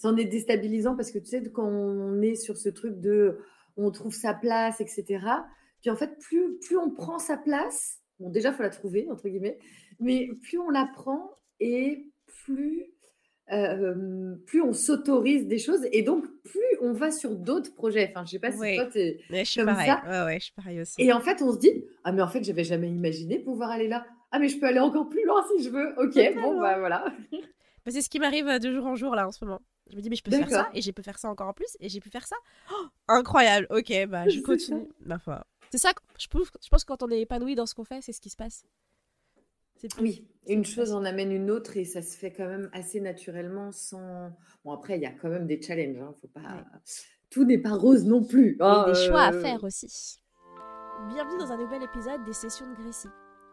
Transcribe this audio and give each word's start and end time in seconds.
c'en 0.00 0.16
est 0.16 0.24
déstabilisant 0.24 0.96
parce 0.96 1.10
que 1.10 1.18
tu 1.18 1.26
sais, 1.26 1.42
quand 1.52 1.68
on 1.68 2.22
est 2.22 2.34
sur 2.34 2.56
ce 2.56 2.70
truc 2.70 3.00
de 3.00 3.38
on 3.76 3.90
trouve 3.90 4.14
sa 4.14 4.32
place, 4.32 4.80
etc. 4.80 5.04
Puis 5.82 5.90
en 5.90 5.96
fait, 5.96 6.18
plus, 6.18 6.58
plus 6.58 6.78
on 6.78 6.90
prend 6.90 7.18
sa 7.18 7.36
place, 7.36 7.98
bon, 8.18 8.30
déjà, 8.30 8.48
il 8.50 8.54
faut 8.54 8.62
la 8.62 8.70
trouver, 8.70 9.06
entre 9.10 9.28
guillemets, 9.28 9.58
mais 9.98 10.28
plus 10.42 10.58
on 10.58 10.70
la 10.70 10.88
prend 10.94 11.30
et 11.60 12.06
plus, 12.44 12.86
euh, 13.52 14.36
plus 14.46 14.62
on 14.62 14.72
s'autorise 14.72 15.46
des 15.46 15.58
choses 15.58 15.86
et 15.92 16.00
donc 16.00 16.24
plus 16.44 16.60
on 16.80 16.92
va 16.94 17.10
sur 17.10 17.36
d'autres 17.36 17.74
projets. 17.74 18.08
Enfin, 18.10 18.24
je 18.24 18.32
sais 18.32 18.38
pas 18.38 18.52
si 18.52 18.58
toi, 18.58 18.86
tu 18.86 18.98
es 18.98 19.20
je 19.30 19.44
suis 19.44 19.60
comme 19.60 19.66
pareil. 19.66 19.86
ça. 19.86 20.02
Ouais, 20.06 20.32
ouais, 20.32 20.38
je 20.38 20.44
suis 20.44 20.54
pareil 20.54 20.80
aussi. 20.80 20.94
Et 21.02 21.12
en 21.12 21.20
fait, 21.20 21.42
on 21.42 21.52
se 21.52 21.58
dit, 21.58 21.84
ah, 22.04 22.12
mais 22.12 22.22
en 22.22 22.28
fait, 22.28 22.42
j'avais 22.42 22.64
jamais 22.64 22.88
imaginé 22.88 23.38
pouvoir 23.38 23.70
aller 23.70 23.88
là. 23.88 24.06
Ah, 24.30 24.38
mais 24.38 24.48
je 24.48 24.58
peux 24.58 24.66
aller 24.66 24.80
encore 24.80 25.10
plus 25.10 25.26
loin 25.26 25.44
si 25.54 25.62
je 25.62 25.68
veux. 25.68 25.92
Ok, 25.98 26.14
bon, 26.40 26.58
bah 26.58 26.78
voilà. 26.78 27.04
Bah, 27.86 27.92
c'est 27.92 28.02
ce 28.02 28.10
qui 28.10 28.18
m'arrive 28.18 28.46
de 28.46 28.72
jour 28.72 28.84
en 28.84 28.94
jour 28.94 29.14
là 29.14 29.26
en 29.26 29.32
ce 29.32 29.42
moment. 29.42 29.62
Je 29.90 29.96
me 29.96 30.00
dis, 30.00 30.08
mais 30.10 30.16
je 30.16 30.22
peux 30.22 30.30
faire 30.30 30.48
ça 30.48 30.70
et 30.72 30.80
j'ai 30.80 30.92
pu 30.92 31.02
faire 31.02 31.18
ça 31.18 31.28
encore 31.28 31.48
en 31.48 31.52
plus 31.52 31.76
et 31.80 31.88
j'ai 31.88 32.00
pu 32.00 32.10
faire 32.10 32.26
ça. 32.26 32.36
Oh, 32.72 32.86
incroyable. 33.08 33.66
Ok, 33.70 33.92
bah 34.08 34.28
je 34.28 34.40
continue. 34.40 34.88
C'est 35.70 35.78
ça, 35.78 35.92
je 36.18 36.26
pense, 36.28 36.48
je 36.62 36.68
pense 36.68 36.84
que 36.84 36.88
quand 36.88 37.02
on 37.02 37.10
est 37.10 37.20
épanoui 37.20 37.54
dans 37.54 37.66
ce 37.66 37.74
qu'on 37.74 37.84
fait, 37.84 38.00
c'est 38.00 38.12
ce 38.12 38.20
qui 38.20 38.30
se 38.30 38.36
passe. 38.36 38.64
Plus- 39.78 39.88
Oui, 40.00 40.28
une 40.46 40.64
chose 40.64 40.92
en 40.92 41.04
amène 41.04 41.32
une 41.32 41.50
autre 41.50 41.76
et 41.76 41.84
ça 41.84 42.02
se 42.02 42.16
fait 42.16 42.32
quand 42.32 42.46
même 42.46 42.68
assez 42.72 43.00
naturellement 43.00 43.72
sans. 43.72 44.30
Bon, 44.64 44.72
après, 44.72 44.96
il 44.96 45.02
y 45.02 45.06
a 45.06 45.12
quand 45.12 45.28
même 45.28 45.46
des 45.46 45.60
challenges. 45.60 45.98
Hein, 46.00 46.14
faut 46.20 46.28
pas... 46.28 46.40
Ouais. 46.40 46.64
Tout 47.30 47.44
n'est 47.44 47.58
pas 47.58 47.72
rose 47.74 48.04
non 48.04 48.22
plus. 48.24 48.56
Et 48.56 48.62
hein, 48.62 48.84
des 48.86 48.94
choix 49.06 49.22
à 49.22 49.32
euh, 49.32 49.40
faire 49.40 49.62
aussi. 49.64 50.20
Bienvenue 51.08 51.38
dans 51.38 51.50
un 51.52 51.56
nouvel 51.56 51.82
épisode 51.82 52.24
des 52.24 52.32
Sessions 52.32 52.68
de 52.68 52.74
Grécie. 52.82 53.08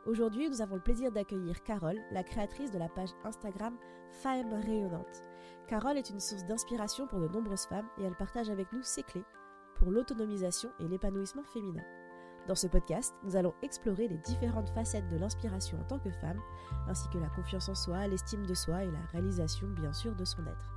Aujourd'hui, 0.07 0.49
nous 0.49 0.61
avons 0.61 0.75
le 0.75 0.81
plaisir 0.81 1.11
d'accueillir 1.11 1.61
Carole, 1.63 1.99
la 2.13 2.23
créatrice 2.23 2.71
de 2.71 2.77
la 2.77 2.87
page 2.87 3.09
Instagram 3.25 3.75
Femmes 4.21 4.53
Rayonnantes. 4.53 5.21
Carole 5.67 5.97
est 5.97 6.09
une 6.09 6.21
source 6.21 6.45
d'inspiration 6.45 7.07
pour 7.07 7.19
de 7.19 7.27
nombreuses 7.27 7.65
femmes 7.65 7.89
et 7.97 8.03
elle 8.03 8.15
partage 8.15 8.49
avec 8.49 8.71
nous 8.71 8.81
ses 8.83 9.03
clés 9.03 9.25
pour 9.75 9.91
l'autonomisation 9.91 10.69
et 10.79 10.87
l'épanouissement 10.87 11.43
féminin. 11.43 11.83
Dans 12.47 12.55
ce 12.55 12.67
podcast, 12.67 13.15
nous 13.25 13.35
allons 13.35 13.53
explorer 13.61 14.07
les 14.07 14.17
différentes 14.19 14.69
facettes 14.69 15.09
de 15.09 15.17
l'inspiration 15.17 15.77
en 15.77 15.83
tant 15.83 15.99
que 15.99 16.09
femme, 16.09 16.39
ainsi 16.87 17.09
que 17.09 17.17
la 17.17 17.27
confiance 17.27 17.67
en 17.67 17.75
soi, 17.75 18.07
l'estime 18.07 18.45
de 18.45 18.53
soi 18.53 18.85
et 18.85 18.91
la 18.91 19.05
réalisation 19.11 19.67
bien 19.67 19.91
sûr 19.91 20.15
de 20.15 20.23
son 20.23 20.47
être. 20.47 20.73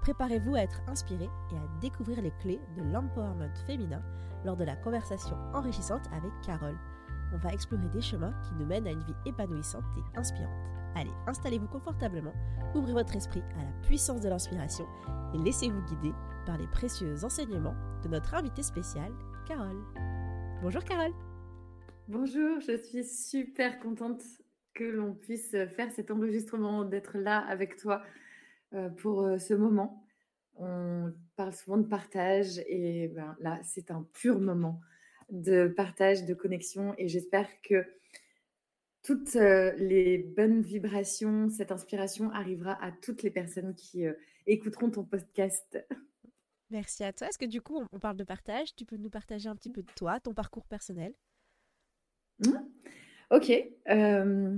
Préparez-vous 0.00 0.54
à 0.54 0.60
être 0.60 0.80
inspiré 0.86 1.28
et 1.52 1.56
à 1.56 1.80
découvrir 1.82 2.22
les 2.22 2.32
clés 2.40 2.62
de 2.78 2.82
l'empowerment 2.82 3.54
féminin 3.66 4.02
lors 4.46 4.56
de 4.56 4.64
la 4.64 4.76
conversation 4.76 5.36
enrichissante 5.52 6.08
avec 6.14 6.32
Carole. 6.40 6.78
On 7.32 7.38
va 7.38 7.52
explorer 7.52 7.88
des 7.92 8.00
chemins 8.00 8.34
qui 8.42 8.54
nous 8.54 8.66
mènent 8.66 8.86
à 8.86 8.90
une 8.90 9.04
vie 9.04 9.14
épanouissante 9.24 9.84
et 9.96 10.18
inspirante. 10.18 10.50
Allez, 10.96 11.12
installez-vous 11.26 11.68
confortablement, 11.68 12.32
ouvrez 12.74 12.92
votre 12.92 13.14
esprit 13.14 13.42
à 13.56 13.62
la 13.62 13.86
puissance 13.86 14.20
de 14.20 14.28
l'inspiration 14.28 14.86
et 15.34 15.38
laissez-vous 15.38 15.82
guider 15.82 16.12
par 16.46 16.58
les 16.58 16.66
précieux 16.66 17.24
enseignements 17.24 17.76
de 18.02 18.08
notre 18.08 18.34
invitée 18.34 18.64
spéciale, 18.64 19.12
Carole. 19.46 19.80
Bonjour 20.62 20.82
Carole 20.84 21.12
Bonjour, 22.08 22.58
je 22.60 22.76
suis 22.76 23.04
super 23.04 23.78
contente 23.78 24.22
que 24.74 24.82
l'on 24.82 25.14
puisse 25.14 25.50
faire 25.50 25.92
cet 25.92 26.10
enregistrement, 26.10 26.84
d'être 26.84 27.18
là 27.18 27.38
avec 27.38 27.76
toi 27.76 28.02
euh, 28.74 28.88
pour 28.88 29.22
euh, 29.22 29.38
ce 29.38 29.54
moment. 29.54 30.04
On 30.56 31.12
parle 31.36 31.52
souvent 31.52 31.78
de 31.78 31.86
partage 31.86 32.58
et 32.66 33.08
ben, 33.14 33.36
là, 33.40 33.60
c'est 33.62 33.92
un 33.92 34.04
pur 34.12 34.40
moment 34.40 34.80
de 35.30 35.68
partage, 35.68 36.24
de 36.24 36.34
connexion 36.34 36.94
et 36.98 37.08
j'espère 37.08 37.48
que 37.62 37.84
toutes 39.02 39.36
euh, 39.36 39.72
les 39.76 40.18
bonnes 40.18 40.60
vibrations, 40.60 41.48
cette 41.48 41.72
inspiration 41.72 42.30
arrivera 42.30 42.72
à 42.84 42.92
toutes 42.92 43.22
les 43.22 43.30
personnes 43.30 43.74
qui 43.74 44.06
euh, 44.06 44.12
écouteront 44.46 44.90
ton 44.90 45.04
podcast. 45.04 45.78
Merci 46.70 47.02
à 47.02 47.12
toi. 47.12 47.28
Est-ce 47.28 47.38
que 47.38 47.46
du 47.46 47.60
coup, 47.60 47.80
on- 47.92 47.98
parle 47.98 48.16
de 48.16 48.24
partage? 48.24 48.74
Tu 48.76 48.84
peux 48.84 48.96
nous 48.96 49.10
partager 49.10 49.48
un 49.48 49.56
petit 49.56 49.70
peu 49.70 49.82
de 49.82 49.90
toi, 49.96 50.20
ton 50.20 50.34
parcours 50.34 50.66
personnel? 50.66 51.14
Ok. 53.30 53.52
euh, 53.88 54.56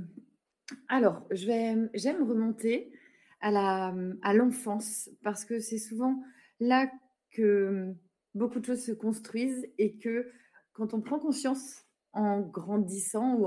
alors, 0.89 1.27
j'aime 1.31 1.91
remonter 1.95 2.93
à 3.41 3.51
la, 3.51 3.95
à 4.23 4.35
l'enfance 4.35 5.11
parce 5.23 5.45
que 5.45 5.59
c'est 5.59 5.79
souvent 5.79 6.23
là 6.61 6.91
que 7.31 7.93
beaucoup 8.35 8.61
de 8.61 8.67
choses 8.67 8.85
se 8.85 8.93
construisent 8.93 9.69
et 9.79 9.99
que 9.99 10.31
quand 10.73 10.95
on 10.95 11.01
prend 11.01 11.19
conscience 11.19 11.85
en 12.13 12.41
grandissant 12.41 13.37
ou, 13.37 13.47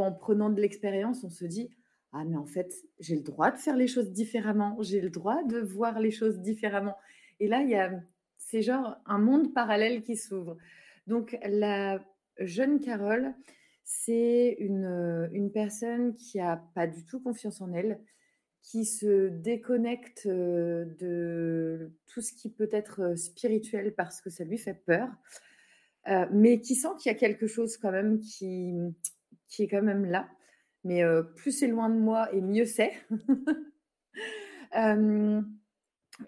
en, 0.00 0.12
prenant 0.12 0.50
de 0.50 0.60
l'expérience, 0.60 1.24
on 1.24 1.30
se 1.30 1.44
dit 1.44 1.70
Ah, 2.12 2.24
mais 2.24 2.36
en 2.36 2.46
fait, 2.46 2.72
j'ai 2.98 3.16
le 3.16 3.22
droit 3.22 3.50
de 3.50 3.58
faire 3.58 3.76
les 3.76 3.86
choses 3.86 4.10
différemment, 4.10 4.76
j'ai 4.80 5.00
le 5.00 5.10
droit 5.10 5.42
de 5.44 5.58
voir 5.58 6.00
les 6.00 6.10
choses 6.10 6.40
différemment. 6.40 6.96
Et 7.40 7.48
là, 7.48 7.60
c'est 8.38 8.62
genre 8.62 8.96
un 9.06 9.18
monde 9.18 9.52
parallèle 9.52 10.02
qui 10.02 10.16
s'ouvre. 10.16 10.56
Donc, 11.06 11.38
la 11.44 12.04
jeune 12.38 12.80
Carole, 12.80 13.34
c'est 13.84 14.56
une, 14.58 15.28
une 15.32 15.52
personne 15.52 16.14
qui 16.14 16.40
a 16.40 16.56
pas 16.74 16.86
du 16.86 17.04
tout 17.04 17.20
confiance 17.20 17.60
en 17.60 17.72
elle, 17.72 18.00
qui 18.66 18.84
se 18.84 19.28
déconnecte 19.28 20.26
euh, 20.26 20.84
de 20.98 21.92
tout 22.08 22.20
ce 22.20 22.32
qui 22.32 22.50
peut 22.50 22.68
être 22.72 23.00
euh, 23.00 23.16
spirituel 23.16 23.94
parce 23.94 24.20
que 24.20 24.28
ça 24.28 24.42
lui 24.42 24.58
fait 24.58 24.74
peur, 24.74 25.08
euh, 26.08 26.26
mais 26.30 26.60
qui 26.60 26.76
sent 26.76 26.88
qu'il 26.98 27.10
y 27.10 27.14
a 27.14 27.18
quelque 27.18 27.46
chose 27.46 27.76
quand 27.76 27.90
même 27.90 28.20
qui, 28.20 28.74
qui 29.48 29.64
est 29.64 29.68
quand 29.68 29.82
même 29.82 30.04
là. 30.04 30.28
Mais 30.84 31.02
euh, 31.02 31.22
plus 31.22 31.50
c'est 31.50 31.66
loin 31.66 31.88
de 31.88 31.98
moi 31.98 32.32
et 32.32 32.40
mieux 32.40 32.66
c'est. 32.66 32.92
Euh, 34.76 35.40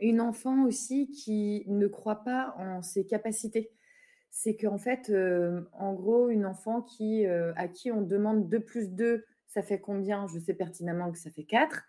une 0.00 0.20
enfant 0.20 0.64
aussi 0.64 1.10
qui 1.10 1.64
ne 1.66 1.86
croit 1.86 2.22
pas 2.22 2.54
en 2.56 2.82
ses 2.82 3.04
capacités. 3.04 3.72
C'est 4.30 4.56
qu'en 4.56 4.78
fait, 4.78 5.12
en 5.72 5.92
gros, 5.92 6.30
une 6.30 6.46
enfant 6.46 6.80
qui, 6.80 7.26
à 7.26 7.68
qui 7.68 7.90
on 7.90 8.00
demande 8.00 8.48
2 8.48 8.60
plus 8.60 8.90
2, 8.90 9.24
ça 9.48 9.62
fait 9.62 9.80
combien? 9.80 10.26
Je 10.28 10.38
sais 10.38 10.54
pertinemment 10.54 11.10
que 11.10 11.18
ça 11.18 11.30
fait 11.30 11.44
4, 11.44 11.82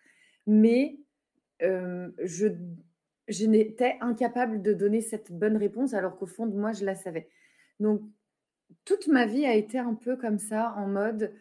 mais 0.48 1.00
je, 1.62 2.48
je 3.28 3.46
n'étais 3.46 3.98
incapable 4.02 4.62
de 4.62 4.74
donner 4.74 5.02
cette 5.02 5.32
bonne 5.32 5.56
réponse 5.56 5.94
alors 5.94 6.18
qu'au 6.18 6.28
fond 6.28 6.48
de 6.48 6.58
moi, 6.58 6.74
je 6.74 6.84
la 6.84 6.96
savais. 6.96 7.30
Donc, 7.80 8.02
toute 8.86 9.08
ma 9.08 9.26
vie 9.26 9.46
a 9.46 9.56
été 9.56 9.78
un 9.78 9.94
peu 9.94 10.16
comme 10.16 10.40
ça, 10.40 10.74
en 10.78 10.88
mode, 10.88 11.34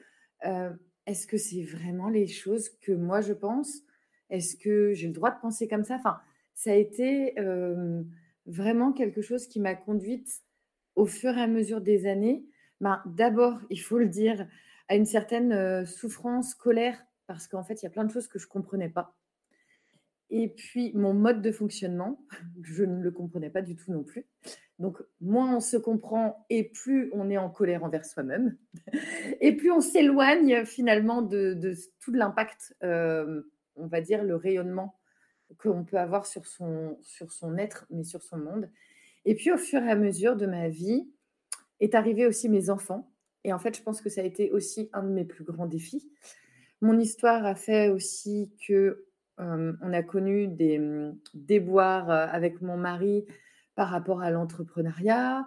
euh, 0.45 0.71
est-ce 1.07 1.27
que 1.27 1.39
c'est 1.39 1.63
vraiment 1.65 2.09
les 2.09 2.27
choses 2.27 2.69
que 2.69 2.93
moi 2.93 3.21
je 3.21 3.33
pense? 3.33 3.83
Est-ce 4.31 4.57
que 4.57 4.93
j'ai 4.93 5.07
le 5.07 5.13
droit 5.15 5.31
de 5.31 5.41
penser 5.41 5.69
comme 5.69 5.85
ça? 5.85 5.97
Enfin, 5.97 6.19
ça 6.55 6.73
a 6.73 6.75
été 6.75 7.39
euh, 7.39 8.03
vraiment 8.47 8.93
quelque 8.93 9.23
chose 9.23 9.47
qui 9.47 9.61
m'a 9.61 9.75
conduite 9.75 10.43
au 10.97 11.07
fur 11.07 11.37
et 11.37 11.41
à 11.41 11.47
mesure 11.47 11.81
des 11.81 12.07
années. 12.07 12.45
Ben, 12.81 13.03
D'abord, 13.07 13.59
il 13.71 13.81
faut 13.81 13.99
le 13.99 14.09
dire, 14.09 14.47
à 14.89 14.97
une 14.97 15.07
certaine 15.07 15.53
euh, 15.53 15.85
souffrance, 15.87 16.55
colère, 16.55 17.03
parce 17.27 17.47
qu'en 17.47 17.63
fait, 17.63 17.83
il 17.83 17.85
y 17.85 17.89
a 17.89 17.91
plein 17.91 18.05
de 18.05 18.11
choses 18.11 18.29
que 18.29 18.39
je 18.39 18.47
ne 18.47 18.51
comprenais 18.51 18.89
pas. 18.89 19.15
Et 20.31 20.49
puis, 20.49 20.93
mon 20.95 21.15
mode 21.15 21.41
de 21.41 21.53
fonctionnement, 21.53 22.23
je 22.63 22.85
ne 22.85 23.03
le 23.03 23.11
comprenais 23.11 23.51
pas 23.51 23.63
du 23.63 23.77
tout 23.77 23.93
non 23.93 24.03
plus. 24.03 24.27
Donc, 24.79 24.99
moins 25.21 25.57
on 25.57 25.61
se 25.61 25.77
comprend 25.77 26.47
et 26.51 26.65
plus 26.65 27.11
on 27.13 27.31
est 27.31 27.37
en 27.37 27.51
colère 27.51 27.83
envers 27.83 28.05
soi-même. 28.05 28.57
Et 29.41 29.57
plus 29.57 29.73
on 29.73 29.81
s'éloigne 29.81 30.65
finalement 30.65 31.21
de, 31.21 31.75
tout 32.01 32.13
l'impact, 32.13 32.77
euh, 32.85 33.43
on 33.75 33.89
va 33.89 34.01
dire, 34.01 34.23
le 34.23 34.37
rayonnement 34.37 34.97
qu'on 35.59 35.85
peut 35.85 35.99
avoir 35.99 36.27
sur 36.27 36.47
son, 36.47 36.97
sur 37.03 37.33
son 37.33 37.57
être, 37.57 37.87
mais 37.91 38.05
sur 38.05 38.23
son 38.23 38.39
monde. 38.39 38.71
Et 39.25 39.35
puis, 39.35 39.51
au 39.51 39.57
fur 39.57 39.83
et 39.83 39.91
à 39.91 39.97
mesure 39.97 40.37
de 40.37 40.47
ma 40.47 40.69
vie, 40.69 41.09
est 41.81 41.95
arrivé 41.95 42.27
aussi 42.27 42.49
mes 42.49 42.71
enfants. 42.71 43.11
Et 43.45 43.53
en 43.53 43.59
fait, 43.59 43.77
je 43.77 43.83
pense 43.83 44.01
que 44.01 44.11
ça 44.11 44.21
a 44.21 44.25
été 44.25 44.51
aussi 44.53 44.91
un 44.93 45.03
de 45.03 45.09
mes 45.09 45.25
plus 45.25 45.45
grands 45.45 45.67
défis. 45.67 46.09
Mon 46.81 46.99
histoire 46.99 47.45
a 47.45 47.55
fait 47.55 47.89
aussi 47.89 48.53
que 48.67 49.07
euh, 49.41 49.73
on 49.81 49.93
a 49.93 50.03
connu 50.03 50.49
des 50.49 50.81
déboires 51.35 52.11
euh, 52.11 52.27
avec 52.31 52.61
mon 52.61 52.77
mari 52.77 53.25
par 53.79 53.91
rapport 53.91 54.23
à 54.23 54.33
l'entrepreneuriat. 54.33 55.47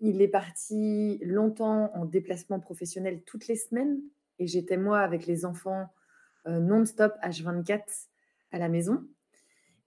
Il 0.00 0.22
est 0.22 0.28
parti 0.28 1.20
longtemps 1.22 1.90
en 1.94 2.06
déplacement 2.06 2.58
professionnel 2.58 3.20
toutes 3.26 3.48
les 3.48 3.56
semaines 3.56 4.00
et 4.38 4.46
j'étais 4.46 4.78
moi 4.78 5.00
avec 5.00 5.26
les 5.26 5.44
enfants 5.44 5.92
euh, 6.46 6.58
non-stop 6.58 7.12
H24 7.22 8.06
à 8.50 8.58
la 8.58 8.70
maison. 8.70 9.06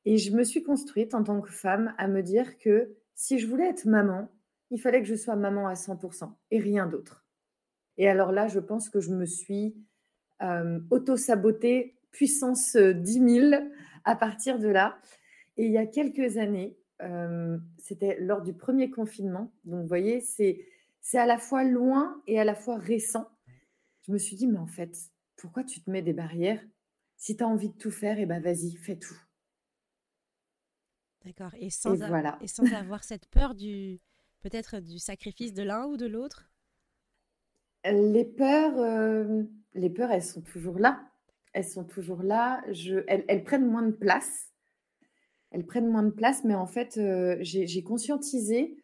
Et 0.05 0.19
je 0.19 0.31
me 0.35 0.43
suis 0.43 0.61
construite 0.61 1.15
en 1.15 1.23
tant 1.23 1.41
que 1.41 1.49
femme 1.49 1.95
à 1.97 2.07
me 2.07 2.21
dire 2.21 2.59
que 2.59 2.95
si 3.15 3.39
je 3.39 3.47
voulais 3.47 3.67
être 3.67 3.85
maman, 3.85 4.29
il 4.69 4.79
fallait 4.79 5.01
que 5.01 5.07
je 5.07 5.15
sois 5.15 5.35
maman 5.35 5.67
à 5.67 5.73
100% 5.73 6.31
et 6.51 6.59
rien 6.59 6.85
d'autre. 6.85 7.25
Et 7.97 8.07
alors 8.07 8.31
là, 8.31 8.47
je 8.47 8.59
pense 8.59 8.87
que 8.87 8.99
je 8.99 9.09
me 9.15 9.25
suis 9.25 9.75
euh, 10.43 10.79
auto-sabotée 10.91 11.95
puissance 12.11 12.75
euh, 12.75 12.93
10 12.93 13.49
000 13.49 13.63
à 14.03 14.15
partir 14.15 14.59
de 14.59 14.67
là. 14.67 14.99
Et 15.57 15.65
il 15.65 15.71
y 15.71 15.79
a 15.79 15.87
quelques 15.87 16.37
années, 16.37 16.77
euh, 17.01 17.57
c'était 17.77 18.19
lors 18.19 18.41
du 18.41 18.53
premier 18.53 18.89
confinement. 18.89 19.51
Donc, 19.65 19.81
vous 19.81 19.87
voyez, 19.87 20.21
c'est, 20.21 20.65
c'est 21.01 21.17
à 21.17 21.25
la 21.25 21.37
fois 21.37 21.63
loin 21.63 22.21
et 22.27 22.39
à 22.39 22.43
la 22.43 22.55
fois 22.55 22.77
récent. 22.77 23.29
Je 24.01 24.11
me 24.11 24.17
suis 24.17 24.35
dit, 24.35 24.47
mais 24.47 24.59
en 24.59 24.67
fait, 24.67 24.97
pourquoi 25.35 25.63
tu 25.63 25.81
te 25.81 25.89
mets 25.89 26.01
des 26.01 26.13
barrières? 26.13 26.61
Si 27.17 27.35
tu 27.35 27.43
as 27.43 27.47
envie 27.47 27.69
de 27.69 27.77
tout 27.77 27.91
faire, 27.91 28.19
et 28.19 28.25
ben 28.25 28.41
vas-y, 28.41 28.75
fais 28.75 28.95
tout. 28.95 29.19
D'accord. 31.25 31.51
Et, 31.59 31.69
sans 31.69 31.95
voilà. 31.95 32.37
et 32.41 32.47
sans 32.47 32.71
avoir 32.73 33.03
cette 33.03 33.27
peur 33.27 33.55
du 33.55 33.99
peut-être 34.41 34.79
du 34.79 34.99
sacrifice 34.99 35.53
de 35.53 35.63
l'un 35.63 35.85
ou 35.85 35.97
de 35.97 36.07
l'autre? 36.07 36.49
Les 37.85 38.25
peurs, 38.25 38.77
euh, 38.77 39.43
les 39.73 39.89
peurs, 39.89 40.11
elles 40.11 40.23
sont 40.23 40.41
toujours 40.41 40.79
là. 40.79 41.01
Elles 41.53 41.65
sont 41.65 41.83
toujours 41.83 42.23
là. 42.23 42.61
Je, 42.71 43.03
elles, 43.07 43.43
prennent 43.43 43.69
moins 43.69 43.83
de 43.83 43.91
place. 43.91 44.48
Elles 45.51 45.65
prennent 45.65 45.87
moins 45.87 46.03
de 46.03 46.11
place, 46.11 46.43
mais 46.43 46.55
en 46.55 46.67
fait, 46.67 46.97
euh, 46.97 47.37
j'ai 47.41 47.83
conscientisé 47.83 48.77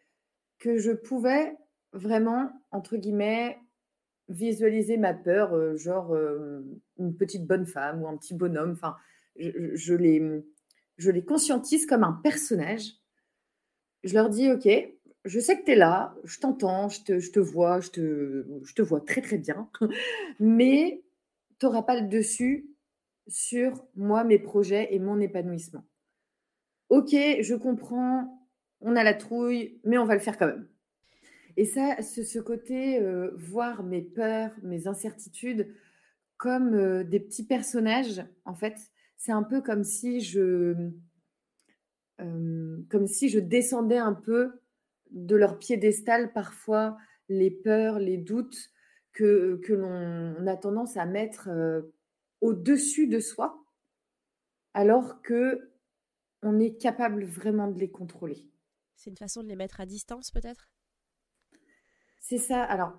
que 0.58 0.78
je 0.78 0.92
pouvais 0.92 1.56
vraiment, 1.92 2.50
entre 2.70 2.96
guillemets, 2.96 3.58
visualiser 4.28 4.96
ma 4.96 5.14
peur, 5.14 5.54
euh, 5.54 5.76
genre 5.76 6.16
une 6.98 7.16
petite 7.16 7.46
bonne 7.46 7.66
femme 7.66 8.02
ou 8.02 8.08
un 8.08 8.16
petit 8.16 8.34
bonhomme. 8.34 8.72
Enfin, 8.72 8.96
je, 9.36 9.74
je, 9.74 9.94
les, 9.94 10.22
je 10.96 11.10
les 11.10 11.24
conscientise 11.24 11.86
comme 11.86 12.02
un 12.02 12.20
personnage. 12.24 12.94
Je 14.02 14.14
leur 14.14 14.28
dis, 14.28 14.50
OK, 14.50 14.68
je 15.26 15.40
sais 15.40 15.58
que 15.58 15.64
tu 15.64 15.72
es 15.72 15.76
là, 15.76 16.14
je 16.24 16.38
t'entends, 16.38 16.88
je 16.88 17.02
te, 17.02 17.18
je 17.18 17.32
te, 17.32 17.40
vois, 17.40 17.80
je 17.80 17.90
te, 17.90 18.46
je 18.64 18.74
te 18.74 18.82
vois 18.82 19.00
très 19.00 19.20
très 19.20 19.38
bien, 19.38 19.68
mais 20.40 21.02
tu 21.58 21.66
n'auras 21.66 21.82
pas 21.82 22.00
le 22.00 22.06
dessus 22.06 22.70
sur 23.26 23.84
moi, 23.96 24.22
mes 24.22 24.38
projets 24.38 24.94
et 24.94 25.00
mon 25.00 25.20
épanouissement. 25.20 25.84
Ok, 26.88 27.10
je 27.10 27.54
comprends, 27.54 28.48
on 28.80 28.94
a 28.94 29.02
la 29.02 29.14
trouille, 29.14 29.80
mais 29.84 29.98
on 29.98 30.04
va 30.04 30.14
le 30.14 30.20
faire 30.20 30.38
quand 30.38 30.46
même. 30.46 30.68
Et 31.56 31.64
ça, 31.64 32.00
ce, 32.02 32.38
côté, 32.38 33.00
euh, 33.00 33.30
voir 33.34 33.82
mes 33.82 34.02
peurs, 34.02 34.52
mes 34.62 34.86
incertitudes 34.86 35.74
comme 36.36 36.74
euh, 36.74 37.02
des 37.02 37.18
petits 37.18 37.46
personnages, 37.46 38.22
en 38.44 38.54
fait, 38.54 38.76
c'est 39.16 39.32
un 39.32 39.42
peu 39.42 39.62
comme 39.62 39.82
si 39.82 40.20
je, 40.20 40.74
euh, 42.20 42.76
comme 42.90 43.06
si 43.06 43.30
je 43.30 43.40
descendais 43.40 43.96
un 43.96 44.12
peu 44.12 44.60
de 45.10 45.34
leur 45.34 45.58
piédestal 45.58 46.32
parfois 46.32 46.98
les 47.28 47.50
peurs, 47.50 47.98
les 47.98 48.18
doutes 48.18 48.70
que, 49.12 49.58
que 49.64 49.72
l'on 49.72 50.46
a 50.46 50.56
tendance 50.56 50.98
à 50.98 51.06
mettre 51.06 51.48
au-dessus 52.42 53.06
de 53.06 53.18
soi, 53.18 53.64
alors 54.74 55.22
que 55.22 55.70
on 56.42 56.58
est 56.58 56.76
capable 56.76 57.24
vraiment 57.24 57.68
de 57.68 57.78
les 57.78 57.90
contrôler. 57.90 58.48
C'est 58.94 59.10
une 59.10 59.16
façon 59.16 59.42
de 59.42 59.48
les 59.48 59.56
mettre 59.56 59.80
à 59.80 59.86
distance 59.86 60.30
peut-être? 60.30 60.68
C'est 62.20 62.38
ça. 62.38 62.62
Alors, 62.62 62.92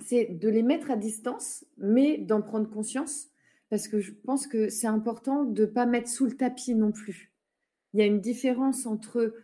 c'est 0.00 0.26
de 0.26 0.48
les 0.48 0.62
mettre 0.62 0.90
à 0.90 0.96
distance, 0.96 1.64
mais 1.76 2.18
d'en 2.18 2.42
prendre 2.42 2.68
conscience, 2.70 3.28
parce 3.70 3.88
que 3.88 4.00
je 4.00 4.12
pense 4.12 4.46
que 4.46 4.68
c'est 4.68 4.86
important 4.86 5.44
de 5.44 5.62
ne 5.62 5.66
pas 5.66 5.86
mettre 5.86 6.08
sous 6.08 6.26
le 6.26 6.36
tapis 6.36 6.74
non 6.74 6.92
plus. 6.92 7.32
Il 7.92 8.00
y 8.00 8.02
a 8.02 8.06
une 8.06 8.20
différence 8.20 8.86
entre 8.86 9.34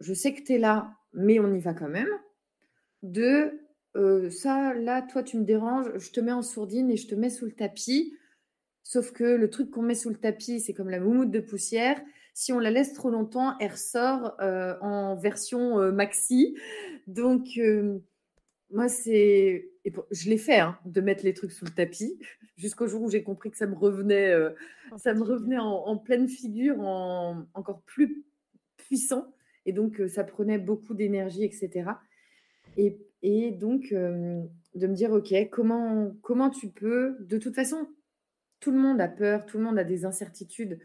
je 0.00 0.14
sais 0.14 0.34
que 0.34 0.42
tu 0.42 0.54
es 0.54 0.58
là, 0.58 0.96
mais 1.12 1.38
on 1.38 1.54
y 1.54 1.60
va 1.60 1.74
quand 1.74 1.88
même, 1.88 2.08
de 3.02 3.60
euh, 3.96 4.30
ça, 4.30 4.74
là, 4.74 5.02
toi, 5.02 5.22
tu 5.22 5.38
me 5.38 5.44
déranges, 5.44 5.90
je 5.96 6.10
te 6.10 6.20
mets 6.20 6.32
en 6.32 6.42
sourdine 6.42 6.90
et 6.90 6.96
je 6.96 7.06
te 7.06 7.14
mets 7.14 7.30
sous 7.30 7.44
le 7.44 7.52
tapis. 7.52 8.14
Sauf 8.90 9.12
que 9.12 9.22
le 9.22 9.48
truc 9.48 9.70
qu'on 9.70 9.82
met 9.82 9.94
sous 9.94 10.08
le 10.08 10.16
tapis, 10.16 10.58
c'est 10.58 10.74
comme 10.74 10.90
la 10.90 10.98
moumoute 10.98 11.30
de 11.30 11.38
poussière. 11.38 12.02
Si 12.34 12.52
on 12.52 12.58
la 12.58 12.72
laisse 12.72 12.92
trop 12.92 13.08
longtemps, 13.08 13.56
elle 13.60 13.70
ressort 13.70 14.34
euh, 14.40 14.74
en 14.80 15.14
version 15.14 15.78
euh, 15.78 15.92
maxi. 15.92 16.56
Donc, 17.06 17.46
moi, 18.72 18.88
c'est. 18.88 19.70
Je 20.10 20.28
l'ai 20.28 20.38
fait, 20.38 20.58
hein, 20.58 20.76
de 20.86 21.00
mettre 21.00 21.24
les 21.24 21.34
trucs 21.34 21.52
sous 21.52 21.64
le 21.66 21.70
tapis, 21.70 22.18
jusqu'au 22.56 22.88
jour 22.88 23.02
où 23.02 23.08
j'ai 23.08 23.22
compris 23.22 23.52
que 23.52 23.56
ça 23.56 23.68
me 23.68 23.76
revenait, 23.76 24.34
ça 24.96 25.14
me 25.14 25.22
revenait 25.22 25.58
en, 25.58 25.68
en 25.68 25.96
pleine 25.96 26.28
figure, 26.28 26.80
en, 26.80 27.46
encore 27.54 27.82
plus 27.82 28.24
puissant. 28.76 29.32
Et 29.66 29.72
donc, 29.72 30.02
ça 30.08 30.24
prenait 30.24 30.58
beaucoup 30.58 30.94
d'énergie, 30.94 31.44
etc. 31.44 31.90
Et, 32.76 32.98
et 33.22 33.52
donc, 33.52 33.92
de 33.92 34.86
me 34.88 34.94
dire, 34.94 35.12
OK, 35.12 35.32
comment, 35.52 36.10
comment 36.22 36.50
tu 36.50 36.70
peux... 36.70 37.16
De 37.20 37.38
toute 37.38 37.54
façon, 37.54 37.86
tout 38.60 38.70
le 38.70 38.78
monde 38.78 39.00
a 39.00 39.08
peur, 39.08 39.46
tout 39.46 39.58
le 39.58 39.64
monde 39.64 39.78
a 39.78 39.84
des 39.84 40.04
incertitudes. 40.04 40.78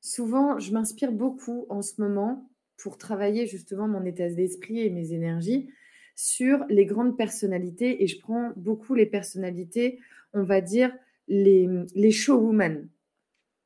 souvent, 0.00 0.58
je 0.58 0.72
m'inspire 0.72 1.12
beaucoup 1.12 1.66
en 1.68 1.82
ce 1.82 2.00
moment 2.00 2.50
pour 2.78 2.96
travailler 2.96 3.46
justement 3.46 3.86
mon 3.86 4.04
état 4.04 4.28
d'esprit 4.28 4.80
et 4.80 4.90
mes 4.90 5.12
énergies 5.12 5.70
sur 6.16 6.64
les 6.68 6.86
grandes 6.86 7.16
personnalités. 7.16 8.02
Et 8.02 8.06
je 8.06 8.18
prends 8.18 8.52
beaucoup 8.56 8.94
les 8.94 9.06
personnalités, 9.06 10.00
on 10.32 10.42
va 10.42 10.60
dire, 10.60 10.92
les, 11.28 12.10
showwomen 12.10 12.88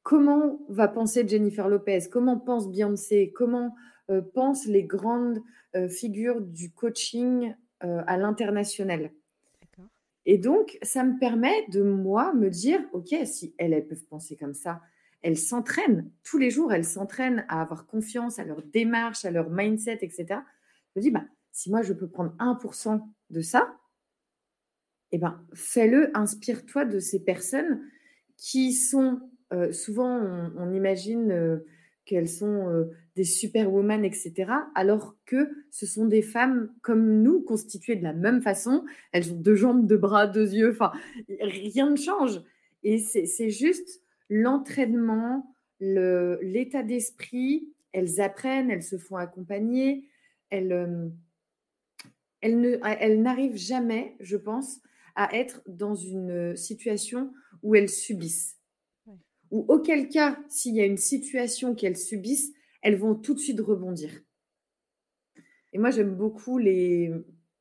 comment 0.05 0.61
va 0.69 0.87
penser 0.87 1.27
Jennifer 1.27 1.67
Lopez, 1.67 2.11
comment 2.13 2.39
pense 2.39 2.71
Beyoncé, 2.71 3.33
comment 3.35 3.75
euh, 4.11 4.21
pensent 4.21 4.67
les 4.67 4.85
grandes 4.85 5.43
euh, 5.75 5.89
figures 5.89 6.41
du 6.41 6.71
coaching 6.71 7.55
euh, 7.83 8.03
à 8.07 8.17
l'international? 8.17 9.11
Et 10.27 10.39
donc, 10.39 10.79
ça 10.83 11.05
me 11.05 11.19
permet 11.19 11.67
de 11.69 11.83
moi 11.83 12.33
me 12.35 12.49
dire, 12.49 12.81
OK, 12.93 13.15
si 13.25 13.55
elles, 13.59 13.87
peuvent 13.87 14.05
penser 14.07 14.37
comme 14.37 14.55
ça, 14.55 14.81
elles 15.23 15.39
s'entraînent 15.39 16.11
tous 16.23 16.39
les 16.39 16.51
jours, 16.51 16.73
elles 16.73 16.85
s'entraînent 16.85 17.45
à 17.49 17.61
avoir 17.61 17.87
confiance 17.87 18.39
à 18.39 18.45
leur 18.45 18.63
démarche, 18.63 19.25
à 19.25 19.31
leur 19.31 19.51
mindset, 19.51 19.99
etc. 20.03 20.27
Je 20.95 21.01
me 21.01 21.03
dis, 21.03 21.11
bah, 21.11 21.25
si 21.53 21.71
moi 21.71 21.83
je 21.83 21.93
peux 21.93 22.09
prendre 22.09 22.35
1% 22.39 23.01
de 23.31 23.41
ça, 23.41 23.77
eh 25.13 25.19
ben, 25.19 25.47
fais-le, 25.55 26.17
inspire-toi 26.17 26.85
de 26.85 26.99
ces 26.99 27.23
personnes 27.23 27.83
qui 28.37 28.73
sont 28.73 29.21
euh, 29.53 29.73
souvent, 29.73 30.19
on, 30.57 30.73
imagine 30.73 31.31
euh, 31.31 31.59
qu'elles 32.05 32.29
sont 32.29 32.69
euh, 32.69 32.91
des 33.17 33.25
superwomen, 33.25 34.05
etc., 34.05 34.53
alors 34.75 35.17
que 35.25 35.49
ce 35.71 35.87
sont 35.87 36.07
des 36.07 36.23
femmes 36.23 36.73
comme 36.83 37.23
nous, 37.23 37.43
constituées 37.43 37.97
de 37.97 38.03
la 38.03 38.13
même 38.13 38.43
façon. 38.43 38.85
Elles 39.13 39.33
ont 39.33 39.37
deux 39.37 39.55
jambes, 39.55 39.87
deux 39.87 39.97
bras, 39.97 40.27
deux 40.27 40.53
yeux, 40.53 40.71
enfin, 40.71 40.93
rien 41.41 41.91
ne 41.91 41.97
change. 41.97 42.43
Et 42.83 42.99
c'est 42.99 43.51
juste 43.51 44.03
l'entraînement, 44.29 45.55
l'état 45.81 46.83
d'esprit. 46.83 47.73
Elles 47.93 48.21
apprennent, 48.21 48.71
elles 48.71 48.83
se 48.83 48.99
font 48.99 49.17
accompagner. 49.17 50.09
Elles, 50.51 51.13
elles 52.41 53.23
n'arrivent 53.23 53.57
jamais, 53.57 54.17
je 54.21 54.37
pense, 54.37 54.81
à 55.15 55.35
être 55.37 55.63
dans 55.67 55.95
une 55.95 56.57
situation 56.57 57.33
où 57.63 57.75
elles 57.75 57.89
subissent 57.89 58.59
ou 59.55 59.65
auquel 59.69 60.09
cas, 60.09 60.37
s'il 60.49 60.75
y 60.75 60.81
a 60.81 60.85
une 60.85 60.97
situation 60.97 61.77
qu'elles 61.77 61.97
subissent, 61.97 62.53
elles 62.85 62.97
vont 62.97 63.15
tout 63.15 63.35
de 63.35 63.41
suite 63.41 63.61
rebondir. 63.61 64.11
Et 65.73 65.79
moi, 65.79 65.91
j'aime 65.91 66.15
beaucoup 66.15 66.59
les, 66.59 67.11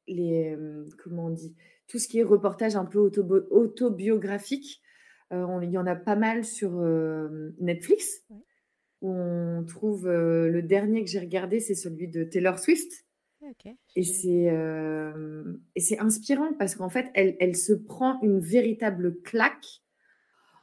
les, 0.07 0.53
euh, 0.53 0.85
comment 1.03 1.25
on 1.25 1.29
dit, 1.31 1.55
tout 1.87 1.97
ce 1.97 2.07
qui 2.07 2.19
est 2.19 2.23
reportage 2.23 2.75
un 2.75 2.85
peu 2.85 2.99
autobiographique. 2.99 4.81
Euh, 5.31 5.59
il 5.63 5.71
y 5.71 5.77
en 5.79 5.87
a 5.87 5.95
pas 5.95 6.15
mal 6.15 6.45
sur 6.45 6.77
euh, 6.79 7.55
Netflix. 7.59 8.23
Où 9.01 9.11
on 9.11 9.65
trouve 9.65 10.07
le 10.07 10.61
dernier 10.61 11.03
que 11.03 11.09
j'ai 11.09 11.19
regardé, 11.19 11.59
c'est 11.59 11.75
celui 11.75 12.07
de 12.07 12.23
Taylor 12.23 12.57
Swift. 12.57 13.05
Et 13.97 14.03
c'est 14.03 14.49
et 15.75 15.79
c'est 15.81 15.99
inspirant 15.99 16.53
parce 16.53 16.75
qu'en 16.75 16.87
fait, 16.87 17.11
elle, 17.13 17.35
elle 17.41 17.57
se 17.57 17.73
prend 17.73 18.21
une 18.21 18.39
véritable 18.39 19.19
claque 19.23 19.81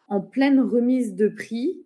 en 0.08 0.22
pleine 0.22 0.58
remise 0.58 1.14
de 1.14 1.28
prix. 1.28 1.84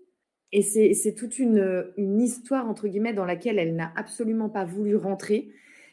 Et 0.56 0.62
c'est 0.62 1.14
toute 1.16 1.40
une, 1.40 2.20
histoire, 2.20 2.68
entre 2.68 2.86
guillemets, 2.86 3.12
dans 3.12 3.24
laquelle 3.24 3.58
elle 3.58 3.74
n'a 3.74 3.92
absolument 3.96 4.48
pas 4.48 4.64
voulu 4.64 4.94
rentrer, 4.94 5.50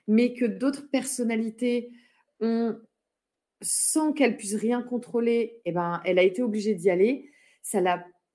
mais 0.08 0.34
que 0.34 0.46
d'autres 0.46 0.88
personnalités 0.92 1.90
ont, 2.42 2.78
sans 3.60 4.14
qu'elle 4.14 4.38
puisse 4.38 4.54
rien 4.54 4.84
contrôler, 4.84 5.60
eh 5.66 5.72
ben, 5.72 6.00
elle 6.06 6.20
a 6.20 6.22
été 6.22 6.44
obligée 6.44 6.76
d'y 6.76 6.92
aller. 6.92 7.32
Ça, 7.64 7.82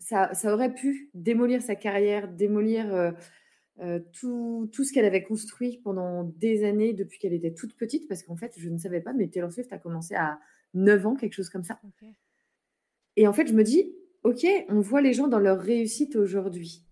ça, 0.01 0.35
ça, 0.35 0.53
aurait 0.53 0.75
pu 0.75 1.11
démolir 1.15 1.63
sa 1.63 1.77
carrière, 1.77 2.27
démolir 2.27 2.93
euh, 2.93 3.13
euh, 3.79 4.01
tout, 4.13 4.69
tout, 4.73 4.83
ce 4.83 4.93
qu'elle 4.93 5.05
avait 5.05 5.23
construit 5.23 5.81
pendant 5.85 6.25
des 6.25 6.65
années 6.65 6.93
depuis 6.93 7.21
qu'elle 7.21 7.35
était 7.35 7.55
toute 7.55 7.77
petite, 7.77 8.09
parce 8.09 8.25
qu'en 8.25 8.37
fait, 8.37 8.53
je 8.59 8.69
ne 8.69 8.79
savais 8.79 9.01
pas, 9.01 9.13
mais 9.13 9.29
Taylor 9.29 9.53
Swift 9.53 9.73
a 9.73 9.79
commencé 9.79 10.17
à 10.17 10.41
9 10.75 11.07
ans, 11.07 11.15
quelque 11.15 11.35
chose 11.35 11.51
comme 11.51 11.63
ça. 11.63 11.79
Et 13.15 13.29
en 13.29 13.33
fait, 13.33 13.47
je 13.47 13.55
me 13.55 13.63
dis, 13.63 13.95
OK, 14.27 14.45
on 14.69 14.81
voit 14.81 15.03
les 15.03 15.13
gens 15.13 15.29
dans 15.29 15.39
leur 15.39 15.61
réussite 15.61 16.17
aujourd'hui. 16.17 16.85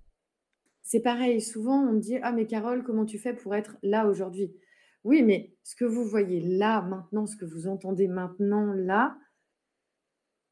C'est 0.84 1.00
pareil, 1.00 1.40
souvent 1.40 1.84
on 1.84 1.94
dit, 1.94 2.16
ah 2.22 2.30
mais 2.30 2.46
Carole, 2.46 2.84
comment 2.84 3.04
tu 3.04 3.18
fais 3.18 3.34
pour 3.34 3.56
être 3.56 3.76
là 3.82 4.06
aujourd'hui? 4.06 4.54
Oui, 5.02 5.24
mais 5.24 5.52
ce 5.64 5.74
que 5.74 5.84
vous 5.84 6.04
voyez 6.04 6.38
là, 6.38 6.80
maintenant, 6.82 7.26
ce 7.26 7.36
que 7.36 7.44
vous 7.44 7.66
entendez 7.66 8.06
maintenant, 8.06 8.72
là, 8.72 9.18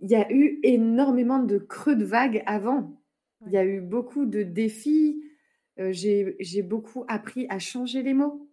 il 0.01 0.11
y 0.11 0.17
a 0.17 0.29
eu 0.33 0.59
énormément 0.65 1.39
de 1.39 1.57
creux 1.57 1.95
de 1.95 2.05
vagues 2.05 2.43
avant. 2.47 3.01
Il 3.47 3.53
y 3.53 3.59
a 3.59 3.65
eu 3.65 3.81
beaucoup 3.81 4.27
de 4.27 4.43
défis. 4.43 5.23
Euh, 5.79 5.93
j'ai 5.93 6.63
beaucoup 6.63 7.05
appris 7.07 7.47
à 7.49 7.61
changer 7.61 8.03
les 8.03 8.13
mots. 8.13 8.51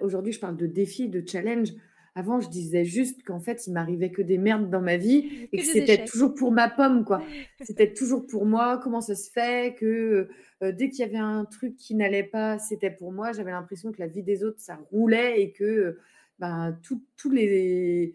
Aujourd'hui, 0.00 0.32
je 0.32 0.40
parle 0.40 0.56
de 0.56 0.66
défis, 0.66 1.10
de 1.10 1.22
challenge. 1.26 1.68
Avant, 2.18 2.40
je 2.40 2.48
disais 2.48 2.84
juste 2.84 3.22
qu'en 3.22 3.38
fait, 3.38 3.68
il 3.68 3.72
m'arrivait 3.72 4.10
que 4.10 4.22
des 4.22 4.38
merdes 4.38 4.70
dans 4.70 4.80
ma 4.80 4.96
vie 4.96 5.48
et 5.52 5.58
que, 5.58 5.64
c'était 5.64 6.04
toujours 6.04 6.34
pour 6.34 6.50
ma 6.50 6.68
pomme, 6.68 7.04
quoi. 7.04 7.22
c'était 7.62 7.94
toujours 7.94 8.26
pour 8.26 8.44
moi. 8.44 8.80
Comment 8.82 9.00
ça 9.00 9.14
se 9.14 9.30
fait 9.30 9.76
que 9.78 10.28
euh, 10.64 10.72
dès 10.72 10.90
qu'il 10.90 10.98
y 10.98 11.08
avait 11.08 11.16
un 11.16 11.44
truc 11.44 11.76
qui 11.76 11.94
n'allait 11.94 12.24
pas, 12.24 12.58
c'était 12.58 12.90
pour 12.90 13.12
moi. 13.12 13.30
J'avais 13.30 13.52
l'impression 13.52 13.92
que 13.92 14.00
la 14.00 14.08
vie 14.08 14.24
des 14.24 14.42
autres, 14.42 14.58
ça 14.58 14.80
roulait 14.90 15.40
et 15.40 15.52
que 15.52 15.96
ben, 16.40 16.76
tous 16.82 17.30
les 17.30 18.14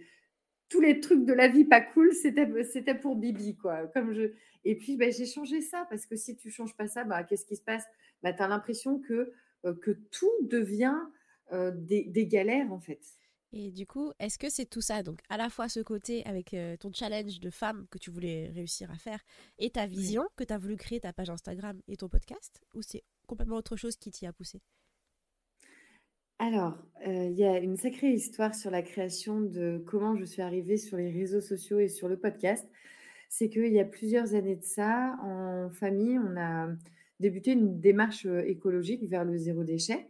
tous 0.68 0.82
les 0.82 1.00
trucs 1.00 1.24
de 1.24 1.32
la 1.32 1.48
vie 1.48 1.64
pas 1.64 1.80
cool, 1.80 2.12
c'était 2.12 2.50
c'était 2.66 2.96
pour 2.96 3.16
Bibi, 3.16 3.56
quoi. 3.56 3.88
Comme 3.94 4.12
je 4.12 4.34
et 4.66 4.76
puis 4.76 4.98
ben, 4.98 5.14
j'ai 5.14 5.26
changé 5.26 5.62
ça 5.62 5.88
parce 5.90 6.06
que 6.06 6.18
si 6.18 6.36
tu 6.36 6.50
changes 6.50 6.76
pas 6.76 6.88
ça, 6.88 7.06
bah, 7.06 7.24
qu'est-ce 7.24 7.46
qui 7.46 7.56
se 7.56 7.64
passe? 7.64 7.86
Bah, 8.22 8.34
Tu 8.34 8.44
as 8.44 8.50
l'impression 8.50 9.00
que 9.00 9.32
euh, 9.64 9.74
que 9.76 9.92
tout 10.12 10.32
devient 10.42 11.00
euh, 11.54 11.72
des, 11.74 12.04
des 12.04 12.28
galères 12.28 12.74
en 12.74 12.82
fait. 12.82 13.00
Et 13.56 13.70
du 13.70 13.86
coup, 13.86 14.12
est-ce 14.20 14.40
que 14.40 14.50
c'est 14.50 14.66
tout 14.66 14.82
ça 14.82 15.04
Donc, 15.04 15.20
à 15.30 15.38
la 15.38 15.48
fois 15.48 15.70
ce 15.70 15.80
côté 15.80 16.26
avec 16.26 16.56
euh, 16.56 16.76
ton 16.76 16.92
challenge 16.92 17.40
de 17.40 17.52
femme 17.52 17.86
que 17.92 18.00
tu 18.00 18.10
voulais 18.10 18.50
réussir 18.50 18.90
à 18.90 18.96
faire 18.96 19.24
et 19.60 19.70
ta 19.70 19.86
vision 19.86 20.26
que 20.36 20.44
tu 20.44 20.52
as 20.52 20.58
voulu 20.58 20.76
créer 20.76 21.00
ta 21.00 21.14
page 21.14 21.30
Instagram 21.30 21.80
et 21.88 21.96
ton 21.96 22.10
podcast 22.10 22.60
Ou 22.74 22.82
c'est 22.82 23.04
complètement 23.28 23.58
autre 23.58 23.76
chose 23.76 23.96
qui 23.96 24.10
t'y 24.10 24.26
a 24.26 24.34
poussé? 24.34 24.60
Alors, 26.40 26.80
euh, 27.06 27.30
il 27.30 27.38
y 27.38 27.44
a 27.44 27.60
une 27.60 27.78
sacrée 27.78 28.12
histoire 28.12 28.56
sur 28.56 28.72
la 28.72 28.82
création 28.82 29.40
de 29.40 29.84
comment 29.86 30.16
je 30.16 30.26
suis 30.26 30.42
arrivée 30.42 30.78
sur 30.78 30.98
les 30.98 31.12
réseaux 31.12 31.40
sociaux 31.40 31.80
et 31.80 31.90
sur 31.90 32.08
le 32.08 32.18
podcast. 32.18 32.68
C'est 33.30 33.50
qu'il 33.50 33.72
y 33.72 33.80
a 33.80 33.86
plusieurs 33.86 34.34
années 34.34 34.56
de 34.56 34.64
ça, 34.64 35.16
en 35.22 35.70
famille, 35.70 36.18
on 36.18 36.36
a 36.38 36.70
débuté 37.20 37.52
une 37.52 37.80
démarche 37.80 38.26
euh, 38.26 38.44
écologique 38.48 39.04
vers 39.04 39.24
le 39.24 39.38
zéro 39.38 39.64
déchet. 39.64 40.08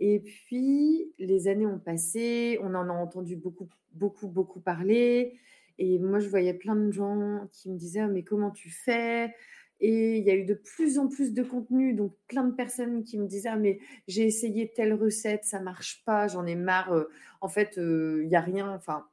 Et 0.00 0.20
puis, 0.20 1.12
les 1.18 1.48
années 1.48 1.66
ont 1.66 1.78
passé, 1.78 2.58
on 2.62 2.74
en 2.74 2.88
a 2.88 2.92
entendu 2.92 3.36
beaucoup, 3.36 3.68
beaucoup, 3.92 4.28
beaucoup 4.28 4.60
parler. 4.60 5.38
Et 5.78 5.98
moi, 5.98 6.20
je 6.20 6.28
voyais 6.28 6.54
plein 6.54 6.76
de 6.76 6.90
gens 6.90 7.48
qui 7.52 7.70
me 7.70 7.76
disaient, 7.76 8.00
«Ah, 8.00 8.08
mais 8.08 8.22
comment 8.22 8.50
tu 8.50 8.70
fais? 8.70 9.34
Et 9.80 10.18
il 10.18 10.24
y 10.24 10.30
a 10.30 10.36
eu 10.36 10.44
de 10.44 10.54
plus 10.54 10.98
en 10.98 11.08
plus 11.08 11.32
de 11.32 11.42
contenu, 11.42 11.94
donc 11.94 12.14
plein 12.28 12.44
de 12.44 12.54
personnes 12.54 13.02
qui 13.02 13.18
me 13.18 13.26
disaient, 13.26 13.48
«Ah, 13.50 13.56
mais 13.56 13.78
j'ai 14.06 14.24
essayé 14.26 14.72
telle 14.72 14.94
recette, 14.94 15.44
ça 15.44 15.60
marche 15.60 16.04
pas, 16.04 16.28
j'en 16.28 16.46
ai 16.46 16.54
marre. 16.54 16.92
Euh, 16.92 17.10
en 17.40 17.48
fait, 17.48 17.78
euh, 17.78 18.20
il 18.22 18.28
n'y 18.28 18.36
a 18.36 18.40
rien. 18.40 18.70
Enfin, 18.72 19.06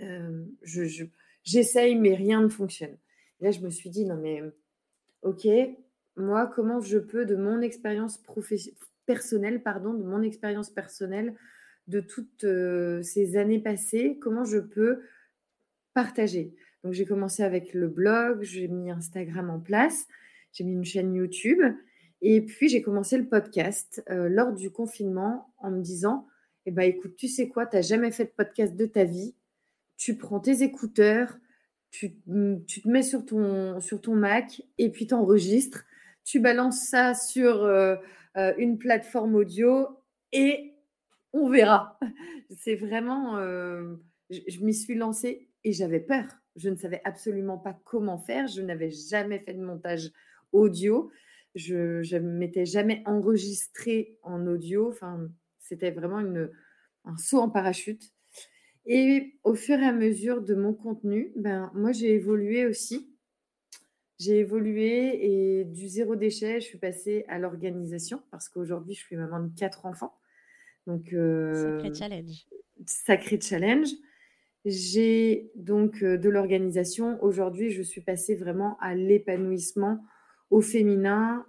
euh, 0.00 0.44
je, 0.62 1.04
j'essaye, 1.42 1.96
mais 1.96 2.14
rien 2.14 2.42
ne 2.42 2.48
fonctionne. 2.48 2.96
Et 3.40 3.44
là, 3.44 3.50
je 3.50 3.60
me 3.60 3.70
suis 3.70 3.90
dit, 3.90 4.04
non, 4.04 4.16
mais 4.16 4.42
ok, 5.22 5.46
moi, 6.16 6.46
comment 6.46 6.80
je 6.80 6.98
peux, 6.98 7.26
de 7.26 7.36
mon 7.36 7.60
expérience 7.60 8.18
professionnelle, 9.06 9.62
personnel, 9.62 9.62
pardon, 9.62 9.94
de 9.94 10.04
mon 10.04 10.22
expérience 10.22 10.70
personnelle 10.70 11.34
de 11.86 12.00
toutes 12.00 12.44
euh, 12.44 13.02
ces 13.02 13.36
années 13.36 13.60
passées, 13.60 14.18
comment 14.20 14.44
je 14.44 14.58
peux 14.58 15.02
partager. 15.94 16.54
Donc 16.82 16.92
j'ai 16.92 17.06
commencé 17.06 17.42
avec 17.42 17.74
le 17.74 17.88
blog, 17.88 18.42
j'ai 18.42 18.68
mis 18.68 18.90
Instagram 18.90 19.50
en 19.50 19.60
place, 19.60 20.06
j'ai 20.52 20.64
mis 20.64 20.72
une 20.72 20.84
chaîne 20.84 21.14
YouTube 21.14 21.60
et 22.22 22.40
puis 22.40 22.68
j'ai 22.68 22.82
commencé 22.82 23.16
le 23.16 23.28
podcast 23.28 24.02
euh, 24.10 24.28
lors 24.28 24.52
du 24.52 24.70
confinement 24.70 25.52
en 25.58 25.70
me 25.70 25.80
disant, 25.80 26.26
eh 26.66 26.72
ben, 26.72 26.82
écoute, 26.82 27.14
tu 27.16 27.28
sais 27.28 27.48
quoi, 27.48 27.66
tu 27.66 27.76
n'as 27.76 27.82
jamais 27.82 28.10
fait 28.10 28.24
de 28.24 28.32
podcast 28.36 28.74
de 28.74 28.86
ta 28.86 29.04
vie, 29.04 29.34
tu 29.96 30.16
prends 30.16 30.40
tes 30.40 30.62
écouteurs, 30.62 31.38
tu, 31.90 32.16
tu 32.66 32.82
te 32.82 32.88
mets 32.88 33.02
sur 33.02 33.24
ton, 33.24 33.80
sur 33.80 34.00
ton 34.00 34.14
Mac 34.14 34.60
et 34.76 34.90
puis 34.90 35.06
tu 35.06 35.14
enregistres, 35.14 35.84
tu 36.24 36.40
balances 36.40 36.88
ça 36.88 37.14
sur... 37.14 37.62
Euh, 37.62 37.94
euh, 38.36 38.54
une 38.58 38.78
plateforme 38.78 39.34
audio 39.34 39.88
et 40.32 40.74
on 41.32 41.48
verra. 41.48 41.98
C'est 42.58 42.76
vraiment, 42.76 43.38
euh, 43.38 43.96
je, 44.30 44.60
m'y 44.60 44.74
suis 44.74 44.94
lancée 44.94 45.48
et 45.64 45.72
j'avais 45.72 46.00
peur. 46.00 46.24
Je 46.56 46.68
ne 46.68 46.76
savais 46.76 47.00
absolument 47.04 47.58
pas 47.58 47.78
comment 47.84 48.18
faire. 48.18 48.46
Je 48.46 48.62
n'avais 48.62 48.90
jamais 48.90 49.38
fait 49.40 49.54
de 49.54 49.62
montage 49.62 50.10
audio. 50.52 51.10
Je 51.54 52.16
ne 52.16 52.30
m'étais 52.38 52.66
jamais 52.66 53.02
enregistrée 53.06 54.18
en 54.22 54.46
audio. 54.46 54.88
Enfin, 54.88 55.28
c'était 55.58 55.90
vraiment 55.90 56.20
une, 56.20 56.50
un 57.04 57.16
saut 57.16 57.38
en 57.38 57.50
parachute. 57.50 58.12
Et 58.86 59.38
au 59.42 59.54
fur 59.54 59.78
et 59.78 59.86
à 59.86 59.92
mesure 59.92 60.42
de 60.42 60.54
mon 60.54 60.72
contenu, 60.72 61.32
ben, 61.36 61.70
moi, 61.74 61.92
j'ai 61.92 62.14
évolué 62.14 62.66
aussi. 62.66 63.15
J'ai 64.18 64.38
évolué 64.38 65.26
et 65.60 65.64
du 65.64 65.88
zéro 65.88 66.16
déchet, 66.16 66.60
je 66.60 66.66
suis 66.66 66.78
passée 66.78 67.26
à 67.28 67.38
l'organisation 67.38 68.22
parce 68.30 68.48
qu'aujourd'hui, 68.48 68.94
je 68.94 69.00
suis 69.00 69.16
maman 69.16 69.40
de 69.40 69.54
quatre 69.54 69.84
enfants. 69.84 70.18
Donc, 70.86 71.12
euh, 71.12 71.78
sacré 71.78 71.94
challenge. 71.94 72.46
Sacré 72.86 73.40
challenge. 73.40 73.88
J'ai 74.64 75.50
donc 75.54 76.02
euh, 76.02 76.16
de 76.16 76.30
l'organisation. 76.30 77.22
Aujourd'hui, 77.22 77.70
je 77.70 77.82
suis 77.82 78.00
passée 78.00 78.34
vraiment 78.34 78.78
à 78.80 78.94
l'épanouissement 78.94 80.02
au 80.50 80.62
féminin 80.62 81.46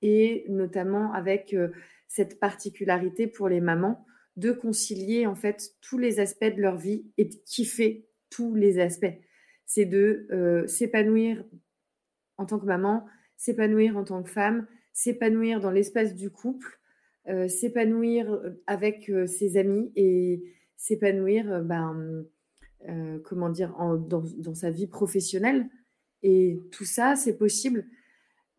et 0.00 0.44
notamment 0.48 1.12
avec 1.12 1.54
euh, 1.54 1.70
cette 2.06 2.38
particularité 2.38 3.26
pour 3.26 3.48
les 3.48 3.60
mamans 3.60 4.06
de 4.36 4.52
concilier 4.52 5.26
en 5.26 5.34
fait 5.34 5.72
tous 5.80 5.98
les 5.98 6.20
aspects 6.20 6.44
de 6.44 6.60
leur 6.60 6.76
vie 6.76 7.04
et 7.18 7.24
de 7.24 7.34
kiffer 7.46 8.06
tous 8.30 8.54
les 8.54 8.78
aspects. 8.78 9.18
C'est 9.66 9.84
de 9.84 10.64
s'épanouir 10.66 11.44
en 12.40 12.46
tant 12.46 12.58
que 12.58 12.64
maman, 12.64 13.04
s'épanouir 13.36 13.96
en 13.98 14.04
tant 14.04 14.22
que 14.22 14.30
femme, 14.30 14.66
s'épanouir 14.94 15.60
dans 15.60 15.70
l'espace 15.70 16.14
du 16.14 16.30
couple, 16.30 16.80
euh, 17.28 17.48
s'épanouir 17.48 18.32
euh, 18.32 18.62
avec 18.66 19.10
euh, 19.10 19.26
ses 19.26 19.58
amis 19.58 19.92
et 19.94 20.42
s'épanouir, 20.76 21.62
ben, 21.62 22.24
comment 23.24 23.50
dire, 23.50 23.76
dans, 24.08 24.54
sa 24.54 24.70
vie 24.70 24.86
professionnelle. 24.86 25.68
Et 26.22 26.58
tout 26.72 26.86
ça, 26.86 27.14
c'est 27.14 27.36
possible. 27.36 27.84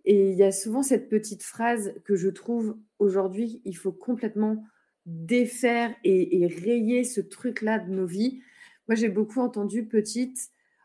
Et 0.06 0.30
il 0.30 0.38
y 0.38 0.44
a 0.44 0.52
souvent 0.52 0.84
cette 0.84 1.10
petite 1.10 1.42
phrase 1.42 1.96
que 2.06 2.16
je 2.16 2.30
trouve 2.30 2.78
aujourd'hui, 3.00 3.64
il 3.66 3.76
faut 3.76 3.92
complètement 3.92 4.64
défaire 5.08 5.96
et, 6.04 6.42
et 6.42 6.46
rayer 6.46 7.04
ce 7.04 7.22
truc-là 7.22 7.80
de 7.80 7.90
nos 7.90 8.06
vies. 8.06 8.42
Moi, 8.88 8.96
j'ai 8.96 9.10
beaucoup 9.10 9.40
entendu 9.40 9.88
petite, 9.88 10.38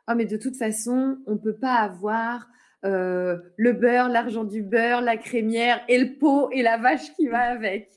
ah 0.07 0.15
mais 0.15 0.25
de 0.25 0.39
toute 0.39 0.57
façon, 0.57 1.19
on 1.27 1.33
ne 1.33 1.39
peut 1.39 1.57
pas 1.57 1.75
avoir 1.75 2.49
euh, 2.85 3.39
le 3.57 3.73
beurre, 3.73 4.09
l'argent 4.09 4.45
du 4.45 4.63
beurre, 4.63 5.01
la 5.01 5.17
crémière 5.17 5.83
et 5.89 5.99
le 5.99 6.19
pot 6.19 6.51
et 6.51 6.63
la 6.63 6.77
vache 6.77 7.13
qui 7.15 7.29
va 7.29 7.41
avec. 7.41 7.91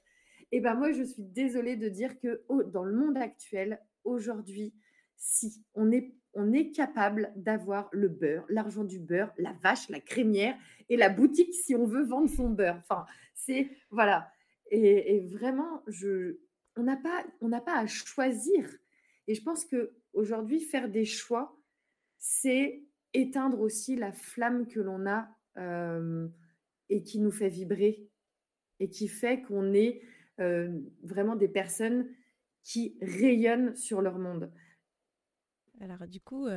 Et 0.52 0.62
ben 0.62 0.76
moi, 0.76 0.92
je 0.92 1.04
suis 1.04 1.24
désolée 1.24 1.76
de 1.76 1.90
dire 1.90 2.20
que 2.20 2.42
dans 2.72 2.84
le 2.84 2.96
monde 2.96 3.18
actuel, 3.18 3.80
aujourd'hui, 4.04 4.74
si 5.16 5.64
on 5.76 5.92
est, 5.92 6.14
on 6.34 6.54
est 6.54 6.72
capable 6.72 7.32
d'avoir 7.36 7.90
le 7.92 8.08
beurre, 8.08 8.46
l'argent 8.50 8.84
du 8.84 9.00
beurre, 9.00 9.32
la 9.38 9.54
vache, 9.62 9.90
la 9.90 10.00
crémière 10.00 10.56
et 10.88 10.98
la 10.98 11.10
boutique 11.10 11.54
si 11.54 11.76
on 11.76 11.86
veut 11.86 12.04
vendre 12.04 12.30
son 12.30 12.50
beurre. 12.50 12.78
Enfin, 12.80 13.06
c'est 13.36 13.70
voilà. 13.92 14.32
Et, 14.72 15.26
vraiment, 15.32 15.82
je, 15.88 16.40
on 16.76 16.84
n'a 16.84 16.98
pas, 16.98 17.26
on 17.42 17.50
n'a 17.50 17.62
pas 17.62 17.78
à 17.78 17.88
choisir. 17.88 18.70
Et 19.28 19.36
je 19.36 19.44
pense 19.44 19.66
que 19.66 19.94
aujourd'hui, 20.14 20.62
faire 20.62 20.90
des 20.90 21.06
choix, 21.06 21.60
c'est 22.18 22.84
éteindre 23.14 23.60
aussi 23.60 23.96
la 23.96 24.12
flamme 24.12 24.68
que 24.68 24.80
l'on 24.80 25.06
a 25.08 25.30
et 26.90 27.04
qui 27.04 27.20
nous 27.20 27.32
fait 27.32 27.50
vibrer 27.50 28.10
et 28.80 28.90
qui 28.90 29.08
fait 29.08 29.42
qu'on 29.42 29.74
est 29.74 30.02
vraiment 30.38 31.36
des 31.36 31.50
personnes 31.50 32.10
qui 32.64 32.98
rayonnent 33.02 33.76
sur 33.76 34.02
leur 34.02 34.20
monde. 34.20 34.52
Alors 35.82 36.08
du 36.08 36.22
coup, 36.22 36.48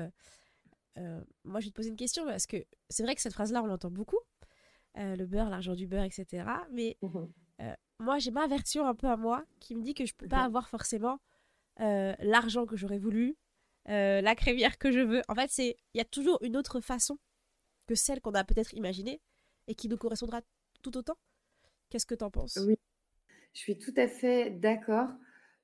moi 1.44 1.60
je 1.60 1.66
vais 1.66 1.70
te 1.70 1.74
poser 1.74 1.88
une 1.88 1.96
question 1.96 2.24
parce 2.24 2.46
que 2.46 2.58
c'est 2.88 3.02
vrai 3.02 3.14
que 3.14 3.20
cette 3.20 3.32
phrase-là, 3.32 3.62
on 3.62 3.66
l'entend 3.66 3.90
beaucoup, 3.90 4.20
le 4.94 5.24
beurre, 5.24 5.50
l'argent 5.50 5.74
du 5.74 5.86
beurre, 5.86 6.04
etc. 6.04 6.44
Mais 6.70 6.98
mmh 7.02 7.24
moi 7.98 8.18
j'ai 8.18 8.32
ma 8.32 8.48
version 8.48 8.84
un 8.84 8.96
peu 8.96 9.06
à 9.06 9.16
moi 9.16 9.44
qui 9.60 9.76
me 9.76 9.82
dit 9.82 9.94
que 9.94 10.04
je 10.04 10.12
ne 10.12 10.16
peux 10.16 10.26
pas 10.26 10.42
avoir 10.42 10.68
forcément 10.68 11.20
l'argent 11.78 12.66
que 12.66 12.76
j'aurais 12.76 12.98
voulu, 12.98 13.36
euh, 13.88 14.20
la 14.20 14.34
crémière 14.34 14.78
que 14.78 14.92
je 14.92 15.00
veux. 15.00 15.22
En 15.28 15.34
fait, 15.34 15.50
c'est 15.50 15.76
il 15.94 15.98
y 15.98 16.00
a 16.00 16.04
toujours 16.04 16.38
une 16.42 16.56
autre 16.56 16.80
façon 16.80 17.18
que 17.86 17.94
celle 17.94 18.20
qu'on 18.20 18.34
a 18.34 18.44
peut-être 18.44 18.74
imaginée 18.74 19.20
et 19.66 19.74
qui 19.74 19.88
nous 19.88 19.96
correspondra 19.96 20.40
tout 20.82 20.96
autant. 20.96 21.16
Qu'est-ce 21.90 22.06
que 22.06 22.14
tu 22.14 22.24
en 22.24 22.30
penses? 22.30 22.58
Oui, 22.66 22.76
je 23.54 23.60
suis 23.60 23.78
tout 23.78 23.94
à 23.96 24.08
fait 24.08 24.50
d'accord 24.50 25.08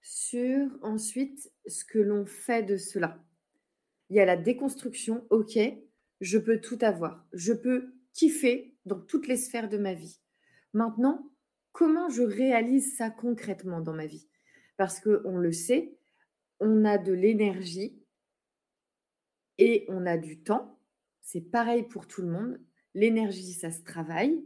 sur 0.03 0.69
ensuite 0.83 1.51
ce 1.67 1.85
que 1.85 1.99
l'on 1.99 2.27
fait 2.27 2.63
de 2.63 2.77
cela. 2.77 3.23
Il 4.11 4.17
y 4.17 4.21
a 4.21 4.25
la 4.25 4.37
déconstruction, 4.37 5.27
ok, 5.31 5.59
je 6.21 6.39
peux 6.39 6.61
tout 6.61 6.79
avoir, 6.81 7.27
je 7.33 7.53
peux 7.53 7.95
kiffer 8.15 8.75
dans 8.85 9.01
toutes 9.01 9.27
les 9.27 9.37
sphères 9.37 9.69
de 9.69 9.79
ma 9.79 9.95
vie. 9.95 10.19
Maintenant, 10.73 11.31
comment 11.73 12.09
je 12.09 12.23
réalise 12.23 12.97
ça 12.97 13.11
concrètement 13.11 13.81
dans 13.81 13.95
ma 13.95 14.07
vie? 14.07 14.29
Parce 14.77 15.01
que 15.01 15.23
on 15.25 15.37
le 15.37 15.53
sait, 15.53 15.97
on 16.61 16.85
a 16.85 16.99
de 16.99 17.13
l'énergie 17.13 17.98
et 19.59 19.85
on 19.89 20.07
a 20.07 20.17
du 20.17 20.41
temps. 20.41 20.79
C'est 21.21 21.41
pareil 21.41 21.83
pour 21.83 22.07
tout 22.07 22.23
le 22.23 22.29
monde. 22.29 22.61
L'énergie, 22.95 23.53
ça 23.53 23.71
se 23.71 23.83
travaille. 23.83 24.43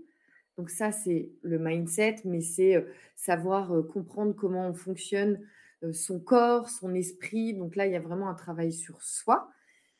Donc 0.58 0.70
ça, 0.70 0.92
c'est 0.92 1.30
le 1.42 1.58
mindset, 1.58 2.16
mais 2.24 2.40
c'est 2.40 2.76
euh, 2.76 2.82
savoir 3.16 3.72
euh, 3.72 3.82
comprendre 3.82 4.34
comment 4.34 4.68
on 4.68 4.74
fonctionne 4.74 5.40
son 5.92 6.20
corps, 6.20 6.68
son 6.68 6.94
esprit. 6.94 7.54
Donc 7.54 7.74
là, 7.74 7.86
il 7.86 7.92
y 7.92 7.96
a 7.96 8.00
vraiment 8.00 8.28
un 8.28 8.34
travail 8.34 8.72
sur 8.72 9.02
soi. 9.02 9.50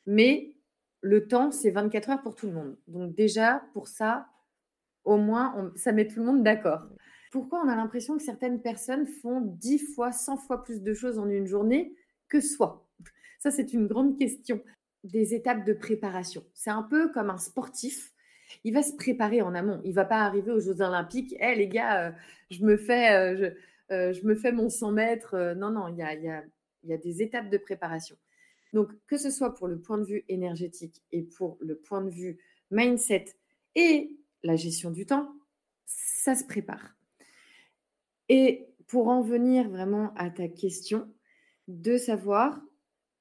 Mais 0.05 0.55
le 1.01 1.27
temps, 1.27 1.51
c'est 1.51 1.71
24 1.71 2.09
heures 2.09 2.21
pour 2.21 2.35
tout 2.35 2.47
le 2.47 2.53
monde. 2.53 2.77
Donc 2.87 3.13
déjà, 3.15 3.63
pour 3.73 3.87
ça, 3.87 4.27
au 5.03 5.17
moins, 5.17 5.71
ça 5.75 5.91
met 5.91 6.07
tout 6.07 6.19
le 6.19 6.25
monde 6.25 6.43
d'accord. 6.43 6.87
Pourquoi 7.31 7.61
on 7.63 7.67
a 7.67 7.75
l'impression 7.75 8.15
que 8.15 8.23
certaines 8.23 8.61
personnes 8.61 9.07
font 9.07 9.41
10 9.41 9.79
fois, 9.93 10.11
100 10.11 10.37
fois 10.37 10.63
plus 10.63 10.81
de 10.81 10.93
choses 10.93 11.19
en 11.19 11.27
une 11.27 11.47
journée 11.47 11.93
que 12.29 12.39
soi? 12.39 12.87
Ça, 13.39 13.51
c'est 13.51 13.73
une 13.73 13.87
grande 13.87 14.17
question. 14.17 14.61
Des 15.03 15.33
étapes 15.33 15.65
de 15.65 15.73
préparation. 15.73 16.43
C'est 16.53 16.69
un 16.69 16.83
peu 16.83 17.11
comme 17.11 17.29
un 17.29 17.37
sportif. 17.37 18.13
Il 18.63 18.73
va 18.73 18.83
se 18.83 18.95
préparer 18.95 19.41
en 19.41 19.53
amont. 19.55 19.81
Il 19.83 19.93
va 19.93 20.05
pas 20.05 20.21
arriver 20.21 20.51
aux 20.51 20.59
Jeux 20.59 20.81
Olympiques. 20.81 21.35
Hé, 21.39 21.55
les 21.55 21.67
gars, 21.67 22.07
euh, 22.07 22.11
je, 22.51 22.63
me 22.63 22.77
fais, 22.77 23.13
euh, 23.13 23.49
euh, 23.91 24.13
je, 24.13 24.25
me 24.25 24.35
fais 24.35 24.51
mon 24.51 24.69
100 24.69 24.91
mètres. 24.91 25.55
non, 25.57 25.71
non, 25.71 25.87
il 25.89 25.97
y 25.97 26.93
a 26.93 26.97
des 26.97 27.21
étapes 27.21 27.49
de 27.49 27.57
préparation. 27.57 28.15
Donc, 28.73 28.89
que 29.07 29.17
ce 29.17 29.29
soit 29.29 29.53
pour 29.53 29.67
le 29.67 29.79
point 29.79 29.99
de 29.99 30.05
vue 30.05 30.25
énergétique 30.29 31.03
et 31.11 31.21
pour 31.21 31.57
le 31.61 31.75
point 31.75 32.01
de 32.01 32.09
vue 32.09 32.39
mindset 32.71 33.25
et 33.75 34.17
la 34.43 34.55
gestion 34.55 34.89
du 34.89 35.05
temps, 35.05 35.31
ça 35.85 36.35
se 36.35 36.43
prépare. 36.43 36.95
Et 38.29 38.67
pour 38.87 39.07
en 39.07 39.21
venir 39.21 39.69
vraiment 39.69 40.13
à 40.15 40.29
ta 40.29 40.47
question, 40.47 41.07
de 41.67 41.97
savoir 41.97 42.59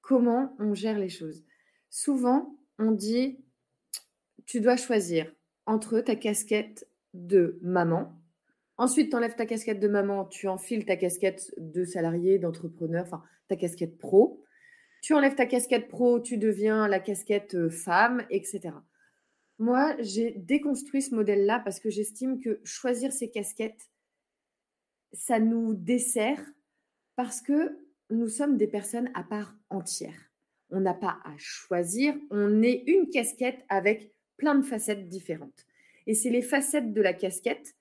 comment 0.01 0.57
on 0.59 0.75
gère 0.75 0.99
les 0.99 1.09
choses. 1.09 1.45
Souvent, 1.95 2.57
on 2.79 2.91
dit, 2.91 3.39
tu 4.47 4.63
dois 4.63 4.79
choisir 4.79 5.31
entre 5.67 6.01
ta 6.01 6.17
casquette 6.17 6.89
de 7.13 7.59
maman. 7.61 8.19
Ensuite, 8.79 9.11
tu 9.11 9.17
enlèves 9.17 9.37
ta 9.37 9.45
casquette 9.45 9.79
de 9.79 9.89
maman, 9.89 10.25
tu 10.25 10.49
enfiles 10.49 10.87
ta 10.87 10.97
casquette 10.97 11.53
de 11.59 11.85
salarié, 11.85 12.39
d'entrepreneur, 12.39 13.05
enfin 13.05 13.23
ta 13.47 13.57
casquette 13.57 13.99
pro. 13.99 14.43
Tu 15.03 15.13
enlèves 15.13 15.35
ta 15.35 15.45
casquette 15.45 15.89
pro, 15.89 16.19
tu 16.19 16.39
deviens 16.39 16.89
la 16.89 16.99
casquette 16.99 17.57
euh, 17.57 17.69
femme, 17.69 18.25
etc. 18.31 18.71
Moi, 19.59 19.95
j'ai 19.99 20.31
déconstruit 20.31 21.03
ce 21.03 21.15
modèle-là 21.15 21.61
parce 21.61 21.79
que 21.79 21.91
j'estime 21.91 22.41
que 22.41 22.63
choisir 22.65 23.13
ces 23.13 23.31
casquettes, 23.31 23.91
ça 25.13 25.39
nous 25.39 25.75
dessert 25.75 26.43
parce 27.17 27.43
que 27.43 27.79
nous 28.09 28.29
sommes 28.29 28.57
des 28.57 28.67
personnes 28.67 29.11
à 29.13 29.25
part 29.25 29.55
entière. 29.69 30.32
On 30.73 30.81
n'a 30.81 30.95
pas 30.95 31.21
à 31.25 31.35
choisir, 31.37 32.14
on 32.31 32.62
est 32.62 32.83
une 32.87 33.09
casquette 33.11 33.64
avec 33.69 34.12
plein 34.37 34.57
de 34.57 34.64
facettes 34.64 35.09
différentes. 35.09 35.67
Et 36.07 36.14
c'est 36.14 36.31
les 36.31 36.43
facettes 36.43 36.93
de 36.93 37.00
la 37.00 37.12
casquette 37.12 37.75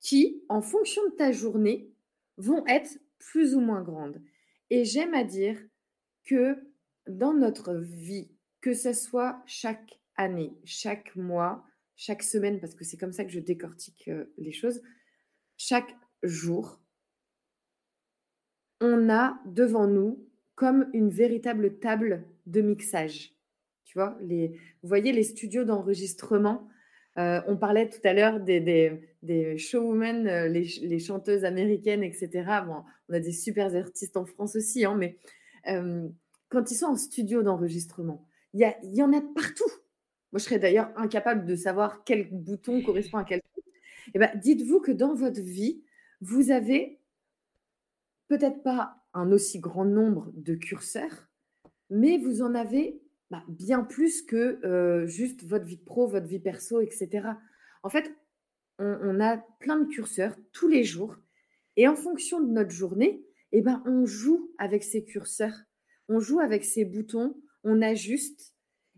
qui, 0.00 0.42
en 0.48 0.62
fonction 0.62 1.02
de 1.10 1.14
ta 1.14 1.30
journée, 1.30 1.92
vont 2.38 2.66
être 2.66 2.98
plus 3.18 3.54
ou 3.54 3.60
moins 3.60 3.82
grandes. 3.82 4.20
Et 4.70 4.84
j'aime 4.84 5.14
à 5.14 5.22
dire 5.22 5.60
que 6.24 6.56
dans 7.06 7.34
notre 7.34 7.74
vie, 7.74 8.30
que 8.60 8.72
ce 8.72 8.92
soit 8.92 9.42
chaque 9.46 10.00
année, 10.16 10.52
chaque 10.64 11.14
mois, 11.16 11.64
chaque 11.96 12.22
semaine, 12.22 12.60
parce 12.60 12.74
que 12.74 12.84
c'est 12.84 12.96
comme 12.96 13.12
ça 13.12 13.24
que 13.24 13.30
je 13.30 13.40
décortique 13.40 14.08
euh, 14.08 14.32
les 14.38 14.52
choses, 14.52 14.82
chaque 15.56 15.94
jour, 16.22 16.80
on 18.80 19.10
a 19.10 19.38
devant 19.44 19.86
nous 19.86 20.26
comme 20.60 20.90
une 20.92 21.08
véritable 21.08 21.78
table 21.78 22.22
de 22.44 22.60
mixage. 22.60 23.34
Tu 23.86 23.98
vois, 23.98 24.18
les, 24.20 24.48
vous 24.82 24.88
voyez 24.90 25.10
les 25.10 25.22
studios 25.22 25.64
d'enregistrement. 25.64 26.68
Euh, 27.16 27.40
on 27.46 27.56
parlait 27.56 27.88
tout 27.88 28.02
à 28.04 28.12
l'heure 28.12 28.40
des, 28.40 28.60
des, 29.22 29.56
showwomen, 29.56 30.28
euh, 30.28 30.48
les, 30.48 30.98
chanteuses 30.98 31.46
américaines, 31.46 32.02
etc. 32.02 32.44
Bon, 32.66 32.84
on 33.08 33.14
a 33.14 33.20
des 33.20 33.32
super 33.32 33.74
artistes 33.74 34.18
en 34.18 34.26
France 34.26 34.54
aussi, 34.54 34.84
hein, 34.84 34.94
mais 34.94 35.16
quand 35.64 36.70
ils 36.70 36.74
sont 36.74 36.88
en 36.88 36.96
studio 36.96 37.42
d'enregistrement, 37.42 38.28
il 38.52 38.60
y, 38.60 38.96
y 38.96 39.02
en 39.02 39.14
a 39.14 39.22
partout. 39.22 39.70
Moi, 40.30 40.40
je 40.40 40.44
serais 40.44 40.58
d'ailleurs 40.58 40.92
incapable 40.96 41.46
de 41.46 41.56
savoir 41.56 42.04
quel 42.04 42.28
bouton 42.30 42.82
correspond 42.82 43.16
à 43.16 43.24
quel 43.24 43.40
truc. 43.40 43.64
Eh 44.12 44.18
ben, 44.18 44.30
dites-vous 44.34 44.80
que 44.80 44.92
dans 44.92 45.14
votre 45.14 45.40
vie, 45.40 45.82
vous 46.20 46.50
avez 46.50 47.00
peut-être 48.28 48.62
pas 48.62 48.99
un 49.14 49.32
aussi 49.32 49.58
grand 49.58 49.84
nombre 49.84 50.30
de 50.34 50.54
curseurs, 50.54 51.28
mais 51.90 52.18
vous 52.18 52.42
en 52.42 52.54
avez 52.54 53.00
bah, 53.30 53.44
bien 53.48 53.82
plus 53.82 54.22
que 54.22 54.64
euh, 54.64 55.06
juste 55.06 55.44
votre 55.44 55.64
vie 55.64 55.76
pro, 55.76 56.06
votre 56.06 56.26
vie 56.26 56.40
perso, 56.40 56.80
etc. 56.80 57.28
En 57.82 57.88
fait, 57.88 58.12
on, 58.78 59.20
a 59.20 59.36
plein 59.58 59.78
de 59.78 59.86
curseurs 59.86 60.34
tous 60.52 60.66
les 60.66 60.84
jours, 60.84 61.16
et 61.76 61.86
en 61.86 61.96
fonction 61.96 62.40
de 62.40 62.50
notre 62.50 62.70
journée, 62.70 63.22
eh 63.52 63.60
ben, 63.60 63.82
on 63.84 64.06
joue 64.06 64.50
avec 64.58 64.82
ces 64.82 65.04
curseurs, 65.04 65.56
on 66.08 66.18
joue 66.18 66.40
avec 66.40 66.64
ces 66.64 66.84
boutons, 66.84 67.36
on 67.62 67.82
ajuste, 67.82 68.54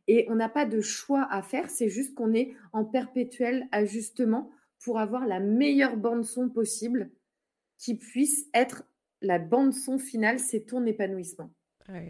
et 0.06 0.26
on 0.28 0.36
n'a 0.36 0.48
pas 0.48 0.66
de 0.66 0.80
choix 0.80 1.26
à 1.30 1.42
faire, 1.42 1.68
c'est 1.68 1.88
juste 1.88 2.14
qu'on 2.14 2.32
est 2.32 2.54
en 2.72 2.84
perpétuel 2.84 3.66
ajustement 3.72 4.50
pour 4.84 4.98
avoir 4.98 5.26
la 5.26 5.40
meilleure 5.40 5.96
bande 5.96 6.24
son 6.24 6.48
possible 6.48 7.10
qui 7.78 7.96
puisse 7.96 8.46
être 8.54 8.84
la 9.22 9.38
bande 9.38 9.72
son 9.72 9.98
finale, 9.98 10.38
c'est 10.38 10.66
ton 10.66 10.84
épanouissement. 10.86 11.50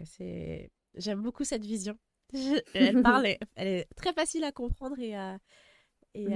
c'est... 0.05 0.69
J'aime 0.95 1.21
beaucoup 1.21 1.43
cette 1.43 1.65
vision. 1.65 1.97
Elle 2.73 3.01
parle, 3.01 3.27
elle 3.55 3.67
est 3.67 3.87
très 3.95 4.13
facile 4.13 4.43
à 4.43 4.51
comprendre 4.51 4.97
et 4.99 5.15
à, 5.15 5.37
et, 6.15 6.27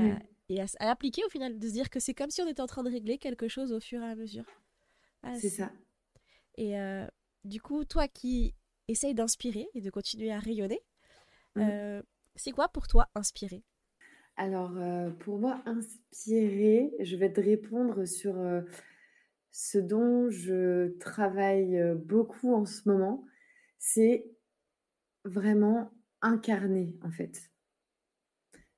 et 0.50 0.62
à, 0.62 0.66
appliquer 0.80 1.24
au 1.26 1.30
final, 1.30 1.58
de 1.58 1.68
se 1.68 1.74
dire 1.74 1.90
que 1.90 2.00
c'est 2.00 2.14
comme 2.14 2.30
si 2.30 2.42
on 2.42 2.48
était 2.48 2.62
en 2.62 2.68
train 2.68 2.84
de 2.84 2.92
régler 2.92 3.18
quelque 3.18 3.48
chose 3.48 3.72
au 3.72 3.80
fur 3.80 4.02
et 4.04 4.06
à 4.06 4.16
mesure. 4.16 4.46
Ah, 5.24 5.34
c'est 5.40 5.50
ça. 5.50 5.72
Et 6.56 6.80
euh, 6.80 7.08
du 7.46 7.62
coup, 7.62 7.84
toi 7.84 8.08
qui 8.08 8.54
essayes 8.88 9.16
d'inspirer 9.16 9.68
et 9.74 9.82
de 9.82 9.90
continuer 9.90 10.32
à 10.32 10.38
rayonner, 10.38 10.82
Mmh. 11.58 11.62
Euh, 11.62 12.02
c'est 12.36 12.52
quoi 12.52 12.70
pour 12.70 12.88
toi 12.88 13.08
inspirer? 13.16 13.64
Alors, 14.36 14.78
euh, 14.78 15.10
pour 15.10 15.40
moi, 15.40 15.62
inspirer, 15.66 16.92
je 17.00 17.16
vais 17.16 17.34
te 17.34 17.42
répondre 17.42 18.06
sur 18.06 18.36
ce 19.52 19.78
dont 19.78 20.30
je 20.30 20.98
travaille 21.00 21.80
beaucoup 21.96 22.54
en 22.54 22.66
ce 22.66 22.88
moment. 22.88 23.26
C'est 23.80 24.26
vraiment 25.26 25.92
incarner, 26.22 26.98
en 27.04 27.12
fait. 27.12 27.52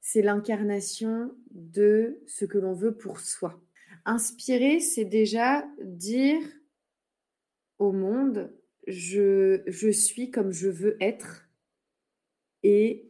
C'est 0.01 0.21
l'incarnation 0.21 1.35
de 1.51 2.21
ce 2.27 2.45
que 2.45 2.57
l'on 2.57 2.73
veut 2.73 2.95
pour 2.95 3.19
soi. 3.19 3.61
Inspirer, 4.05 4.79
c'est 4.79 5.05
déjà 5.05 5.67
dire 5.81 6.41
au 7.77 7.91
monde, 7.91 8.51
je, 8.87 9.61
je 9.67 9.89
suis 9.89 10.31
comme 10.31 10.51
je 10.51 10.69
veux 10.69 10.97
être 11.01 11.49
et 12.63 13.09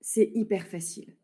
c'est 0.00 0.30
hyper 0.34 0.66
facile. 0.66 1.14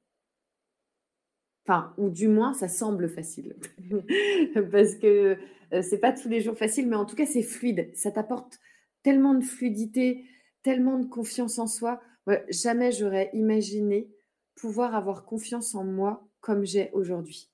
Ou 1.99 2.11
du 2.11 2.29
moins, 2.29 2.53
ça 2.53 2.69
semble 2.69 3.09
facile. 3.09 3.57
Parce 4.73 4.95
que 4.95 5.37
euh, 5.73 5.83
c'est 5.83 5.99
pas 5.99 6.13
tous 6.13 6.29
les 6.29 6.41
jours 6.41 6.57
facile, 6.57 6.89
mais 6.89 6.97
en 6.97 7.05
tout 7.05 7.17
cas, 7.17 7.27
c'est 7.27 7.43
fluide. 7.43 7.91
Ça 7.95 8.11
t'apporte 8.11 8.59
tellement 9.03 9.35
de 9.35 9.45
fluidité, 9.45 10.25
tellement 10.63 10.99
de 10.99 11.07
confiance 11.07 11.59
en 11.59 11.67
soi. 11.67 12.01
jamais 12.49 12.93
j'aurais 12.93 13.31
imaginé 13.33 14.11
pouvoir 14.57 14.95
avoir 14.95 15.25
confiance 15.25 15.75
en 15.75 15.85
moi 15.85 16.29
comme 16.41 16.65
j'ai 16.65 16.91
aujourd'hui. 16.93 17.51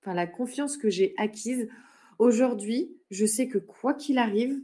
Enfin, 0.00 0.14
la 0.14 0.26
confiance 0.26 0.76
que 0.76 0.88
j'ai 0.88 1.14
acquise 1.16 1.68
aujourd'hui, 2.18 2.96
je 3.10 3.26
sais 3.26 3.48
que 3.48 3.58
quoi 3.58 3.94
qu'il 3.94 4.18
arrive, 4.18 4.60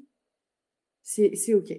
c'est 1.02 1.54
OK. 1.54 1.72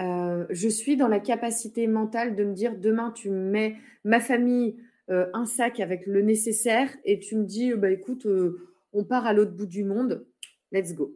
Euh, 0.00 0.46
je 0.50 0.68
suis 0.68 0.96
dans 0.96 1.08
la 1.08 1.20
capacité 1.20 1.86
mentale 1.86 2.34
de 2.34 2.44
me 2.44 2.52
dire 2.52 2.76
demain, 2.76 3.12
tu 3.12 3.30
mets 3.30 3.76
ma 4.04 4.20
famille 4.20 4.76
euh, 5.10 5.26
un 5.34 5.46
sac 5.46 5.80
avec 5.80 6.06
le 6.06 6.22
nécessaire 6.22 6.90
et 7.04 7.18
tu 7.18 7.36
me 7.36 7.44
dis, 7.44 7.72
bah 7.74 7.90
écoute, 7.90 8.26
euh, 8.26 8.70
on 8.92 9.04
part 9.04 9.26
à 9.26 9.32
l'autre 9.32 9.52
bout 9.52 9.66
du 9.66 9.84
monde, 9.84 10.26
let's 10.72 10.94
go. 10.94 11.14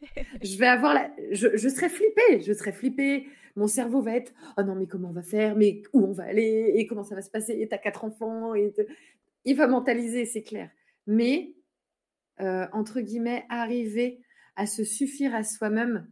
je 0.42 0.58
vais 0.58 0.66
avoir 0.66 0.94
la... 0.94 1.10
je, 1.30 1.56
je 1.56 1.68
serai 1.68 1.88
flippée, 1.88 2.40
je 2.40 2.52
serai 2.52 2.72
flippée. 2.72 3.26
Mon 3.54 3.66
cerveau 3.66 4.02
va 4.02 4.16
être, 4.16 4.32
oh 4.58 4.62
non, 4.62 4.74
mais 4.74 4.86
comment 4.86 5.08
on 5.08 5.12
va 5.12 5.22
faire, 5.22 5.56
mais 5.56 5.82
où 5.94 6.04
on 6.04 6.12
va 6.12 6.24
aller, 6.24 6.72
et 6.74 6.86
comment 6.86 7.04
ça 7.04 7.14
va 7.14 7.22
se 7.22 7.30
passer, 7.30 7.56
et 7.58 7.66
t'as 7.66 7.78
quatre 7.78 8.04
enfants, 8.04 8.54
et 8.54 8.74
il 9.46 9.56
va 9.56 9.66
mentaliser, 9.66 10.26
c'est 10.26 10.42
clair. 10.42 10.68
Mais, 11.06 11.54
entre 12.38 13.00
guillemets, 13.00 13.46
arriver 13.48 14.20
à 14.56 14.66
se 14.66 14.84
suffire 14.84 15.34
à 15.34 15.42
soi-même, 15.42 16.06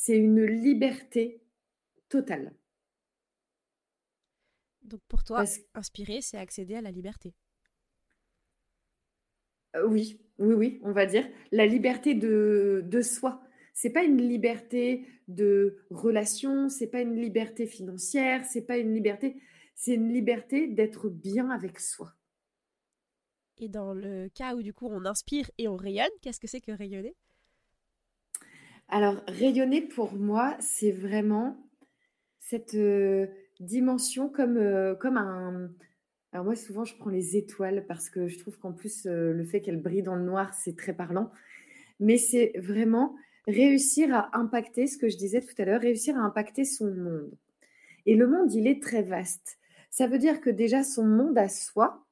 c'est 0.00 0.16
une 0.16 0.44
liberté 0.44 1.42
totale. 2.08 2.54
Donc 4.82 5.00
pour 5.08 5.24
toi, 5.24 5.42
inspirer, 5.74 6.20
c'est 6.20 6.38
accéder 6.38 6.76
à 6.76 6.80
la 6.80 6.92
liberté. 6.92 7.34
Euh, 9.74 9.88
oui, 9.88 10.20
oui, 10.38 10.54
oui, 10.54 10.80
on 10.84 10.92
va 10.92 11.04
dire 11.04 11.28
la 11.50 11.66
liberté 11.66 12.14
de, 12.14 12.84
de 12.86 13.02
soi. 13.02 13.42
C'est 13.74 13.90
pas 13.90 14.04
une 14.04 14.22
liberté 14.22 15.04
de 15.26 15.84
relation, 15.90 16.68
c'est 16.68 16.86
pas 16.86 17.00
une 17.00 17.20
liberté 17.20 17.66
financière, 17.66 18.44
c'est 18.44 18.62
pas 18.62 18.78
une 18.78 18.94
liberté, 18.94 19.42
c'est 19.74 19.94
une 19.94 20.12
liberté 20.12 20.68
d'être 20.68 21.08
bien 21.08 21.50
avec 21.50 21.80
soi. 21.80 22.14
Et 23.56 23.68
dans 23.68 23.94
le 23.94 24.28
cas 24.28 24.54
où 24.54 24.62
du 24.62 24.72
coup 24.72 24.86
on 24.88 25.04
inspire 25.04 25.50
et 25.58 25.66
on 25.66 25.76
rayonne, 25.76 26.06
qu'est-ce 26.22 26.38
que 26.38 26.46
c'est 26.46 26.60
que 26.60 26.70
rayonner? 26.70 27.16
Alors, 28.90 29.22
rayonner 29.28 29.82
pour 29.82 30.14
moi, 30.14 30.56
c'est 30.60 30.92
vraiment 30.92 31.56
cette 32.40 32.76
dimension 33.60 34.30
comme, 34.30 34.96
comme 34.98 35.18
un. 35.18 35.70
Alors, 36.32 36.46
moi, 36.46 36.56
souvent, 36.56 36.84
je 36.84 36.96
prends 36.96 37.10
les 37.10 37.36
étoiles 37.36 37.84
parce 37.86 38.08
que 38.08 38.28
je 38.28 38.38
trouve 38.38 38.58
qu'en 38.58 38.72
plus, 38.72 39.04
le 39.04 39.44
fait 39.44 39.60
qu'elles 39.60 39.80
brillent 39.80 40.02
dans 40.02 40.14
le 40.14 40.24
noir, 40.24 40.54
c'est 40.54 40.76
très 40.76 40.94
parlant. 40.94 41.30
Mais 42.00 42.16
c'est 42.16 42.52
vraiment 42.56 43.14
réussir 43.46 44.14
à 44.14 44.30
impacter, 44.38 44.86
ce 44.86 44.96
que 44.96 45.08
je 45.08 45.18
disais 45.18 45.42
tout 45.42 45.54
à 45.60 45.64
l'heure, 45.66 45.80
réussir 45.80 46.16
à 46.16 46.20
impacter 46.20 46.64
son 46.64 46.90
monde. 46.90 47.30
Et 48.06 48.14
le 48.14 48.26
monde, 48.26 48.52
il 48.54 48.66
est 48.66 48.82
très 48.82 49.02
vaste. 49.02 49.58
Ça 49.90 50.06
veut 50.06 50.18
dire 50.18 50.40
que 50.40 50.48
déjà, 50.48 50.82
son 50.82 51.04
monde 51.04 51.36
à 51.36 51.48
soi, 51.48 52.06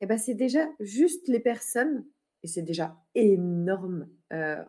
eh 0.00 0.06
ben, 0.06 0.16
c'est 0.16 0.34
déjà 0.34 0.66
juste 0.80 1.28
les 1.28 1.40
personnes, 1.40 2.06
et 2.42 2.46
c'est 2.46 2.62
déjà 2.62 2.96
énorme 3.14 4.08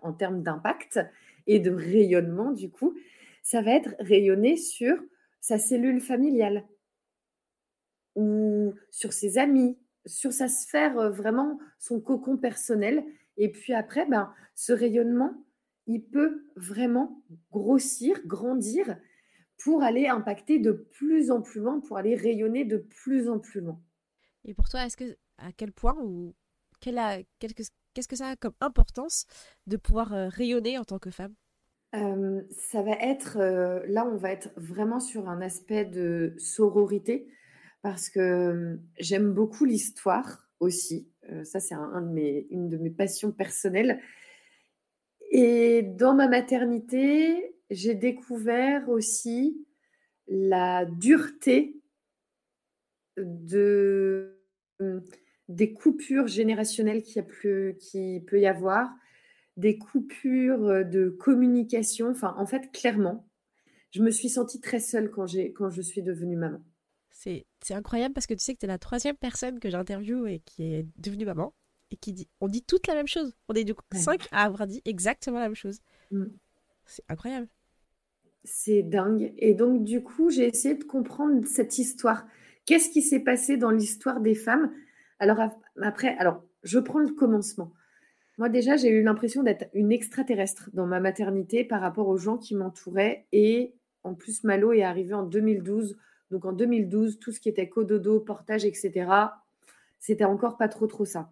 en 0.02 0.12
termes 0.12 0.44
d'impact 0.44 1.00
et 1.48 1.60
de 1.60 1.72
rayonnement, 1.72 2.52
du 2.52 2.70
coup, 2.70 2.96
ça 3.42 3.62
va 3.62 3.72
être 3.72 3.96
rayonné 4.00 4.58
sur 4.58 4.98
sa 5.42 5.58
cellule 5.58 6.00
familiale 6.00 6.66
ou 8.16 8.74
sur 8.90 9.12
ses 9.12 9.38
amis, 9.38 9.78
sur 10.06 10.32
sa 10.32 10.48
sphère, 10.48 11.12
vraiment 11.12 11.60
son 11.80 12.00
cocon 12.00 12.38
personnel. 12.38 13.04
Et 13.38 13.52
puis 13.52 13.74
après, 13.74 14.06
ben, 14.06 14.34
ce 14.56 14.74
rayonnement, 14.74 15.34
il 15.88 16.04
peut 16.04 16.46
vraiment 16.56 17.22
grossir, 17.52 18.22
grandir 18.26 18.98
pour 19.58 19.84
aller 19.84 20.08
impacter 20.08 20.60
de 20.60 20.72
plus 20.72 21.32
en 21.32 21.42
plus 21.42 21.62
loin, 21.62 21.80
pour 21.80 21.98
aller 21.98 22.16
rayonner 22.16 22.66
de 22.66 22.78
plus 22.78 23.30
en 23.30 23.40
plus 23.40 23.62
loin. 23.62 23.82
Et 24.46 24.54
pour 24.54 24.70
toi, 24.70 24.82
à 25.38 25.52
quel 25.52 25.72
point 25.72 25.96
ou 26.02 26.34
qu'est-ce 27.94 28.08
que 28.08 28.16
ça 28.16 28.28
a 28.30 28.36
comme 28.36 28.54
importance 28.62 29.26
de 29.68 29.78
pouvoir 29.78 30.10
rayonner 30.10 30.78
en 30.78 30.84
tant 30.84 31.00
que 31.00 31.12
femme? 31.12 31.34
Ça 31.94 32.82
va 32.82 32.94
être, 32.94 33.38
là, 33.88 34.06
on 34.06 34.18
va 34.18 34.32
être 34.32 34.50
vraiment 34.56 35.00
sur 35.00 35.30
un 35.30 35.42
aspect 35.42 35.86
de 35.86 36.34
sororité 36.40 37.28
parce 37.84 38.10
que 38.10 38.80
j'aime 38.98 39.32
beaucoup 39.32 39.66
l'histoire 39.66 40.50
aussi. 40.60 41.08
ça, 41.44 41.60
c'est 41.60 41.76
une 41.76 42.70
de 42.70 42.78
mes 42.78 42.90
passions 42.90 43.32
personnelles. 43.32 44.00
Et 45.32 45.84
dans 45.84 46.16
ma 46.16 46.28
maternité, 46.28 47.56
j'ai 47.70 47.96
découvert 47.96 48.90
aussi 48.90 49.66
la 50.28 50.86
dureté 50.86 51.82
de, 53.18 54.40
des 55.50 55.74
coupures 55.74 56.28
générationnelles 56.28 57.04
qu'il 57.04 57.24
qui 57.80 58.24
peut 58.26 58.40
y 58.40 58.46
avoir, 58.46 58.90
des 59.58 59.78
coupures 59.78 60.86
de 60.86 61.10
communication. 61.10 62.10
Enfin, 62.10 62.34
en 62.38 62.46
fait, 62.46 62.72
clairement, 62.72 63.28
je 63.92 64.02
me 64.02 64.10
suis 64.10 64.30
sentie 64.30 64.60
très 64.60 64.80
seule 64.80 65.12
quand, 65.12 65.26
quand 65.56 65.70
je 65.70 65.82
suis 65.82 66.02
devenue 66.02 66.38
maman. 66.38 66.64
C'est 67.12 67.46
incroyable 67.70 68.14
parce 68.14 68.28
que 68.28 68.34
tu 68.34 68.44
sais 68.44 68.54
que 68.54 68.60
tu 68.60 68.66
es 68.66 68.68
la 68.68 68.78
troisième 68.78 69.16
personne 69.16 69.60
que 69.60 69.70
j'interviewe 69.70 70.28
et 70.28 70.40
qui 70.40 70.64
est 70.64 70.86
devenue 70.98 71.26
maman 71.26 71.54
et 71.92 71.96
qui 71.96 72.12
dit 72.12 72.28
on 72.42 72.48
dit 72.48 72.64
toute 72.64 72.88
la 72.88 72.96
même 72.96 73.08
chose. 73.08 73.34
On 73.48 73.54
est 73.54 73.64
du 73.64 73.74
coup 73.74 73.84
cinq 73.94 74.28
à 74.32 74.44
avoir 74.44 74.68
dit 74.68 74.82
exactement 74.84 75.40
la 75.40 75.46
même 75.46 75.56
chose. 75.56 75.80
Mmh. 76.12 76.26
C'est 76.86 77.04
incroyable. 77.08 77.48
C'est 78.44 78.84
dingue. 78.84 79.34
Et 79.38 79.54
donc, 79.54 79.86
du 79.86 80.04
coup, 80.04 80.30
j'ai 80.30 80.48
essayé 80.48 80.76
de 80.76 80.84
comprendre 80.84 81.48
cette 81.48 81.78
histoire. 81.78 82.26
Qu'est-ce 82.66 82.90
qui 82.90 83.02
s'est 83.02 83.22
passé 83.22 83.56
dans 83.56 83.72
l'histoire 83.72 84.20
des 84.20 84.36
femmes? 84.36 84.74
Alors, 85.20 85.38
après, 85.82 86.16
alors, 86.18 86.44
je 86.64 86.80
prends 86.80 87.00
le 87.00 87.12
commencement. 87.14 87.72
Moi, 88.38 88.50
déjà, 88.50 88.78
j'ai 88.78 88.90
eu 88.90 89.04
l'impression 89.04 89.44
d'être 89.44 89.66
une 89.74 89.92
extraterrestre 89.92 90.70
dans 90.74 90.88
ma 90.88 91.00
maternité 91.00 91.64
par 91.64 91.82
rapport 91.82 92.08
aux 92.08 92.18
gens 92.18 92.38
qui 92.38 92.56
m'entouraient. 92.56 93.26
Et 93.32 93.74
en 94.04 94.16
plus, 94.16 94.44
Malo 94.44 94.74
est 94.74 94.84
arrivé 94.84 95.14
en 95.14 95.24
2012. 95.24 95.98
Donc, 96.32 96.46
en 96.46 96.54
2012, 96.54 97.20
tout 97.20 97.32
ce 97.32 97.40
qui 97.40 97.50
était 97.50 97.70
cododo, 97.70 98.20
portage, 98.20 98.66
etc., 98.66 99.08
c'était 100.00 100.26
encore 100.26 100.58
pas 100.58 100.68
trop, 100.68 100.88
trop 100.88 101.06
ça. 101.06 101.32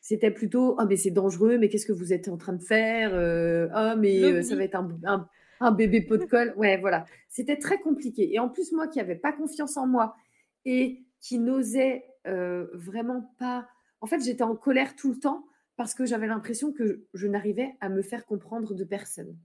C'était 0.00 0.30
plutôt, 0.30 0.76
oh, 0.78 0.84
mais 0.88 0.96
c'est 0.96 1.10
dangereux, 1.10 1.58
mais 1.58 1.68
qu'est-ce 1.68 1.86
que 1.86 1.92
vous 1.92 2.12
êtes 2.12 2.28
en 2.28 2.38
train 2.38 2.54
de 2.54 2.62
faire 2.62 3.10
euh, 3.12 3.68
Oh, 3.76 3.98
mais 3.98 4.22
euh, 4.22 4.42
ça 4.42 4.56
va 4.56 4.64
être 4.64 4.74
un, 4.74 5.28
un, 5.60 5.70
bébé 5.72 6.00
pot 6.00 6.16
de 6.16 6.24
colle. 6.24 6.54
Ouais, 6.56 6.78
voilà. 6.78 7.04
C'était 7.28 7.58
très 7.58 7.78
compliqué. 7.78 8.34
Et 8.34 8.38
en 8.38 8.48
plus, 8.48 8.72
moi 8.72 8.88
qui 8.88 8.98
n'avais 8.98 9.14
pas 9.14 9.32
confiance 9.32 9.76
en 9.76 9.86
moi 9.86 10.16
et 10.64 11.04
qui 11.20 11.38
n'osais 11.38 12.04
euh, 12.26 12.66
vraiment 12.74 13.34
pas. 13.38 13.68
En 14.00 14.06
fait, 14.06 14.20
j'étais 14.20 14.42
en 14.42 14.56
colère 14.56 14.96
tout 14.96 15.12
le 15.12 15.18
temps 15.18 15.46
parce 15.76 15.94
que 15.94 16.04
j'avais 16.04 16.26
l'impression 16.26 16.72
que 16.72 17.06
je 17.14 17.26
n'arrivais 17.26 17.76
à 17.80 17.88
me 17.88 18.02
faire 18.02 18.26
comprendre 18.26 18.74
de 18.74 18.84
personne. 18.84 19.38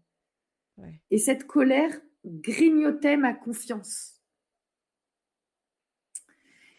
Et 1.10 1.18
cette 1.18 1.48
colère 1.48 2.02
grignotait 2.26 3.16
ma 3.16 3.34
confiance. 3.34 4.22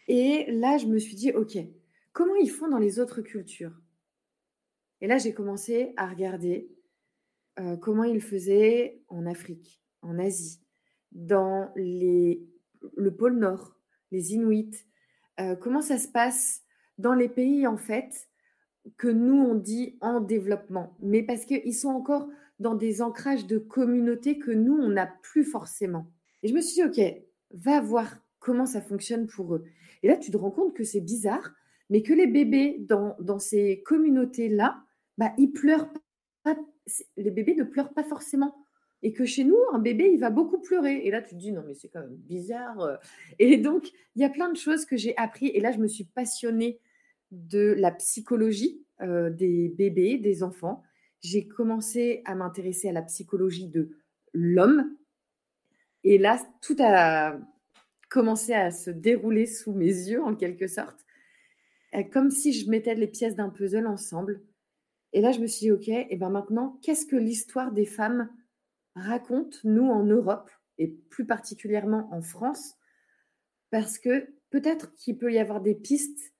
Et 0.07 0.45
là, 0.51 0.77
je 0.77 0.85
me 0.85 0.99
suis 0.99 1.15
dit, 1.15 1.31
OK, 1.31 1.57
comment 2.13 2.35
ils 2.35 2.51
font 2.51 2.69
dans 2.69 2.77
les 2.77 2.99
autres 2.99 3.21
cultures? 3.21 3.81
Et 5.01 5.07
là, 5.07 5.17
j'ai 5.17 5.33
commencé 5.33 5.93
à 5.97 6.07
regarder 6.07 6.69
euh, 7.59 7.75
comment 7.77 8.03
ils 8.03 8.21
faisaient 8.21 9.01
en 9.07 9.25
Afrique, 9.25 9.81
en 10.01 10.17
Asie, 10.19 10.59
dans 11.11 11.71
les, 11.75 12.47
le 12.95 13.15
pôle 13.15 13.37
Nord, 13.37 13.75
les 14.11 14.33
Inuits, 14.33 14.85
euh, 15.39 15.55
comment 15.55 15.81
ça 15.81 15.97
se 15.97 16.07
passe 16.07 16.63
dans 16.97 17.13
les 17.13 17.29
pays, 17.29 17.67
en 17.67 17.77
fait, 17.77 18.27
que 18.97 19.07
nous, 19.07 19.35
on 19.35 19.55
dit 19.55 19.97
en 20.01 20.19
développement, 20.19 20.95
mais 21.01 21.23
parce 21.23 21.45
qu'ils 21.45 21.75
sont 21.75 21.89
encore 21.89 22.27
dans 22.59 22.75
des 22.75 23.01
ancrages 23.01 23.45
de 23.45 23.57
communauté 23.57 24.39
que 24.39 24.51
nous, 24.51 24.75
on 24.75 24.89
n'a 24.89 25.07
plus 25.21 25.43
forcément. 25.43 26.11
Et 26.41 26.47
je 26.47 26.53
me 26.53 26.61
suis 26.61 26.81
dit, 26.81 26.83
OK, 26.83 27.23
va 27.51 27.81
voir 27.81 28.15
comment 28.39 28.65
ça 28.65 28.81
fonctionne 28.81 29.27
pour 29.27 29.55
eux. 29.55 29.65
Et 30.03 30.07
là, 30.07 30.17
tu 30.17 30.31
te 30.31 30.37
rends 30.37 30.51
compte 30.51 30.73
que 30.73 30.83
c'est 30.83 31.01
bizarre, 31.01 31.51
mais 31.89 32.01
que 32.01 32.13
les 32.13 32.27
bébés 32.27 32.77
dans, 32.79 33.15
dans 33.19 33.39
ces 33.39 33.81
communautés-là, 33.85 34.81
bah, 35.17 35.33
ils 35.37 35.51
pleurent 35.51 35.91
pas. 36.43 36.55
Les 37.17 37.31
bébés 37.31 37.55
ne 37.55 37.63
pleurent 37.63 37.93
pas 37.93 38.03
forcément. 38.03 38.55
Et 39.03 39.13
que 39.13 39.25
chez 39.25 39.43
nous, 39.43 39.57
un 39.73 39.79
bébé, 39.79 40.09
il 40.11 40.19
va 40.19 40.29
beaucoup 40.29 40.59
pleurer. 40.59 41.05
Et 41.05 41.11
là, 41.11 41.21
tu 41.21 41.35
te 41.35 41.39
dis, 41.39 41.51
non, 41.51 41.63
mais 41.65 41.75
c'est 41.75 41.87
quand 41.87 42.01
même 42.01 42.15
bizarre. 42.15 42.99
Et 43.39 43.57
donc, 43.57 43.91
il 44.15 44.21
y 44.21 44.25
a 44.25 44.29
plein 44.29 44.51
de 44.51 44.57
choses 44.57 44.85
que 44.85 44.97
j'ai 44.97 45.15
appris. 45.17 45.47
Et 45.47 45.59
là, 45.59 45.71
je 45.71 45.77
me 45.77 45.87
suis 45.87 46.05
passionnée 46.05 46.79
de 47.31 47.75
la 47.77 47.91
psychologie 47.91 48.81
euh, 49.01 49.29
des 49.29 49.69
bébés, 49.69 50.17
des 50.17 50.41
enfants. 50.43 50.81
J'ai 51.21 51.47
commencé 51.47 52.21
à 52.25 52.35
m'intéresser 52.35 52.89
à 52.89 52.93
la 52.93 53.03
psychologie 53.03 53.67
de 53.67 53.91
l'homme. 54.33 54.95
Et 56.03 56.17
là, 56.17 56.39
tout 56.61 56.75
a 56.79 57.37
commencé 58.09 58.53
à 58.53 58.71
se 58.71 58.89
dérouler 58.89 59.45
sous 59.45 59.73
mes 59.73 59.85
yeux, 59.85 60.23
en 60.23 60.35
quelque 60.35 60.67
sorte, 60.67 61.05
euh, 61.95 62.03
comme 62.03 62.31
si 62.31 62.53
je 62.53 62.69
mettais 62.69 62.95
les 62.95 63.07
pièces 63.07 63.35
d'un 63.35 63.49
puzzle 63.49 63.87
ensemble. 63.87 64.41
Et 65.13 65.21
là, 65.21 65.31
je 65.31 65.39
me 65.39 65.47
suis 65.47 65.65
dit, 65.65 65.71
OK, 65.71 65.87
et 65.89 66.15
ben 66.15 66.29
maintenant, 66.29 66.79
qu'est-ce 66.81 67.05
que 67.05 67.15
l'histoire 67.15 67.71
des 67.71 67.85
femmes 67.85 68.29
raconte, 68.97 69.63
nous, 69.63 69.87
en 69.87 70.03
Europe, 70.03 70.49
et 70.77 70.87
plus 71.09 71.25
particulièrement 71.25 72.07
en 72.11 72.21
France 72.21 72.75
Parce 73.71 73.97
que 73.97 74.27
peut-être 74.49 74.93
qu'il 74.95 75.17
peut 75.17 75.31
y 75.31 75.39
avoir 75.39 75.61
des 75.61 75.75
pistes 75.75 76.33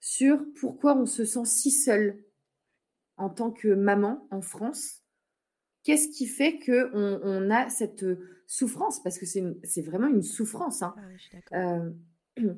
sur 0.00 0.44
pourquoi 0.58 0.96
on 0.96 1.06
se 1.06 1.24
sent 1.24 1.44
si 1.44 1.70
seul 1.70 2.24
en 3.16 3.30
tant 3.30 3.52
que 3.52 3.68
maman 3.68 4.26
en 4.30 4.40
France. 4.40 5.02
Qu'est-ce 5.84 6.08
qui 6.08 6.26
fait 6.26 6.58
qu'on 6.58 7.20
on 7.22 7.50
a 7.50 7.68
cette 7.68 8.04
souffrance? 8.46 9.02
Parce 9.02 9.18
que 9.18 9.26
c'est 9.26 9.82
vraiment 9.82 10.08
une 10.08 10.22
souffrance. 10.22 10.82
Hein. 10.82 10.94
Ah 11.52 11.76
euh, 12.38 12.54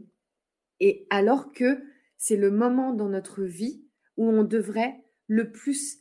et 0.80 1.06
alors 1.10 1.52
que 1.52 1.82
c'est 2.16 2.36
le 2.36 2.50
moment 2.50 2.92
dans 2.92 3.08
notre 3.08 3.42
vie 3.42 3.84
où 4.16 4.26
on 4.28 4.44
devrait 4.44 5.04
le 5.26 5.50
plus 5.50 5.98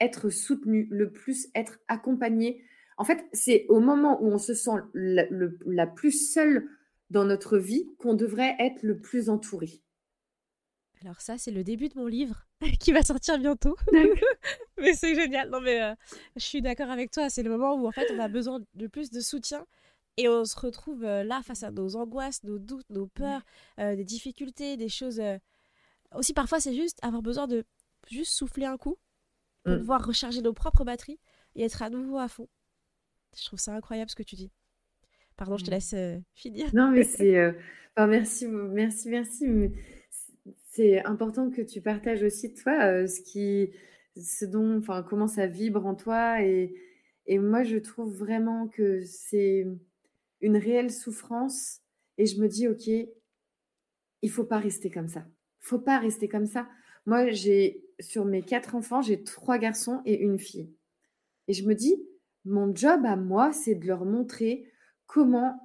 être 0.00 0.30
soutenu, 0.30 0.88
le 0.90 1.10
plus 1.10 1.48
être 1.54 1.78
accompagné. 1.88 2.62
En 2.96 3.04
fait, 3.04 3.26
c'est 3.32 3.66
au 3.68 3.80
moment 3.80 4.22
où 4.22 4.28
on 4.28 4.38
se 4.38 4.54
sent 4.54 4.78
la, 4.94 5.24
la 5.66 5.86
plus 5.86 6.12
seule 6.12 6.68
dans 7.10 7.24
notre 7.24 7.58
vie 7.58 7.86
qu'on 7.98 8.14
devrait 8.14 8.56
être 8.58 8.82
le 8.82 8.98
plus 8.98 9.28
entouré. 9.28 9.82
Alors 11.02 11.20
ça, 11.20 11.38
c'est 11.38 11.50
le 11.50 11.62
début 11.62 11.88
de 11.88 11.98
mon 11.98 12.06
livre 12.06 12.46
qui 12.80 12.92
va 12.92 13.02
sortir 13.02 13.38
bientôt. 13.38 13.76
mais 14.78 14.94
c'est 14.94 15.14
génial. 15.14 15.50
Non 15.50 15.60
mais 15.60 15.82
euh, 15.82 15.94
je 16.36 16.44
suis 16.44 16.62
d'accord 16.62 16.90
avec 16.90 17.10
toi. 17.10 17.28
C'est 17.28 17.42
le 17.42 17.50
moment 17.50 17.74
où 17.74 17.86
en 17.86 17.92
fait 17.92 18.10
on 18.12 18.18
a 18.18 18.28
besoin 18.28 18.60
de 18.74 18.86
plus 18.86 19.10
de 19.10 19.20
soutien 19.20 19.66
et 20.16 20.28
on 20.28 20.44
se 20.44 20.58
retrouve 20.58 21.04
euh, 21.04 21.22
là 21.22 21.42
face 21.42 21.62
à 21.62 21.70
nos 21.70 21.96
angoisses, 21.96 22.42
nos 22.44 22.58
doutes, 22.58 22.88
nos 22.90 23.06
peurs, 23.06 23.42
euh, 23.78 23.94
des 23.94 24.04
difficultés, 24.04 24.76
des 24.76 24.88
choses. 24.88 25.20
Aussi 26.14 26.32
parfois 26.32 26.60
c'est 26.60 26.74
juste 26.74 26.98
avoir 27.02 27.22
besoin 27.22 27.46
de 27.46 27.64
juste 28.08 28.32
souffler 28.32 28.64
un 28.64 28.78
coup 28.78 28.96
pour 29.64 29.74
mm. 29.74 29.78
pouvoir 29.80 30.06
recharger 30.06 30.40
nos 30.40 30.52
propres 30.52 30.84
batteries 30.84 31.20
et 31.56 31.64
être 31.64 31.82
à 31.82 31.90
nouveau 31.90 32.18
à 32.18 32.28
fond. 32.28 32.48
Je 33.38 33.44
trouve 33.44 33.58
ça 33.58 33.74
incroyable 33.74 34.10
ce 34.10 34.16
que 34.16 34.22
tu 34.22 34.36
dis. 34.36 34.50
Pardon, 35.36 35.56
je 35.56 35.64
te 35.64 35.70
mm. 35.70 35.74
laisse 35.74 35.94
finir. 36.34 36.74
Non 36.74 36.90
mais 36.90 37.04
c'est. 37.04 37.54
Enfin, 37.94 38.06
merci, 38.06 38.46
merci, 38.46 39.08
merci 39.08 39.46
c'est 40.76 41.02
important 41.06 41.50
que 41.50 41.62
tu 41.62 41.80
partages 41.80 42.22
aussi 42.22 42.52
toi 42.52 42.84
euh, 42.84 43.06
ce 43.06 43.22
qui, 43.22 43.70
ce 44.14 44.44
dont, 44.44 44.78
enfin, 44.78 45.02
comment 45.02 45.26
ça 45.26 45.46
vibre 45.46 45.86
en 45.86 45.94
toi 45.94 46.42
et, 46.42 46.74
Et 47.26 47.38
moi, 47.38 47.62
je 47.62 47.78
trouve 47.78 48.14
vraiment 48.14 48.68
que 48.68 49.02
c'est 49.04 49.66
une 50.42 50.56
réelle 50.58 50.92
souffrance. 50.92 51.80
Et 52.18 52.26
je 52.26 52.38
me 52.38 52.46
dis, 52.46 52.68
OK, 52.68 52.88
il 54.22 54.30
faut 54.30 54.44
pas 54.44 54.58
rester 54.58 54.90
comme 54.90 55.08
ça. 55.08 55.26
Il 55.62 55.66
faut 55.68 55.78
pas 55.78 55.98
rester 55.98 56.28
comme 56.28 56.46
ça. 56.46 56.68
Moi, 57.06 57.30
j'ai 57.30 57.82
sur 57.98 58.26
mes 58.26 58.42
quatre 58.42 58.74
enfants, 58.74 59.00
j'ai 59.00 59.24
trois 59.24 59.56
garçons 59.56 60.02
et 60.04 60.20
une 60.20 60.38
fille. 60.38 60.70
Et 61.48 61.54
je 61.54 61.66
me 61.66 61.74
dis, 61.74 61.96
mon 62.46 62.74
job 62.74 63.04
à 63.04 63.16
moi, 63.16 63.52
c'est 63.52 63.74
de 63.74 63.86
leur 63.86 64.04
montrer 64.04 64.70
comment 65.06 65.60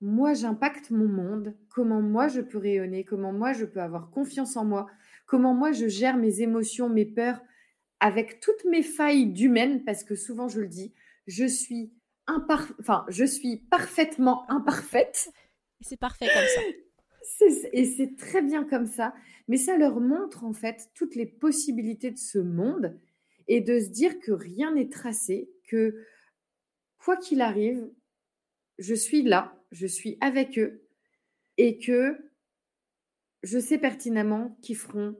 moi 0.00 0.34
j'impacte 0.34 0.90
mon 0.90 1.08
monde, 1.08 1.54
comment 1.68 2.02
moi 2.02 2.28
je 2.28 2.40
peux 2.40 2.58
rayonner, 2.58 3.04
comment 3.04 3.32
moi 3.32 3.52
je 3.52 3.64
peux 3.64 3.80
avoir 3.80 4.10
confiance 4.10 4.56
en 4.56 4.64
moi, 4.64 4.86
comment 5.26 5.54
moi 5.54 5.72
je 5.72 5.86
gère 5.86 6.16
mes 6.16 6.40
émotions, 6.40 6.88
mes 6.88 7.06
peurs 7.06 7.40
avec 8.00 8.40
toutes 8.40 8.64
mes 8.66 8.82
failles 8.82 9.26
d'humaine, 9.26 9.84
parce 9.84 10.04
que 10.04 10.14
souvent 10.14 10.48
je 10.48 10.60
le 10.60 10.68
dis, 10.68 10.92
je 11.26 11.46
suis 11.46 11.92
enfin, 12.26 13.04
je 13.08 13.24
suis 13.24 13.56
parfaitement 13.56 14.50
imparfaite. 14.50 15.30
C'est 15.80 15.98
parfait 15.98 16.26
comme 16.26 16.46
ça. 16.54 17.46
Et 17.72 17.84
c'est 17.84 18.16
très 18.16 18.42
bien 18.42 18.64
comme 18.64 18.86
ça. 18.86 19.14
Mais 19.48 19.56
ça 19.56 19.76
leur 19.76 20.00
montre 20.00 20.44
en 20.44 20.52
fait 20.52 20.90
toutes 20.94 21.14
les 21.14 21.26
possibilités 21.26 22.10
de 22.10 22.18
ce 22.18 22.38
monde 22.38 22.98
et 23.48 23.60
de 23.60 23.78
se 23.78 23.88
dire 23.88 24.18
que 24.20 24.32
rien 24.32 24.74
n'est 24.74 24.88
tracé, 24.88 25.50
que 25.64 26.04
quoi 26.98 27.16
qu'il 27.16 27.40
arrive, 27.40 27.88
je 28.78 28.94
suis 28.94 29.22
là, 29.22 29.56
je 29.70 29.86
suis 29.86 30.16
avec 30.20 30.58
eux 30.58 30.82
et 31.58 31.78
que 31.78 32.18
je 33.42 33.58
sais 33.58 33.78
pertinemment 33.78 34.56
qu'ils 34.62 34.76
feront 34.76 35.16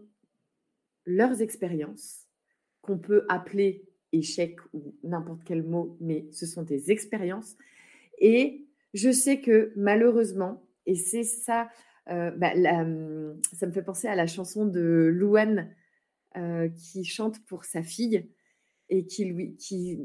leurs 1.06 1.42
expériences, 1.42 2.26
qu'on 2.80 2.98
peut 2.98 3.26
appeler 3.28 3.84
échec 4.12 4.56
ou 4.72 4.94
n'importe 5.02 5.42
quel 5.44 5.62
mot, 5.62 5.96
mais 6.00 6.26
ce 6.32 6.46
sont 6.46 6.62
des 6.62 6.90
expériences. 6.90 7.56
Et 8.18 8.66
je 8.94 9.10
sais 9.10 9.40
que 9.40 9.72
malheureusement, 9.76 10.66
et 10.86 10.94
c'est 10.94 11.24
ça, 11.24 11.68
euh, 12.08 12.30
bah, 12.30 12.52
ça 12.54 13.66
me 13.66 13.72
fait 13.72 13.82
penser 13.82 14.08
à 14.08 14.14
la 14.14 14.26
chanson 14.26 14.66
de 14.66 15.10
Louane 15.12 15.74
euh, 16.36 16.68
qui 16.68 17.04
chante 17.04 17.44
pour 17.46 17.64
sa 17.64 17.82
fille 17.82 18.28
et 18.88 19.06
qui, 19.06 19.24
lui, 19.24 19.56
qui, 19.56 19.98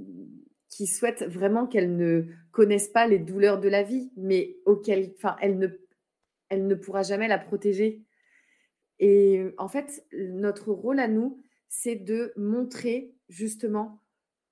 qui 0.69 0.87
souhaite 0.87 1.23
vraiment 1.23 1.67
qu'elle 1.67 1.95
ne 1.95 2.25
connaisse 2.51 2.87
pas 2.89 3.07
les 3.07 3.19
douleurs 3.19 3.59
de 3.59 3.69
la 3.69 3.83
vie, 3.83 4.11
mais 4.15 4.57
auquel, 4.65 5.13
enfin, 5.17 5.35
elle 5.41 5.57
ne, 5.57 5.67
elle 6.49 6.67
ne 6.67 6.75
pourra 6.75 7.03
jamais 7.03 7.27
la 7.27 7.39
protéger. 7.39 8.03
Et 8.99 9.43
en 9.57 9.67
fait, 9.67 10.05
notre 10.13 10.71
rôle 10.71 10.99
à 10.99 11.07
nous, 11.07 11.41
c'est 11.69 11.95
de 11.95 12.33
montrer 12.35 13.13
justement 13.29 14.01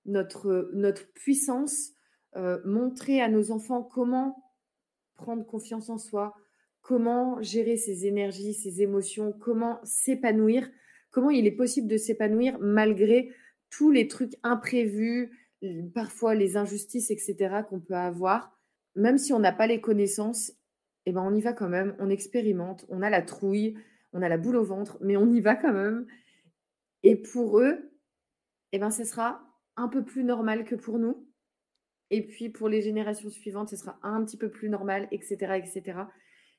notre, 0.06 0.70
notre 0.74 1.12
puissance, 1.14 1.92
euh, 2.36 2.60
montrer 2.66 3.22
à 3.22 3.30
nos 3.30 3.52
enfants 3.52 3.84
comment 3.84 4.38
prendre 5.16 5.46
confiance 5.46 5.90
en 5.90 5.98
soi, 5.98 6.36
comment 6.82 7.42
gérer 7.42 7.76
ses 7.76 8.06
énergies, 8.06 8.54
ses 8.54 8.82
émotions, 8.82 9.34
comment 9.34 9.80
s'épanouir, 9.84 10.70
comment 11.12 11.32
il 11.32 11.46
est 11.46 11.56
possible 11.56 11.88
de 11.88 11.98
s'épanouir 11.98 12.58
malgré 12.60 13.34
tous 13.70 13.92
les 13.92 14.08
trucs 14.08 14.34
imprévus, 14.44 15.32
parfois 15.94 16.36
les 16.36 16.58
injustices, 16.58 17.12
etc. 17.12 17.64
qu'on 17.70 17.80
peut 17.80 17.96
avoir. 17.96 18.58
Même 18.96 19.18
si 19.18 19.34
on 19.34 19.40
n'a 19.40 19.52
pas 19.52 19.68
les 19.68 19.82
connaissances, 19.82 20.52
eh 21.06 21.12
ben 21.12 21.22
on 21.22 21.34
y 21.34 21.42
va 21.42 21.54
quand 21.54 21.70
même, 21.70 21.96
on 22.00 22.10
expérimente, 22.10 22.86
on 22.90 23.02
a 23.02 23.10
la 23.10 23.22
trouille, 23.22 23.78
on 24.14 24.22
a 24.22 24.30
la 24.30 24.38
boule 24.38 24.58
au 24.58 24.64
ventre, 24.64 24.98
mais 25.02 25.18
on 25.18 25.32
y 25.32 25.42
va 25.42 25.56
quand 25.56 25.74
même. 25.74 26.06
Et 27.04 27.16
pour 27.16 27.60
eux, 27.60 27.92
eh 28.72 28.80
ben, 28.80 28.92
ce 28.92 29.04
sera 29.04 29.42
un 29.76 29.88
peu 29.88 30.04
plus 30.04 30.24
normal 30.24 30.66
que 30.66 30.76
pour 30.76 31.00
nous. 31.00 31.28
Et 32.10 32.26
puis 32.26 32.50
pour 32.50 32.70
les 32.70 32.82
générations 32.82 33.30
suivantes, 33.30 33.70
ce 33.70 33.76
sera 33.76 34.00
un 34.02 34.24
petit 34.24 34.38
peu 34.38 34.50
plus 34.50 34.70
normal, 34.70 35.08
etc. 35.12 35.56
etc. 35.56 36.00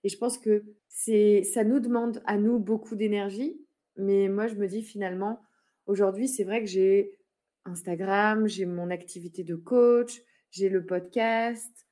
Et 0.05 0.09
je 0.09 0.19
pense 0.19 0.39
que 0.39 0.65
c'est, 0.89 1.43
ça 1.43 1.65
nous 1.65 1.81
demande 1.81 2.23
à 2.27 2.37
nous 2.37 2.59
beaucoup 2.59 2.97
d'énergie. 2.97 3.61
Mais 3.97 4.29
moi, 4.29 4.47
je 4.47 4.55
me 4.55 4.69
dis 4.69 4.83
finalement, 4.83 5.41
aujourd'hui, 5.89 6.29
c'est 6.29 6.45
vrai 6.45 6.61
que 6.61 6.69
j'ai 6.69 7.19
Instagram, 7.65 8.47
j'ai 8.47 8.65
mon 8.65 8.91
activité 8.91 9.43
de 9.43 9.57
coach, 9.57 10.21
j'ai 10.51 10.69
le 10.69 10.87
podcast. 10.87 11.87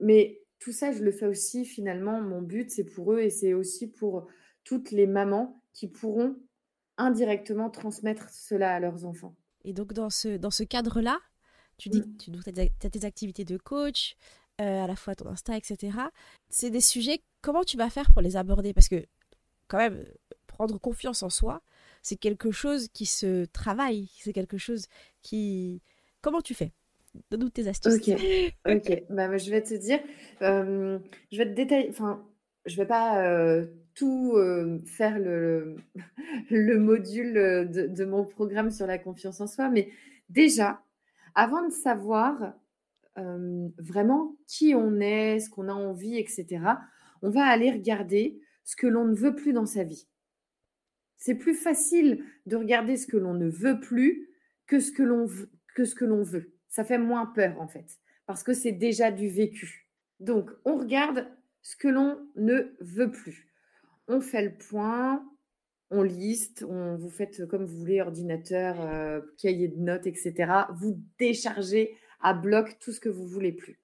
Mais 0.00 0.42
tout 0.58 0.72
ça, 0.72 0.92
je 0.92 1.02
le 1.02 1.10
fais 1.10 1.26
aussi 1.26 1.64
finalement. 1.64 2.20
Mon 2.20 2.42
but, 2.42 2.70
c'est 2.70 2.84
pour 2.84 3.14
eux 3.14 3.20
et 3.20 3.30
c'est 3.30 3.54
aussi 3.54 3.90
pour 3.90 4.28
toutes 4.64 4.90
les 4.90 5.06
mamans 5.06 5.62
qui 5.72 5.88
pourront 5.88 6.36
indirectement 6.98 7.70
transmettre 7.70 8.28
cela 8.30 8.74
à 8.74 8.80
leurs 8.80 9.04
enfants. 9.04 9.36
Et 9.64 9.72
donc, 9.72 9.92
dans 9.92 10.10
ce, 10.10 10.36
dans 10.36 10.50
ce 10.50 10.64
cadre-là, 10.64 11.18
tu 11.78 11.88
dis 11.88 12.02
que 12.02 12.30
mmh. 12.30 12.52
tu 12.52 12.86
as 12.86 12.90
tes 12.90 13.04
activités 13.04 13.44
de 13.44 13.56
coach, 13.56 14.16
euh, 14.60 14.84
à 14.84 14.86
la 14.88 14.96
fois 14.96 15.14
ton 15.14 15.28
Insta, 15.28 15.56
etc. 15.56 15.96
C'est 16.48 16.70
des 16.70 16.80
sujets, 16.80 17.22
comment 17.40 17.62
tu 17.62 17.76
vas 17.76 17.90
faire 17.90 18.12
pour 18.12 18.22
les 18.22 18.36
aborder? 18.36 18.74
Parce 18.74 18.88
que, 18.88 19.06
quand 19.68 19.78
même, 19.78 20.04
prendre 20.46 20.78
confiance 20.78 21.22
en 21.22 21.30
soi, 21.30 21.62
c'est 22.02 22.16
quelque 22.16 22.50
chose 22.50 22.88
qui 22.88 23.06
se 23.06 23.44
travaille, 23.46 24.10
c'est 24.18 24.32
quelque 24.32 24.58
chose 24.58 24.86
qui... 25.22 25.82
Comment 26.20 26.40
tu 26.40 26.54
fais? 26.54 26.72
Donne-nous 27.30 27.50
tes 27.50 27.68
astuces. 27.68 27.94
Ok. 28.66 29.02
Bah, 29.10 29.36
je 29.36 29.50
vais 29.50 29.62
te 29.62 29.74
dire, 29.74 30.00
euh, 30.42 30.98
je 31.32 31.38
vais 31.38 31.46
te 31.46 31.54
détailler, 31.54 31.88
enfin, 31.90 32.24
je 32.66 32.76
vais 32.76 32.86
pas 32.86 33.24
euh, 33.24 33.66
tout 33.94 34.34
euh, 34.36 34.80
faire 34.84 35.18
le, 35.18 35.76
le 36.50 36.78
module 36.78 37.34
de, 37.34 38.04
mon 38.04 38.24
programme 38.24 38.70
sur 38.70 38.86
la 38.86 38.98
confiance 38.98 39.40
en 39.40 39.46
soi, 39.46 39.68
mais 39.68 39.90
déjà, 40.28 40.82
avant 41.34 41.66
de 41.66 41.72
savoir 41.72 42.54
vraiment 43.78 44.36
qui 44.46 44.76
on 44.76 45.00
est, 45.00 45.40
ce 45.40 45.50
qu'on 45.50 45.66
a 45.66 45.72
envie, 45.72 46.18
etc., 46.18 46.60
on 47.20 47.30
va 47.30 47.46
aller 47.46 47.72
regarder 47.72 48.38
ce 48.62 48.76
que 48.76 48.86
l'on 48.86 49.06
ne 49.06 49.14
veut 49.14 49.34
plus 49.34 49.52
dans 49.52 49.66
sa 49.66 49.82
vie. 49.82 50.06
C'est 51.18 51.34
plus 51.34 51.54
facile 51.54 52.24
de 52.46 52.56
regarder 52.56 52.96
ce 52.96 53.06
que 53.06 53.16
l'on 53.16 53.34
ne 53.34 53.48
veut 53.48 53.80
plus 53.80 54.30
que 54.66 54.80
ce 54.80 54.92
que 54.92 55.02
l'on 55.02 56.22
veut. 56.22 56.52
Ça 56.68 56.84
fait 56.84 56.98
moins 56.98 57.26
peur 57.26 57.60
en 57.60 57.68
fait, 57.68 57.98
parce 58.26 58.42
que 58.42 58.54
c'est 58.54 58.72
déjà 58.72 59.10
du 59.10 59.28
vécu. 59.28 59.88
Donc, 60.20 60.50
on 60.64 60.76
regarde 60.76 61.26
ce 61.62 61.76
que 61.76 61.88
l'on 61.88 62.18
ne 62.36 62.74
veut 62.80 63.10
plus. 63.10 63.48
On 64.06 64.20
fait 64.20 64.42
le 64.42 64.54
point, 64.54 65.24
on 65.90 66.02
liste, 66.02 66.64
on 66.68 66.96
vous 66.96 67.10
faites 67.10 67.46
comme 67.46 67.64
vous 67.64 67.78
voulez, 67.78 68.00
ordinateur, 68.00 68.80
euh, 68.80 69.20
cahier 69.38 69.68
de 69.68 69.78
notes, 69.78 70.06
etc. 70.06 70.52
Vous 70.76 71.00
déchargez 71.18 71.96
à 72.20 72.34
bloc 72.34 72.78
tout 72.78 72.92
ce 72.92 73.00
que 73.00 73.08
vous 73.08 73.26
voulez 73.26 73.52
plus. 73.52 73.78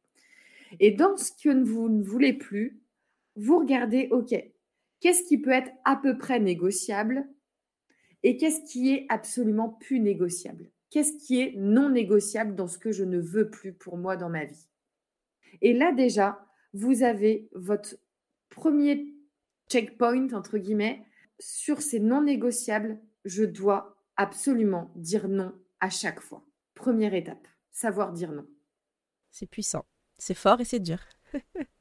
Et 0.80 0.90
dans 0.90 1.16
ce 1.16 1.30
que 1.32 1.50
vous 1.62 1.88
ne 1.88 2.02
voulez 2.02 2.32
plus, 2.32 2.80
vous 3.36 3.58
regardez, 3.58 4.08
OK, 4.10 4.34
qu'est-ce 5.04 5.24
qui 5.24 5.36
peut 5.36 5.50
être 5.50 5.70
à 5.84 5.96
peu 5.96 6.16
près 6.16 6.40
négociable 6.40 7.28
et 8.22 8.38
qu'est-ce 8.38 8.62
qui 8.62 8.90
est 8.90 9.04
absolument 9.10 9.68
plus 9.68 10.00
négociable? 10.00 10.70
Qu'est-ce 10.88 11.18
qui 11.18 11.42
est 11.42 11.52
non 11.58 11.90
négociable 11.90 12.54
dans 12.54 12.68
ce 12.68 12.78
que 12.78 12.90
je 12.90 13.04
ne 13.04 13.18
veux 13.18 13.50
plus 13.50 13.74
pour 13.74 13.98
moi 13.98 14.16
dans 14.16 14.30
ma 14.30 14.46
vie? 14.46 14.66
Et 15.60 15.74
là 15.74 15.92
déjà, 15.92 16.46
vous 16.72 17.02
avez 17.02 17.50
votre 17.52 17.96
premier 18.48 19.14
checkpoint, 19.68 20.32
entre 20.32 20.56
guillemets, 20.56 21.04
sur 21.38 21.82
ces 21.82 22.00
non 22.00 22.22
négociables, 22.22 22.98
je 23.26 23.44
dois 23.44 24.02
absolument 24.16 24.90
dire 24.96 25.28
non 25.28 25.52
à 25.80 25.90
chaque 25.90 26.20
fois. 26.20 26.46
Première 26.72 27.12
étape, 27.12 27.46
savoir 27.72 28.10
dire 28.14 28.32
non. 28.32 28.46
C'est 29.30 29.50
puissant, 29.50 29.84
c'est 30.16 30.32
fort 30.32 30.62
et 30.62 30.64
c'est 30.64 30.80
dur. 30.80 31.00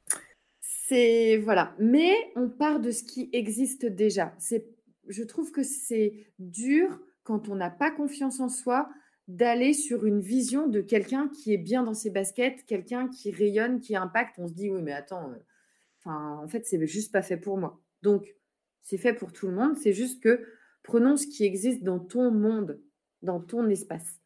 c'est 0.88 1.38
voilà, 1.38 1.74
mais 1.78 2.14
on 2.36 2.50
part 2.50 2.78
de 2.78 2.90
ce 2.90 3.02
qui 3.02 3.30
existe 3.32 3.86
déjà. 3.86 4.34
C'est 4.38 4.68
je 5.08 5.22
trouve 5.22 5.50
que 5.50 5.62
c'est 5.62 6.26
dur 6.38 7.00
quand 7.22 7.48
on 7.48 7.54
n'a 7.54 7.70
pas 7.70 7.90
confiance 7.90 8.40
en 8.40 8.48
soi 8.48 8.90
d'aller 9.26 9.72
sur 9.72 10.04
une 10.04 10.20
vision 10.20 10.68
de 10.68 10.82
quelqu'un 10.82 11.28
qui 11.28 11.54
est 11.54 11.58
bien 11.58 11.82
dans 11.82 11.94
ses 11.94 12.10
baskets, 12.10 12.66
quelqu'un 12.66 13.08
qui 13.08 13.30
rayonne, 13.30 13.80
qui 13.80 13.96
impacte. 13.96 14.38
On 14.38 14.46
se 14.46 14.52
dit 14.52 14.70
oui, 14.70 14.82
mais 14.82 14.92
attends, 14.92 15.30
euh, 15.30 16.10
en 16.10 16.48
fait, 16.48 16.66
c'est 16.66 16.84
juste 16.86 17.12
pas 17.12 17.22
fait 17.22 17.38
pour 17.38 17.56
moi. 17.56 17.80
Donc, 18.02 18.34
c'est 18.82 18.98
fait 18.98 19.14
pour 19.14 19.32
tout 19.32 19.46
le 19.46 19.54
monde. 19.54 19.76
C'est 19.76 19.94
juste 19.94 20.22
que 20.22 20.46
prenons 20.82 21.16
ce 21.16 21.26
qui 21.26 21.44
existe 21.44 21.82
dans 21.82 21.98
ton 21.98 22.30
monde, 22.30 22.78
dans 23.22 23.40
ton 23.40 23.68
espace. 23.70 24.20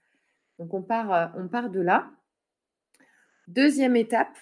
Donc, 0.58 0.74
on 0.74 0.82
part, 0.82 1.12
euh, 1.12 1.26
on 1.36 1.46
part 1.46 1.70
de 1.70 1.80
là. 1.80 2.10
Deuxième 3.46 3.94
étape, 3.94 4.36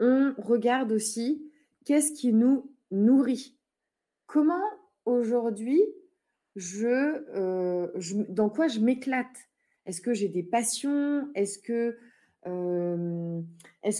on 0.00 0.34
regarde 0.38 0.92
aussi 0.92 1.50
qu'est-ce 1.84 2.12
qui 2.12 2.32
nous 2.32 2.70
nourrit. 2.90 3.56
Comment 4.26 4.62
aujourd'hui, 5.04 5.80
je, 6.56 7.24
euh, 7.34 7.88
dans 8.28 8.50
quoi 8.50 8.68
je 8.68 8.80
m'éclate? 8.80 9.48
Est-ce 9.86 10.00
que 10.00 10.12
j'ai 10.12 10.28
des 10.28 10.42
passions? 10.42 11.28
Est-ce 11.34 11.58
que, 11.58 11.96
euh, 12.46 13.40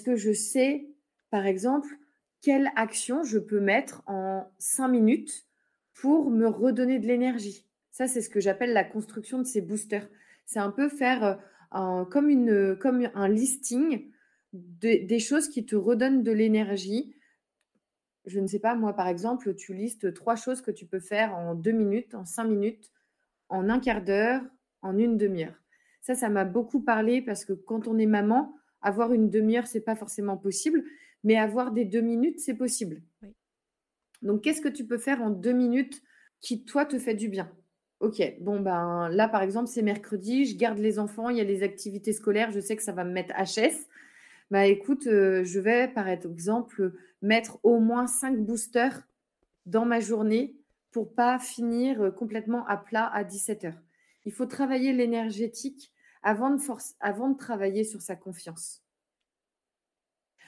que 0.04 0.16
je 0.16 0.32
sais, 0.32 0.88
par 1.30 1.46
exemple, 1.46 1.88
quelle 2.42 2.70
action 2.76 3.22
je 3.22 3.38
peux 3.38 3.60
mettre 3.60 4.02
en 4.06 4.50
cinq 4.58 4.88
minutes 4.88 5.46
pour 5.94 6.30
me 6.30 6.48
redonner 6.48 6.98
de 6.98 7.06
l'énergie? 7.06 7.66
Ça, 7.92 8.06
c'est 8.06 8.20
ce 8.20 8.28
que 8.28 8.40
j'appelle 8.40 8.72
la 8.72 8.84
construction 8.84 9.38
de 9.38 9.44
ces 9.44 9.62
boosters. 9.62 10.08
C'est 10.44 10.58
un 10.58 10.70
peu 10.70 10.88
faire 10.88 11.40
euh, 11.74 12.04
comme, 12.04 12.28
une, 12.28 12.76
comme 12.76 13.08
un 13.14 13.28
listing 13.28 14.10
des 14.52 15.18
choses 15.18 15.48
qui 15.48 15.66
te 15.66 15.76
redonnent 15.76 16.22
de 16.22 16.32
l'énergie. 16.32 17.14
Je 18.24 18.40
ne 18.40 18.46
sais 18.46 18.58
pas, 18.58 18.74
moi 18.74 18.94
par 18.94 19.08
exemple, 19.08 19.54
tu 19.54 19.74
listes 19.74 20.12
trois 20.14 20.36
choses 20.36 20.60
que 20.60 20.70
tu 20.70 20.86
peux 20.86 21.00
faire 21.00 21.34
en 21.34 21.54
deux 21.54 21.72
minutes, 21.72 22.14
en 22.14 22.24
cinq 22.24 22.44
minutes, 22.44 22.90
en 23.48 23.68
un 23.68 23.80
quart 23.80 24.02
d'heure, 24.02 24.42
en 24.82 24.98
une 24.98 25.16
demi-heure. 25.16 25.54
Ça, 26.02 26.14
ça 26.14 26.28
m'a 26.28 26.44
beaucoup 26.44 26.80
parlé 26.80 27.20
parce 27.22 27.44
que 27.44 27.52
quand 27.52 27.88
on 27.88 27.98
est 27.98 28.06
maman, 28.06 28.54
avoir 28.80 29.12
une 29.12 29.30
demi-heure, 29.30 29.66
c'est 29.66 29.80
pas 29.80 29.96
forcément 29.96 30.36
possible, 30.36 30.84
mais 31.24 31.36
avoir 31.36 31.72
des 31.72 31.84
deux 31.84 32.00
minutes, 32.00 32.38
c'est 32.40 32.54
possible. 32.54 33.02
Donc, 34.22 34.42
qu'est-ce 34.42 34.60
que 34.60 34.68
tu 34.68 34.86
peux 34.86 34.98
faire 34.98 35.22
en 35.22 35.30
deux 35.30 35.52
minutes 35.52 36.02
qui, 36.40 36.64
toi, 36.64 36.86
te 36.86 36.98
fait 36.98 37.14
du 37.14 37.28
bien? 37.28 37.50
Ok, 38.00 38.22
bon, 38.40 38.60
ben 38.60 39.08
là, 39.08 39.28
par 39.28 39.42
exemple, 39.42 39.68
c'est 39.68 39.82
mercredi, 39.82 40.44
je 40.44 40.56
garde 40.56 40.78
les 40.78 40.98
enfants, 40.98 41.28
il 41.28 41.38
y 41.38 41.40
a 41.40 41.44
les 41.44 41.62
activités 41.62 42.12
scolaires, 42.12 42.50
je 42.50 42.60
sais 42.60 42.76
que 42.76 42.82
ça 42.82 42.92
va 42.92 43.04
me 43.04 43.12
mettre 43.12 43.34
HS. 43.34 43.88
Bah 44.50 44.66
écoute, 44.66 45.06
euh, 45.08 45.42
je 45.44 45.58
vais, 45.58 45.88
par 45.88 46.08
exemple, 46.08 46.92
mettre 47.20 47.58
au 47.64 47.80
moins 47.80 48.06
cinq 48.06 48.38
boosters 48.38 49.02
dans 49.64 49.84
ma 49.84 49.98
journée 49.98 50.56
pour 50.92 51.14
pas 51.14 51.38
finir 51.38 52.00
euh, 52.00 52.10
complètement 52.10 52.64
à 52.66 52.76
plat 52.76 53.10
à 53.12 53.24
17 53.24 53.64
heures. 53.64 53.82
Il 54.24 54.32
faut 54.32 54.46
travailler 54.46 54.92
l'énergétique 54.92 55.92
avant 56.22 56.50
de, 56.50 57.36
travailler 57.36 57.84
sur 57.84 58.00
sa 58.00 58.16
confiance. 58.16 58.82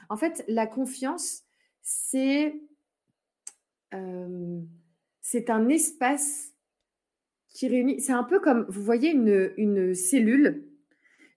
En 0.08 0.16
fait, 0.16 0.44
la 0.48 0.66
confiance, 0.66 1.42
c'est 1.82 2.60
euh, 3.94 4.60
c'est 5.20 5.50
un 5.50 5.68
espace 5.68 6.54
qui 7.48 7.68
réunit. 7.68 8.00
C'est 8.00 8.12
un 8.12 8.24
peu 8.24 8.40
comme, 8.40 8.64
vous 8.68 8.82
voyez, 8.82 9.10
une, 9.10 9.52
une, 9.56 9.94
cellule. 9.94 10.67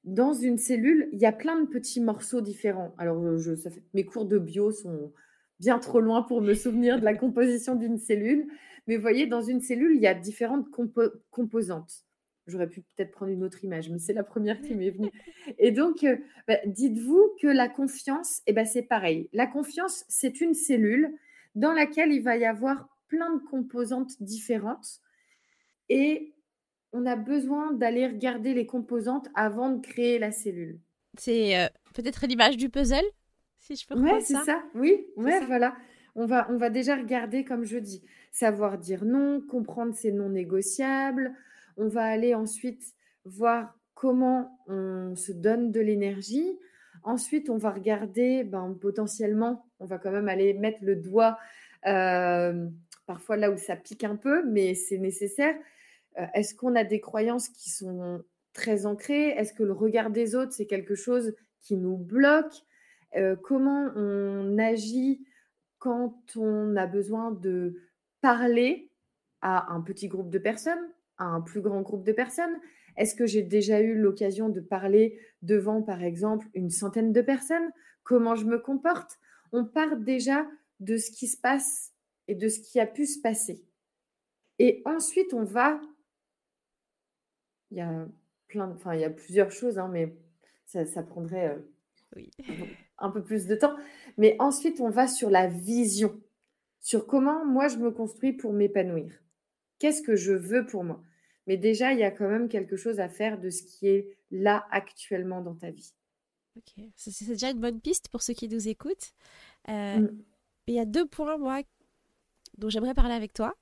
Dans 0.03 0.33
une 0.33 0.57
cellule, 0.57 1.09
il 1.13 1.19
y 1.19 1.25
a 1.25 1.31
plein 1.31 1.61
de 1.61 1.67
petits 1.67 2.01
morceaux 2.01 2.41
différents. 2.41 2.93
Alors, 2.97 3.37
je, 3.37 3.55
ça 3.55 3.69
fait, 3.69 3.83
mes 3.93 4.03
cours 4.03 4.25
de 4.25 4.39
bio 4.39 4.71
sont 4.71 5.13
bien 5.59 5.77
trop 5.77 5.99
loin 5.99 6.23
pour 6.23 6.41
me 6.41 6.55
souvenir 6.55 6.99
de 6.99 7.05
la 7.05 7.13
composition 7.13 7.75
d'une 7.75 7.99
cellule. 7.99 8.47
Mais 8.87 8.95
vous 8.95 9.01
voyez, 9.01 9.27
dans 9.27 9.41
une 9.41 9.61
cellule, 9.61 9.95
il 9.95 10.01
y 10.01 10.07
a 10.07 10.15
différentes 10.15 10.67
composantes. 11.29 12.05
J'aurais 12.47 12.67
pu 12.67 12.81
peut-être 12.81 13.11
prendre 13.11 13.31
une 13.31 13.43
autre 13.43 13.63
image, 13.63 13.89
mais 13.89 13.99
c'est 13.99 14.13
la 14.13 14.23
première 14.23 14.59
qui 14.59 14.73
m'est 14.73 14.89
venue. 14.89 15.11
Et 15.59 15.71
donc, 15.71 16.03
euh, 16.03 16.17
bah, 16.47 16.57
dites-vous 16.65 17.35
que 17.39 17.47
la 17.47 17.69
confiance, 17.69 18.41
eh 18.47 18.53
ben, 18.53 18.65
c'est 18.65 18.81
pareil. 18.81 19.29
La 19.33 19.45
confiance, 19.45 20.03
c'est 20.07 20.41
une 20.41 20.55
cellule 20.55 21.13
dans 21.53 21.73
laquelle 21.73 22.11
il 22.11 22.23
va 22.23 22.37
y 22.37 22.45
avoir 22.45 22.89
plein 23.07 23.35
de 23.35 23.41
composantes 23.43 24.21
différentes. 24.21 25.01
Et 25.89 26.33
on 26.93 27.05
a 27.05 27.15
besoin 27.15 27.71
d'aller 27.73 28.07
regarder 28.07 28.53
les 28.53 28.65
composantes 28.65 29.27
avant 29.35 29.69
de 29.69 29.81
créer 29.81 30.19
la 30.19 30.31
cellule. 30.31 30.79
C'est 31.17 31.59
euh, 31.59 31.67
peut-être 31.93 32.25
l'image 32.27 32.57
du 32.57 32.69
puzzle, 32.69 33.05
si 33.59 33.75
je 33.75 33.87
peux 33.87 33.99
Ouais, 33.99 34.21
c'est 34.21 34.35
ça. 34.35 34.61
Oui, 34.75 35.05
ouais, 35.17 35.45
voilà. 35.45 35.75
On 36.15 36.25
va, 36.25 36.47
on 36.49 36.57
va 36.57 36.69
déjà 36.69 36.95
regarder, 36.95 37.45
comme 37.45 37.63
je 37.63 37.77
dis, 37.77 38.03
savoir 38.31 38.77
dire 38.77 39.05
non, 39.05 39.41
comprendre 39.41 39.95
ses 39.95 40.11
non 40.11 40.29
négociables. 40.29 41.33
On 41.77 41.87
va 41.87 42.03
aller 42.03 42.35
ensuite 42.35 42.83
voir 43.23 43.77
comment 43.93 44.59
on 44.67 45.15
se 45.15 45.31
donne 45.31 45.71
de 45.71 45.79
l'énergie. 45.79 46.57
Ensuite, 47.03 47.49
on 47.49 47.57
va 47.57 47.71
regarder, 47.71 48.43
ben, 48.43 48.77
potentiellement, 48.79 49.65
on 49.79 49.85
va 49.85 49.97
quand 49.97 50.11
même 50.11 50.27
aller 50.27 50.53
mettre 50.53 50.79
le 50.81 50.95
doigt 50.95 51.37
euh, 51.87 52.67
parfois 53.07 53.37
là 53.37 53.51
où 53.51 53.57
ça 53.57 53.75
pique 53.75 54.03
un 54.03 54.15
peu, 54.15 54.43
mais 54.45 54.73
c'est 54.73 54.97
nécessaire. 54.97 55.55
Euh, 56.19 56.25
est-ce 56.33 56.55
qu'on 56.55 56.75
a 56.75 56.83
des 56.83 56.99
croyances 56.99 57.49
qui 57.49 57.69
sont 57.69 58.23
très 58.53 58.85
ancrées? 58.85 59.29
Est-ce 59.29 59.53
que 59.53 59.63
le 59.63 59.73
regard 59.73 60.09
des 60.09 60.35
autres, 60.35 60.53
c'est 60.53 60.65
quelque 60.65 60.95
chose 60.95 61.33
qui 61.61 61.75
nous 61.77 61.97
bloque? 61.97 62.53
Euh, 63.15 63.35
Comment 63.35 63.91
on 63.95 64.57
agit 64.57 65.25
quand 65.79 66.15
on 66.35 66.75
a 66.75 66.85
besoin 66.85 67.31
de 67.31 67.81
parler 68.21 68.89
à 69.41 69.73
un 69.73 69.81
petit 69.81 70.07
groupe 70.07 70.29
de 70.29 70.39
personnes, 70.39 70.89
à 71.17 71.25
un 71.25 71.41
plus 71.41 71.61
grand 71.61 71.81
groupe 71.81 72.03
de 72.03 72.11
personnes? 72.11 72.55
Est-ce 72.97 73.15
que 73.15 73.25
j'ai 73.25 73.41
déjà 73.41 73.81
eu 73.81 73.95
l'occasion 73.95 74.49
de 74.49 74.59
parler 74.59 75.17
devant, 75.41 75.81
par 75.81 76.03
exemple, 76.03 76.47
une 76.53 76.69
centaine 76.69 77.13
de 77.13 77.21
personnes? 77.21 77.71
Comment 78.03 78.35
je 78.35 78.45
me 78.45 78.59
comporte? 78.59 79.17
On 79.53 79.65
part 79.65 79.95
déjà 79.95 80.45
de 80.79 80.97
ce 80.97 81.11
qui 81.11 81.27
se 81.27 81.37
passe 81.37 81.93
et 82.27 82.35
de 82.35 82.47
ce 82.47 82.59
qui 82.59 82.79
a 82.79 82.85
pu 82.85 83.05
se 83.05 83.19
passer. 83.19 83.63
Et 84.59 84.81
ensuite, 84.85 85.33
on 85.33 85.43
va. 85.43 85.81
Il 87.71 87.77
y 87.77 87.81
a 87.81 88.07
plein, 88.47 88.69
enfin, 88.71 88.93
il 88.95 89.01
y 89.01 89.05
a 89.05 89.09
plusieurs 89.09 89.51
choses, 89.51 89.79
hein, 89.79 89.89
mais 89.91 90.15
ça, 90.65 91.03
prendrait 91.03 91.57
euh, 92.15 92.21
un 92.97 93.09
peu 93.09 93.23
plus 93.23 93.47
de 93.47 93.55
temps. 93.55 93.75
Mais 94.17 94.35
ensuite, 94.39 94.79
on 94.79 94.89
va 94.89 95.07
sur 95.07 95.29
la 95.29 95.47
vision, 95.47 96.19
sur 96.79 97.07
comment 97.07 97.45
moi 97.45 97.67
je 97.67 97.77
me 97.77 97.91
construis 97.91 98.33
pour 98.33 98.53
m'épanouir. 98.53 99.11
Qu'est-ce 99.79 100.01
que 100.01 100.15
je 100.15 100.33
veux 100.33 100.65
pour 100.65 100.83
moi? 100.83 101.01
Mais 101.47 101.57
déjà, 101.57 101.91
il 101.93 101.99
y 101.99 102.03
a 102.03 102.11
quand 102.11 102.29
même 102.29 102.49
quelque 102.49 102.77
chose 102.77 102.99
à 102.99 103.09
faire 103.09 103.39
de 103.39 103.49
ce 103.49 103.63
qui 103.63 103.87
est 103.87 104.17
là 104.29 104.65
actuellement 104.71 105.41
dans 105.41 105.55
ta 105.55 105.71
vie. 105.71 105.93
Ok, 106.57 106.83
c'est 106.95 107.25
déjà 107.25 107.49
une 107.49 107.59
bonne 107.59 107.79
piste 107.79 108.09
pour 108.09 108.21
ceux 108.21 108.33
qui 108.33 108.47
nous 108.47 108.67
écoutent. 108.67 109.13
Euh, 109.69 109.99
mm. 109.99 110.23
Il 110.67 110.75
y 110.75 110.79
a 110.79 110.85
deux 110.85 111.07
points, 111.07 111.37
moi, 111.37 111.61
dont 112.57 112.69
j'aimerais 112.69 112.93
parler 112.93 113.15
avec 113.15 113.33
toi, 113.33 113.55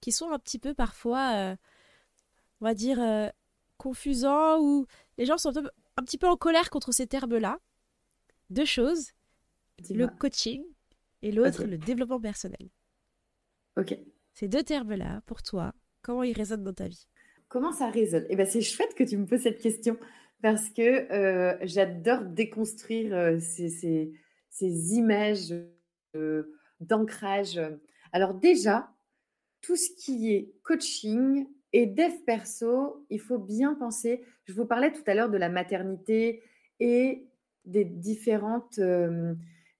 qui 0.00 0.12
sont 0.12 0.30
un 0.30 0.38
petit 0.38 0.58
peu 0.58 0.74
parfois, 0.74 1.32
euh, 1.34 1.56
on 2.60 2.66
va 2.66 2.74
dire, 2.74 2.98
euh, 3.74 3.78
confusants, 3.78 4.60
ou 4.60 4.86
les 5.18 5.26
gens 5.26 5.38
sont 5.38 5.52
un, 5.56 6.02
petit 6.02 6.18
peu 6.18 6.26
en 6.28 6.36
colère 6.36 6.70
contre 6.70 6.92
ces 6.92 7.06
termes-là. 7.06 7.58
Deux 8.50 8.64
choses, 8.64 9.12
le 9.90 10.06
coaching 10.06 10.64
et 11.22 11.32
l'autre, 11.32 11.64
le 11.64 11.78
développement 11.78 12.20
personnel. 12.20 12.68
Ok. 13.76 13.96
Ces 14.34 14.48
deux 14.48 14.62
termes-là, 14.62 15.22
pour 15.26 15.42
toi, 15.42 15.72
comment 16.02 16.22
ils 16.22 16.36
résonnent 16.36 16.64
dans 16.64 16.72
ta 16.72 16.88
vie? 16.88 17.06
Comment 17.48 17.72
ça 17.72 17.90
résonne? 17.90 18.26
Eh 18.28 18.36
ben, 18.36 18.46
c'est 18.46 18.60
chouette 18.60 18.94
que 18.94 19.04
tu 19.04 19.16
me 19.16 19.26
poses 19.26 19.42
cette 19.42 19.60
question 19.60 19.96
parce 20.42 20.68
que 20.70 21.10
euh, 21.12 21.56
j'adore 21.62 22.22
déconstruire 22.22 23.40
ces, 23.40 23.70
ces, 23.70 24.12
ces, 24.50 24.94
images 24.94 25.54
d'ancrage. 26.80 27.60
Alors 28.12 28.34
déjà, 28.34 28.94
tout 29.64 29.76
ce 29.76 29.90
qui 29.96 30.32
est 30.32 30.52
coaching 30.62 31.46
et 31.74 31.86
dev 31.86 32.12
perso, 32.24 33.04
il 33.10 33.20
faut 33.20 33.38
bien 33.38 33.74
penser, 33.74 34.22
je 34.44 34.52
vous 34.52 34.64
parlais 34.64 34.92
tout 34.92 35.02
à 35.08 35.14
l'heure 35.14 35.28
de 35.28 35.36
la 35.36 35.48
maternité 35.48 36.40
et 36.78 37.26
des 37.64 37.84
différentes 37.84 38.78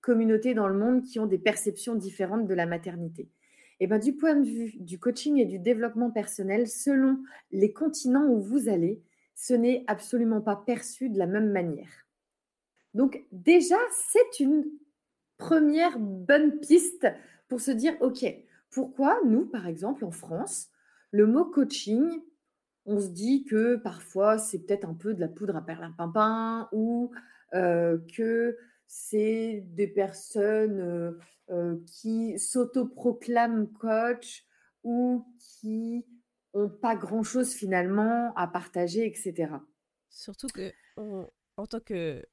communautés 0.00 0.54
dans 0.54 0.66
le 0.66 0.76
monde 0.76 1.04
qui 1.04 1.20
ont 1.20 1.26
des 1.26 1.38
perceptions 1.38 1.94
différentes 1.94 2.48
de 2.48 2.54
la 2.54 2.66
maternité. 2.66 3.22
Et 3.80 3.84
eh 3.84 3.86
ben, 3.86 3.98
du 3.98 4.12
point 4.12 4.34
de 4.34 4.44
vue 4.44 4.74
du 4.78 4.98
coaching 4.98 5.38
et 5.38 5.44
du 5.44 5.60
développement 5.60 6.10
personnel, 6.10 6.66
selon 6.66 7.18
les 7.52 7.72
continents 7.72 8.26
où 8.26 8.40
vous 8.40 8.68
allez, 8.68 9.00
ce 9.36 9.54
n'est 9.54 9.84
absolument 9.86 10.40
pas 10.40 10.56
perçu 10.56 11.10
de 11.10 11.18
la 11.18 11.26
même 11.26 11.50
manière. 11.52 12.08
Donc 12.94 13.24
déjà, 13.30 13.76
c'est 13.92 14.40
une 14.42 14.64
première 15.38 15.98
bonne 16.00 16.58
piste 16.58 17.06
pour 17.46 17.60
se 17.60 17.70
dire, 17.70 17.96
OK, 18.00 18.24
pourquoi 18.70 19.16
nous, 19.24 19.46
par 19.46 19.68
exemple, 19.68 20.04
en 20.04 20.10
France, 20.10 20.70
le 21.14 21.28
mot 21.28 21.44
coaching, 21.44 22.10
on 22.86 22.98
se 22.98 23.06
dit 23.06 23.44
que 23.44 23.76
parfois 23.76 24.36
c'est 24.36 24.58
peut-être 24.58 24.84
un 24.84 24.94
peu 24.94 25.14
de 25.14 25.20
la 25.20 25.28
poudre 25.28 25.54
à 25.54 25.64
perlimpinpin 25.64 26.68
ou 26.72 27.12
euh, 27.54 27.98
que 28.16 28.58
c'est 28.88 29.62
des 29.68 29.86
personnes 29.86 30.80
euh, 30.80 31.12
euh, 31.50 31.76
qui 31.86 32.36
s'autoproclament 32.36 33.68
coach 33.74 34.44
ou 34.82 35.24
qui 35.38 36.04
n'ont 36.52 36.68
pas 36.68 36.96
grand-chose 36.96 37.54
finalement 37.54 38.32
à 38.34 38.48
partager, 38.48 39.06
etc. 39.06 39.52
Surtout 40.10 40.48
que 40.48 40.72
en 40.96 41.66
tant 41.66 41.80
que 41.80 42.24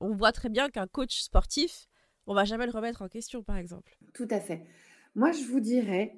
on 0.00 0.14
voit 0.14 0.32
très 0.32 0.48
bien 0.48 0.70
qu'un 0.70 0.86
coach 0.86 1.20
sportif, 1.20 1.88
on 2.26 2.34
va 2.34 2.44
jamais 2.44 2.66
le 2.66 2.72
remettre 2.72 3.02
en 3.02 3.08
question, 3.08 3.42
par 3.42 3.56
exemple. 3.56 3.96
Tout 4.14 4.28
à 4.30 4.40
fait. 4.40 4.66
Moi, 5.14 5.30
je 5.30 5.44
vous 5.44 5.60
dirais 5.60 6.16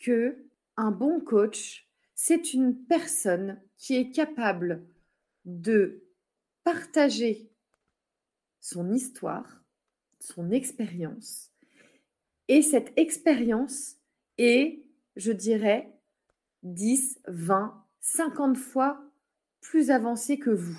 que 0.00 0.36
un 0.76 0.90
bon 0.90 1.20
coach, 1.20 1.88
c'est 2.14 2.54
une 2.54 2.76
personne 2.76 3.60
qui 3.76 3.96
est 3.96 4.10
capable 4.10 4.86
de 5.44 6.02
partager 6.64 7.50
son 8.60 8.92
histoire, 8.92 9.62
son 10.18 10.50
expérience, 10.50 11.50
et 12.48 12.62
cette 12.62 12.92
expérience 12.96 13.96
est, 14.36 14.82
je 15.14 15.30
dirais, 15.30 15.92
10, 16.64 17.20
20, 17.28 17.80
50 18.00 18.56
fois 18.56 19.00
plus 19.60 19.90
avancée 19.92 20.38
que 20.38 20.50
vous 20.50 20.78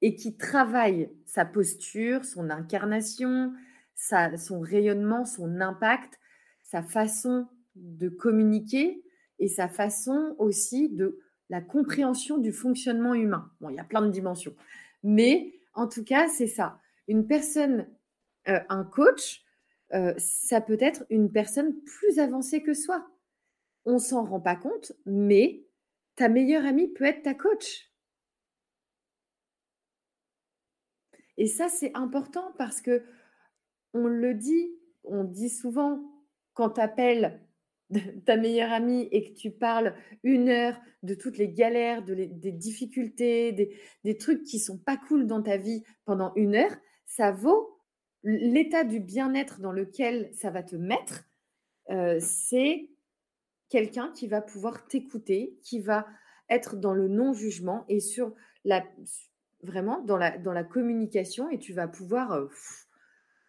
et 0.00 0.14
qui 0.14 0.36
travaille 0.36 1.10
sa 1.26 1.44
posture, 1.44 2.24
son 2.24 2.48
incarnation, 2.48 3.52
son 3.94 4.60
rayonnement, 4.60 5.26
son 5.26 5.60
impact, 5.60 6.18
sa 6.62 6.82
façon 6.82 7.46
de 7.74 8.08
communiquer 8.08 9.02
et 9.38 9.48
sa 9.48 9.68
façon 9.68 10.34
aussi 10.38 10.88
de 10.88 11.18
la 11.48 11.60
compréhension 11.60 12.38
du 12.38 12.52
fonctionnement 12.52 13.14
humain. 13.14 13.50
Bon, 13.60 13.70
il 13.70 13.76
y 13.76 13.80
a 13.80 13.84
plein 13.84 14.02
de 14.02 14.10
dimensions. 14.10 14.54
Mais 15.02 15.54
en 15.74 15.88
tout 15.88 16.04
cas, 16.04 16.28
c'est 16.28 16.46
ça. 16.46 16.80
Une 17.08 17.26
personne, 17.26 17.88
euh, 18.48 18.60
un 18.68 18.84
coach, 18.84 19.44
euh, 19.92 20.14
ça 20.18 20.60
peut 20.60 20.78
être 20.80 21.04
une 21.10 21.32
personne 21.32 21.74
plus 21.82 22.18
avancée 22.18 22.62
que 22.62 22.74
soi. 22.74 23.06
On 23.84 23.98
s'en 23.98 24.24
rend 24.24 24.40
pas 24.40 24.56
compte, 24.56 24.92
mais 25.06 25.64
ta 26.14 26.28
meilleure 26.28 26.64
amie 26.64 26.88
peut 26.88 27.04
être 27.04 27.22
ta 27.22 27.34
coach. 27.34 27.90
Et 31.36 31.46
ça, 31.46 31.68
c'est 31.68 31.90
important 31.96 32.52
parce 32.58 32.80
que 32.80 33.02
on 33.94 34.06
le 34.06 34.34
dit, 34.34 34.70
on 35.04 35.24
dit 35.24 35.48
souvent 35.48 36.00
quand 36.54 36.70
tu 36.70 36.80
appelles 36.80 37.40
ta 38.24 38.36
meilleure 38.36 38.72
amie 38.72 39.08
et 39.10 39.24
que 39.24 39.38
tu 39.38 39.50
parles 39.50 39.94
une 40.22 40.48
heure 40.48 40.80
de 41.02 41.14
toutes 41.14 41.38
les 41.38 41.48
galères, 41.48 42.04
de 42.04 42.14
des 42.14 42.52
difficultés, 42.52 43.52
des, 44.04 44.16
trucs 44.18 44.44
qui 44.44 44.58
sont 44.58 44.78
pas 44.78 44.96
cool 44.96 45.26
dans 45.26 45.42
ta 45.42 45.56
vie 45.56 45.82
pendant 46.04 46.32
une 46.34 46.54
heure, 46.54 46.76
ça 47.06 47.32
vaut 47.32 47.78
l'état 48.22 48.84
du 48.84 49.00
bien-être 49.00 49.60
dans 49.60 49.72
lequel 49.72 50.30
ça 50.34 50.50
va 50.50 50.62
te 50.62 50.76
mettre. 50.76 51.24
Euh, 51.90 52.18
c'est 52.20 52.90
quelqu'un 53.70 54.12
qui 54.14 54.28
va 54.28 54.42
pouvoir 54.42 54.86
t'écouter, 54.86 55.58
qui 55.62 55.80
va 55.80 56.06
être 56.50 56.76
dans 56.76 56.92
le 56.92 57.08
non-jugement 57.08 57.84
et 57.88 58.00
sur 58.00 58.34
la 58.64 58.84
vraiment 59.62 60.02
dans 60.02 60.16
la, 60.16 60.38
dans 60.38 60.52
la 60.52 60.64
communication 60.64 61.50
et 61.50 61.58
tu 61.58 61.72
vas 61.72 61.86
pouvoir 61.86 62.32
euh, 62.32 62.46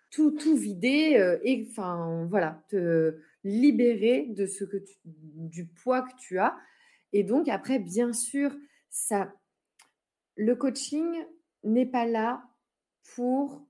tout, 0.09 0.31
tout 0.31 0.55
vider 0.55 1.17
euh, 1.17 1.39
et 1.43 1.65
enfin 1.69 2.27
voilà, 2.29 2.63
te 2.69 3.17
libérer 3.43 4.27
de 4.29 4.45
ce 4.45 4.63
que 4.63 4.77
du 5.03 5.67
poids 5.67 6.01
que 6.03 6.15
tu 6.19 6.39
as. 6.39 6.57
Et 7.13 7.23
donc 7.23 7.47
après, 7.47 7.79
bien 7.79 8.13
sûr, 8.13 8.55
ça, 8.89 9.33
le 10.35 10.55
coaching 10.55 11.25
n'est 11.63 11.85
pas 11.85 12.05
là 12.05 12.43
pour 13.15 13.65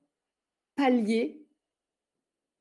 pallier 0.75 1.45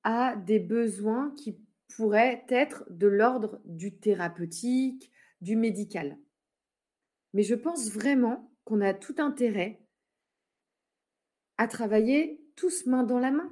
à 0.03 0.37
des 0.37 0.59
besoins 0.59 1.35
qui 1.37 1.61
pourraient 1.97 2.45
être 2.49 2.85
de 2.91 3.07
l'ordre 3.07 3.61
du 3.65 3.99
thérapeutique, 3.99 5.11
du 5.41 5.57
médical. 5.57 6.19
Mais 7.33 7.43
je 7.43 7.55
pense 7.55 7.91
vraiment 7.91 8.53
qu'on 8.65 8.81
a 8.81 8.95
tout 8.95 9.17
intérêt 9.19 9.83
à 11.59 11.69
travailler 11.69 12.41
tous 12.57 12.87
main 12.87 13.03
dans 13.03 13.19
la 13.19 13.31
main. 13.31 13.51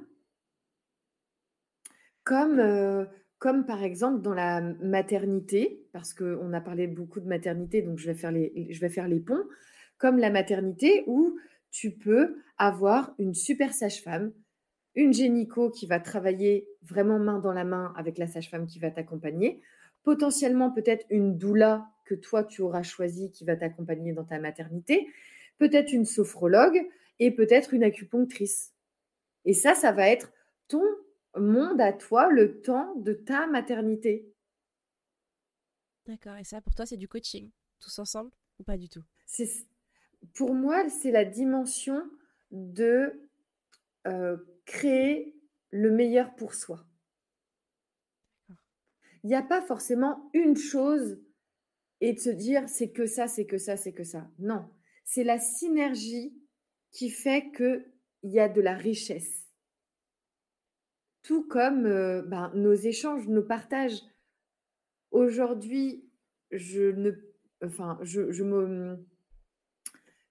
Comme, 2.23 2.59
euh, 2.59 3.05
comme 3.39 3.65
par 3.65 3.83
exemple 3.83 4.21
dans 4.21 4.33
la 4.33 4.61
maternité, 4.61 5.81
parce 5.93 6.13
qu'on 6.13 6.53
a 6.53 6.61
parlé 6.61 6.87
beaucoup 6.87 7.21
de 7.21 7.27
maternité, 7.27 7.81
donc 7.81 7.97
je 7.97 8.05
vais, 8.07 8.13
faire 8.13 8.31
les, 8.31 8.67
je 8.69 8.79
vais 8.81 8.89
faire 8.89 9.07
les 9.07 9.21
ponts, 9.21 9.45
comme 9.97 10.17
la 10.19 10.29
maternité 10.29 11.03
où 11.07 11.37
tu 11.71 11.91
peux 11.91 12.37
avoir 12.57 13.15
une 13.17 13.33
super 13.33 13.73
sage-femme, 13.73 14.33
une 14.95 15.13
génico 15.13 15.69
qui 15.69 15.87
va 15.87 15.99
travailler 16.01 16.67
vraiment 16.83 17.17
main 17.17 17.39
dans 17.39 17.53
la 17.53 17.63
main 17.63 17.93
avec 17.95 18.17
la 18.17 18.27
sage-femme 18.27 18.67
qui 18.67 18.79
va 18.79 18.91
t'accompagner, 18.91 19.61
potentiellement 20.03 20.71
peut-être 20.71 21.05
une 21.09 21.37
doula 21.37 21.87
que 22.05 22.15
toi 22.15 22.43
tu 22.43 22.61
auras 22.61 22.83
choisi 22.83 23.31
qui 23.31 23.45
va 23.45 23.55
t'accompagner 23.55 24.11
dans 24.11 24.25
ta 24.25 24.39
maternité, 24.39 25.07
peut-être 25.57 25.93
une 25.93 26.05
sophrologue 26.05 26.81
et 27.19 27.31
peut-être 27.31 27.73
une 27.73 27.83
acupunctrice. 27.83 28.73
Et 29.45 29.53
ça, 29.53 29.75
ça 29.75 29.93
va 29.93 30.09
être 30.09 30.33
ton 30.67 30.83
monde 31.37 31.79
à 31.81 31.93
toi 31.93 32.31
le 32.31 32.61
temps 32.61 32.95
de 32.95 33.13
ta 33.13 33.47
maternité? 33.47 34.33
D'accord. 36.05 36.37
Et 36.37 36.43
ça, 36.43 36.61
pour 36.61 36.73
toi, 36.73 36.85
c'est 36.85 36.97
du 36.97 37.07
coaching, 37.07 37.51
tous 37.79 37.99
ensemble 37.99 38.31
ou 38.59 38.63
pas 38.63 38.77
du 38.77 38.89
tout? 38.89 39.03
Pour 40.33 40.53
moi, 40.53 40.89
c'est 40.89 41.11
la 41.11 41.25
dimension 41.25 42.01
de 42.51 43.29
euh, 44.07 44.37
créer 44.65 45.35
le 45.71 45.91
meilleur 45.91 46.35
pour 46.35 46.55
soi. 46.55 46.85
Il 49.23 49.27
n'y 49.27 49.35
a 49.35 49.43
pas 49.43 49.61
forcément 49.61 50.29
une 50.33 50.55
chose 50.55 51.21
et 52.01 52.13
de 52.13 52.19
se 52.19 52.29
dire 52.29 52.67
c'est 52.67 52.91
que 52.91 53.05
ça, 53.05 53.27
c'est 53.27 53.45
que 53.45 53.57
ça, 53.57 53.77
c'est 53.77 53.93
que 53.93 54.03
ça. 54.03 54.29
Non, 54.39 54.69
c'est 55.03 55.23
la 55.23 55.39
synergie 55.39 56.33
qui 56.91 57.09
fait 57.09 57.51
qu'il 57.51 57.83
y 58.23 58.39
a 58.39 58.49
de 58.49 58.61
la 58.61 58.75
richesse. 58.75 59.38
Tout 61.23 61.43
comme 61.47 61.83
ben, 61.83 62.51
nos 62.55 62.73
échanges, 62.73 63.27
nos 63.27 63.43
partages. 63.43 64.01
Aujourd'hui, 65.11 66.05
je 66.51 66.91
ne, 66.91 67.11
enfin, 67.63 67.99
je, 68.01 68.31
je, 68.31 68.43
me, 68.43 68.97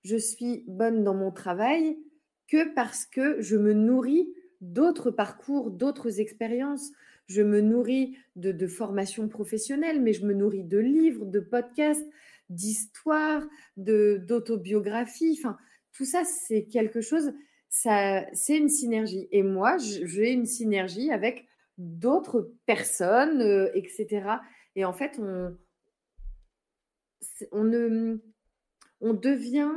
je 0.05 0.17
suis 0.17 0.65
bonne 0.67 1.05
dans 1.05 1.15
mon 1.15 1.31
travail 1.31 1.99
que 2.47 2.75
parce 2.75 3.05
que 3.05 3.41
je 3.41 3.57
me 3.57 3.73
nourris 3.73 4.33
d'autres 4.61 5.11
parcours, 5.11 5.71
d'autres 5.71 6.21
expériences. 6.21 6.91
Je 7.27 7.43
me 7.43 7.61
nourris 7.61 8.17
de, 8.37 8.53
de 8.53 8.67
formations 8.67 9.29
professionnelles, 9.29 10.01
mais 10.01 10.15
je 10.15 10.25
me 10.25 10.33
nourris 10.33 10.65
de 10.65 10.79
livres, 10.79 11.27
de 11.27 11.41
podcasts, 11.41 12.09
d'histoires, 12.49 13.47
d'autobiographies. 13.77 15.39
Enfin, 15.39 15.59
tout 15.93 16.07
ça, 16.07 16.25
c'est 16.25 16.65
quelque 16.65 17.01
chose, 17.01 17.33
ça, 17.69 18.25
c'est 18.33 18.57
une 18.57 18.69
synergie. 18.69 19.29
Et 19.31 19.43
moi, 19.43 19.77
j'ai 19.79 20.33
une 20.33 20.47
synergie 20.47 21.11
avec 21.11 21.47
d'autres 21.77 22.53
personnes, 22.67 23.41
euh, 23.41 23.71
etc. 23.75 24.39
Et 24.75 24.85
en 24.85 24.93
fait, 24.93 25.19
on, 25.19 25.57
on, 27.53 27.65
ne, 27.65 28.19
on 29.01 29.15
devient 29.15 29.73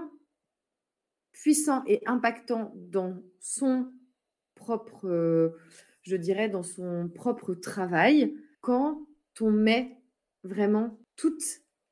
puissant 1.31 1.83
et 1.87 2.01
impactant 2.05 2.71
dans 2.75 3.21
son 3.39 3.91
propre, 4.55 5.07
euh, 5.07 5.57
je 6.03 6.15
dirais, 6.15 6.49
dans 6.49 6.63
son 6.63 7.09
propre 7.13 7.53
travail 7.55 8.35
quand 8.61 9.05
on 9.39 9.51
met 9.51 9.97
vraiment 10.43 10.99
toutes 11.15 11.43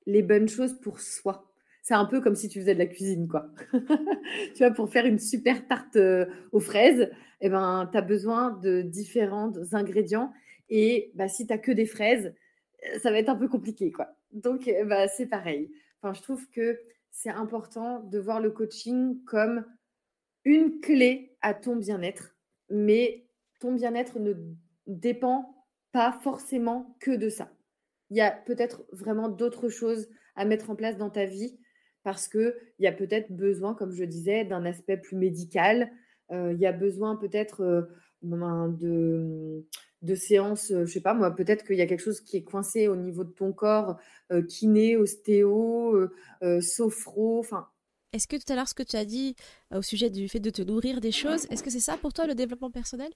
les 0.06 0.22
bonnes 0.22 0.50
choses 0.50 0.80
pour 0.80 1.00
soi. 1.00 1.49
C'est 1.90 1.96
un 1.96 2.06
peu 2.06 2.22
comme 2.22 2.36
si 2.36 2.50
tu 2.50 2.60
faisais 2.60 2.76
de 2.76 2.80
la 2.80 2.86
cuisine, 2.86 3.28
quoi. 3.28 3.48
tu 3.74 4.60
vois, 4.60 4.70
pour 4.70 4.92
faire 4.92 5.08
une 5.08 5.18
super 5.18 5.68
tarte 5.68 5.96
euh, 5.96 6.28
aux 6.52 6.60
fraises, 6.60 7.10
eh 7.42 7.50
ben, 7.50 7.90
tu 7.92 7.98
as 7.98 8.04
besoin 8.04 8.52
de 8.52 8.84
différents 8.84 9.52
ingrédients. 9.74 10.32
Et 10.70 11.12
bah, 11.16 11.28
si 11.28 11.48
tu 11.48 11.52
n'as 11.52 11.58
que 11.58 11.72
des 11.72 11.88
fraises, 11.88 12.36
euh, 12.84 13.00
ça 13.00 13.10
va 13.10 13.18
être 13.18 13.30
un 13.30 13.36
peu 13.36 13.48
compliqué, 13.48 13.92
quoi. 13.92 14.10
Donc, 14.34 14.72
bah, 14.86 15.08
c'est 15.08 15.26
pareil. 15.26 15.72
Enfin, 16.00 16.14
je 16.14 16.22
trouve 16.22 16.48
que 16.52 16.80
c'est 17.10 17.32
important 17.32 18.02
de 18.04 18.20
voir 18.20 18.40
le 18.40 18.52
coaching 18.52 19.24
comme 19.26 19.66
une 20.46 20.82
clé 20.82 21.36
à 21.42 21.56
ton 21.56 21.76
bien-être, 21.76 22.36
mais 22.70 23.26
ton 23.60 23.74
bien-être 23.74 24.20
ne 24.20 24.36
dépend 24.86 25.66
pas 25.92 26.12
forcément 26.22 26.96
que 27.00 27.16
de 27.16 27.30
ça. 27.30 27.52
Il 28.12 28.18
y 28.18 28.22
a 28.22 28.30
peut-être 28.30 28.86
vraiment 28.92 29.28
d'autres 29.28 29.70
choses 29.70 30.08
à 30.36 30.46
mettre 30.46 30.70
en 30.70 30.76
place 30.76 30.96
dans 30.96 31.10
ta 31.10 31.26
vie 31.26 31.58
parce 32.04 32.28
qu'il 32.28 32.54
y 32.80 32.88
a 32.88 32.91
peut-être 32.91 33.32
besoin, 33.32 33.74
comme 33.74 33.91
je 33.91 34.04
disais, 34.04 34.45
d'un 34.45 34.66
aspect 34.66 34.97
plus 34.97 35.18
médical. 35.18 35.91
Euh, 36.32 36.54
il 36.54 36.60
y 36.60 36.66
a 36.66 36.72
besoin 36.72 37.16
peut-être 37.16 37.62
euh, 37.62 37.82
de, 38.22 39.66
de 40.02 40.16
séances, 40.16 40.72
euh, 40.72 40.86
je 40.86 40.93
sais 40.93 41.02
pas 41.02 41.14
moi, 41.14 41.36
peut-être 41.36 41.66
qu'il 41.66 41.76
y 41.76 41.82
a 41.82 41.88
quelque 41.88 42.04
chose 42.04 42.22
qui 42.22 42.38
est 42.38 42.43
coincé 42.43 42.88
au 42.88 42.95
niveau 42.95 43.24
de 43.24 43.32
ton 43.32 43.52
corps, 43.52 44.00
kiné, 44.47 44.95
ostéo, 44.95 46.08
sophro, 46.62 47.39
enfin. 47.39 47.68
Est-ce 48.14 48.28
que 48.28 48.38
tout 48.38 48.52
à 48.52 48.56
l'heure, 48.56 48.68
ce 48.68 48.74
que 48.74 48.84
tu 48.84 48.95
as 48.95 49.06
dit 49.06 49.36
au 49.72 49.82
sujet 49.82 50.10
du 50.10 50.28
fait 50.30 50.39
de 50.39 50.50
te 50.50 50.62
nourrir 50.62 51.00
des 51.00 51.12
choses, 51.12 51.45
est-ce 51.52 51.64
que 51.64 51.70
c'est 51.70 51.80
ça 51.80 51.97
pour 51.97 52.14
toi 52.14 52.26
le 52.26 52.34
développement 52.34 52.72
personnel? 52.72 53.12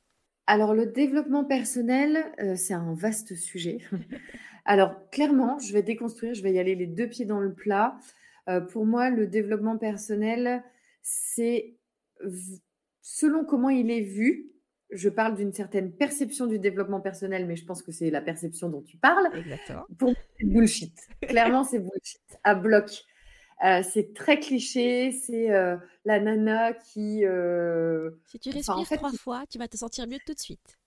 Alors, 0.45 0.73
le 0.73 0.85
développement 0.87 1.45
personnel, 1.45 2.31
c'est 2.57 2.73
un 2.73 2.93
vaste 2.93 3.33
sujet. 3.35 3.79
Alors, 4.65 5.09
clairement, 5.09 5.57
je 5.59 5.73
vais 5.73 5.83
déconstruire, 5.83 6.33
je 6.33 6.43
vais 6.43 6.53
y 6.53 6.59
aller 6.59 6.75
les 6.75 6.87
deux 6.87 7.07
pieds 7.07 7.25
dans 7.25 7.39
le 7.39 7.53
plat. 7.53 7.97
Euh, 8.49 8.61
pour 8.61 8.85
moi, 8.85 9.09
le 9.09 9.27
développement 9.27 9.77
personnel, 9.77 10.63
c'est 11.01 11.77
selon 13.01 13.45
comment 13.45 13.69
il 13.69 13.89
est 13.91 14.01
vu. 14.01 14.49
Je 14.91 15.09
parle 15.09 15.35
d'une 15.35 15.53
certaine 15.53 15.91
perception 15.91 16.45
du 16.45 16.59
développement 16.59 17.01
personnel, 17.01 17.47
mais 17.47 17.55
je 17.55 17.65
pense 17.65 17.81
que 17.81 17.91
c'est 17.91 18.11
la 18.11 18.21
perception 18.21 18.69
dont 18.69 18.81
tu 18.81 18.97
parles. 18.97 19.27
Exactement. 19.33 19.85
Pour 19.97 20.09
moi, 20.09 20.17
c'est 20.37 20.45
bullshit. 20.45 20.93
Clairement, 21.21 21.63
c'est 21.63 21.79
bullshit 21.79 22.21
à 22.43 22.53
bloc. 22.53 23.03
Euh, 23.63 23.81
c'est 23.81 24.13
très 24.13 24.39
cliché, 24.39 25.11
c'est 25.11 25.51
euh, 25.51 25.77
la 26.05 26.19
nana 26.19 26.73
qui. 26.73 27.23
si 28.27 28.39
tu 28.39 28.49
respires 28.49 28.97
trois 28.97 29.11
fois, 29.13 29.43
tu 29.49 29.57
vas 29.57 29.67
te 29.67 29.77
sentir 29.77 30.05
mieux 30.07 30.19
tout 30.25 30.33
de 30.33 30.39
suite. 30.39 30.77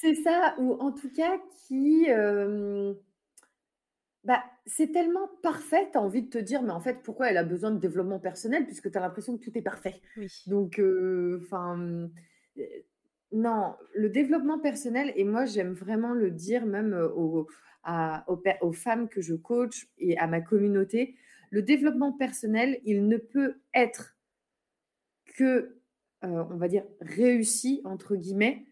c'est 0.00 0.14
ça, 0.14 0.54
ou 0.58 0.72
en 0.74 0.92
tout 0.92 1.10
cas 1.12 1.38
qui 1.66 2.06
bah, 4.24 4.42
c'est 4.64 4.90
tellement 4.90 5.28
parfait, 5.42 5.88
tu 5.92 5.98
as 5.98 6.00
envie 6.00 6.22
de 6.22 6.30
te 6.30 6.38
dire, 6.38 6.62
mais 6.62 6.72
en 6.72 6.80
fait, 6.80 7.02
pourquoi 7.02 7.30
elle 7.30 7.36
a 7.36 7.44
besoin 7.44 7.70
de 7.70 7.78
développement 7.78 8.18
personnel 8.18 8.64
puisque 8.64 8.90
tu 8.90 8.96
as 8.96 9.00
l'impression 9.00 9.36
que 9.36 9.44
tout 9.44 9.56
est 9.56 9.62
parfait. 9.62 10.00
Donc, 10.46 10.80
enfin, 11.42 12.08
non, 13.32 13.74
le 13.94 14.08
développement 14.08 14.58
personnel, 14.58 15.12
et 15.16 15.24
moi 15.24 15.44
j'aime 15.44 15.72
vraiment 15.72 16.14
le 16.14 16.30
dire 16.30 16.64
même 16.64 16.94
aux, 16.94 17.48
aux, 18.26 18.72
femmes 18.72 19.08
que 19.08 19.20
je 19.20 19.34
coach 19.34 19.88
et 19.98 20.16
à 20.18 20.26
ma 20.26 20.40
communauté, 20.40 21.16
le 21.50 21.60
développement 21.60 22.12
personnel, 22.12 22.80
il 22.84 23.06
ne 23.06 23.18
peut 23.18 23.56
être 23.74 24.16
que, 25.36 25.76
on 26.22 26.56
va 26.56 26.68
dire, 26.68 26.84
réussi, 27.00 27.82
entre 27.84 28.16
guillemets, 28.16 28.64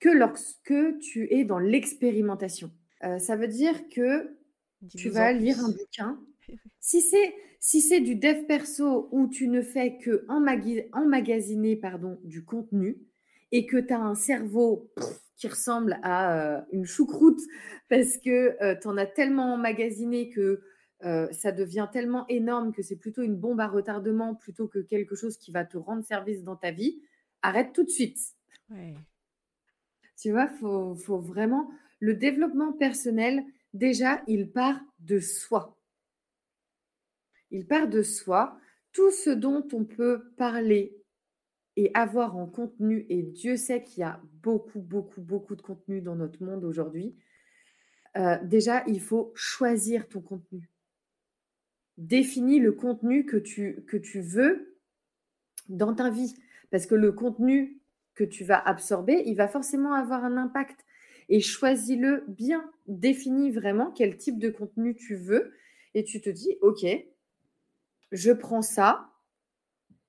que 0.00 0.08
lorsque 0.08 0.98
tu 0.98 1.32
es 1.32 1.44
dans 1.44 1.58
l'expérimentation. 1.58 2.72
ça 3.18 3.36
veut 3.36 3.48
dire 3.48 3.88
que 3.88 4.36
tu 4.96 5.10
vas 5.10 5.32
lire 5.32 5.58
un 5.60 5.70
bouquin. 5.70 6.20
Si 6.78 7.00
c'est 7.00 7.34
si 7.58 7.80
c'est 7.80 7.98
du 7.98 8.14
dev 8.14 8.46
perso 8.46 9.08
où 9.10 9.26
tu 9.26 9.48
ne 9.48 9.60
fais 9.60 9.98
que 9.98 10.24
emmagasiner 10.28 11.74
pardon, 11.74 12.20
du 12.22 12.44
contenu 12.44 12.96
et 13.50 13.66
que 13.66 13.76
tu 13.76 13.92
as 13.92 14.00
un 14.00 14.14
cerveau 14.14 14.92
qui 15.36 15.48
ressemble 15.48 15.98
à 16.02 16.58
euh, 16.58 16.60
une 16.72 16.84
choucroute 16.84 17.40
parce 17.88 18.18
que 18.18 18.62
euh, 18.62 18.76
tu 18.80 18.86
en 18.86 18.96
as 18.96 19.06
tellement 19.06 19.54
emmagasiné 19.54 20.30
que 20.30 20.60
euh, 21.04 21.28
ça 21.32 21.52
devient 21.52 21.88
tellement 21.92 22.26
énorme 22.28 22.72
que 22.72 22.82
c'est 22.82 22.96
plutôt 22.96 23.22
une 23.22 23.36
bombe 23.36 23.60
à 23.60 23.66
retardement 23.66 24.34
plutôt 24.34 24.66
que 24.66 24.78
quelque 24.78 25.14
chose 25.14 25.36
qui 25.36 25.50
va 25.50 25.64
te 25.64 25.76
rendre 25.76 26.04
service 26.04 26.42
dans 26.42 26.56
ta 26.56 26.70
vie, 26.70 27.02
arrête 27.42 27.72
tout 27.72 27.84
de 27.84 27.90
suite. 27.90 28.18
Tu 30.20 30.30
vois, 30.30 30.48
il 30.52 30.58
faut, 30.58 30.94
faut 30.94 31.18
vraiment... 31.18 31.70
Le 31.98 32.12
développement 32.12 32.72
personnel, 32.74 33.42
déjà, 33.76 34.22
il 34.26 34.50
part 34.50 34.80
de 34.98 35.20
soi. 35.20 35.78
Il 37.50 37.66
part 37.66 37.88
de 37.88 38.02
soi. 38.02 38.58
Tout 38.92 39.10
ce 39.10 39.30
dont 39.30 39.66
on 39.72 39.84
peut 39.84 40.32
parler 40.36 40.96
et 41.76 41.90
avoir 41.94 42.36
en 42.36 42.46
contenu, 42.46 43.04
et 43.10 43.22
Dieu 43.22 43.56
sait 43.56 43.82
qu'il 43.82 44.00
y 44.00 44.04
a 44.04 44.20
beaucoup, 44.42 44.80
beaucoup, 44.80 45.20
beaucoup 45.20 45.54
de 45.54 45.62
contenu 45.62 46.00
dans 46.00 46.16
notre 46.16 46.42
monde 46.42 46.64
aujourd'hui, 46.64 47.14
euh, 48.16 48.38
déjà, 48.42 48.82
il 48.86 49.00
faut 49.00 49.32
choisir 49.34 50.08
ton 50.08 50.22
contenu. 50.22 50.70
Définis 51.98 52.60
le 52.60 52.72
contenu 52.72 53.26
que 53.26 53.36
tu, 53.36 53.84
que 53.86 53.98
tu 53.98 54.20
veux 54.20 54.78
dans 55.68 55.94
ta 55.94 56.08
vie. 56.08 56.34
Parce 56.70 56.86
que 56.86 56.94
le 56.94 57.12
contenu 57.12 57.78
que 58.14 58.24
tu 58.24 58.44
vas 58.44 58.58
absorber, 58.58 59.22
il 59.26 59.36
va 59.36 59.48
forcément 59.48 59.92
avoir 59.92 60.24
un 60.24 60.38
impact. 60.38 60.85
Et 61.28 61.40
choisis-le 61.40 62.24
bien. 62.28 62.70
Définis 62.86 63.50
vraiment 63.50 63.90
quel 63.90 64.16
type 64.16 64.38
de 64.38 64.48
contenu 64.48 64.94
tu 64.94 65.16
veux. 65.16 65.52
Et 65.94 66.04
tu 66.04 66.20
te 66.20 66.30
dis, 66.30 66.56
OK, 66.60 66.86
je 68.12 68.32
prends 68.32 68.62
ça, 68.62 69.10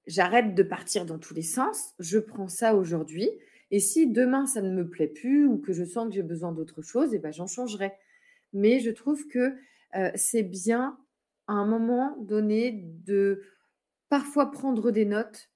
j'arrête 0.06 0.56
de 0.56 0.64
partir 0.64 1.06
dans 1.06 1.20
tous 1.20 1.34
les 1.34 1.42
sens, 1.42 1.94
je 2.00 2.20
prends 2.20 2.48
ça 2.48 2.76
aujourd'hui, 2.76 3.30
et 3.72 3.80
si 3.80 4.08
demain 4.08 4.46
ça 4.46 4.62
ne 4.62 4.72
me 4.72 4.88
plaît 4.88 5.08
plus 5.08 5.46
ou 5.46 5.58
que 5.58 5.74
je 5.74 5.84
sens 5.84 6.08
que 6.08 6.14
j'ai 6.14 6.24
besoin 6.24 6.52
d'autre 6.52 6.82
chose, 6.82 7.14
eh 7.14 7.20
ben 7.20 7.32
j'en 7.32 7.48
changerai. 7.48 7.92
Mais 8.54 8.80
je 8.80 8.92
trouve 8.92 9.28
que 9.28 9.56
euh, 9.96 10.12
c'est 10.16 10.44
bien 10.44 10.98
à 11.48 11.54
un 11.54 11.66
moment 11.66 12.16
donné 12.20 12.72
de 13.06 13.44
parfois 14.10 14.52
prendre 14.52 14.92
des 14.92 15.06
notes, 15.06 15.50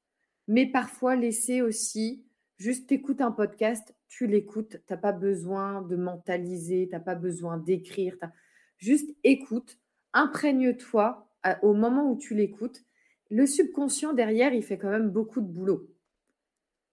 mais 0.47 0.65
parfois 0.65 1.15
laisser 1.15 1.61
aussi, 1.61 2.25
juste 2.61 2.91
écoute 2.91 3.21
un 3.21 3.31
podcast, 3.31 3.95
tu 4.07 4.27
l'écoutes, 4.27 4.77
tu 4.85 4.93
n'as 4.93 4.97
pas 4.97 5.13
besoin 5.13 5.81
de 5.81 5.95
mentaliser, 5.95 6.87
tu 6.87 6.93
n'as 6.93 7.01
pas 7.01 7.15
besoin 7.15 7.57
d'écrire, 7.57 8.15
juste 8.77 9.09
écoute, 9.23 9.79
imprègne-toi 10.13 11.27
au 11.63 11.73
moment 11.73 12.11
où 12.11 12.17
tu 12.17 12.35
l'écoutes, 12.35 12.83
le 13.31 13.47
subconscient 13.47 14.13
derrière, 14.13 14.53
il 14.53 14.61
fait 14.61 14.77
quand 14.77 14.91
même 14.91 15.09
beaucoup 15.09 15.41
de 15.41 15.47
boulot. 15.47 15.89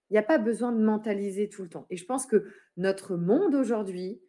Il 0.08 0.14
n'y 0.14 0.18
a 0.18 0.22
pas 0.22 0.38
besoin 0.38 0.72
de 0.72 0.82
mentaliser 0.82 1.50
tout 1.50 1.62
le 1.62 1.68
temps. 1.68 1.86
Et 1.90 1.98
je 1.98 2.06
pense 2.06 2.24
que 2.24 2.46
notre 2.78 3.16
monde 3.16 3.54
aujourd'hui, 3.54 4.22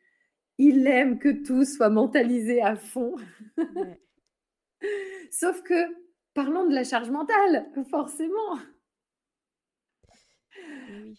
il 0.58 0.86
aime 0.88 1.20
que 1.20 1.30
tout 1.30 1.64
soit 1.64 1.90
mentalisé 1.90 2.62
à 2.62 2.76
fond. 2.76 3.16
Sauf 5.32 5.62
que, 5.62 5.74
parlons 6.34 6.68
de 6.68 6.76
la 6.76 6.84
charge 6.84 7.12
mentale, 7.12 7.72
forcément. 7.90 8.58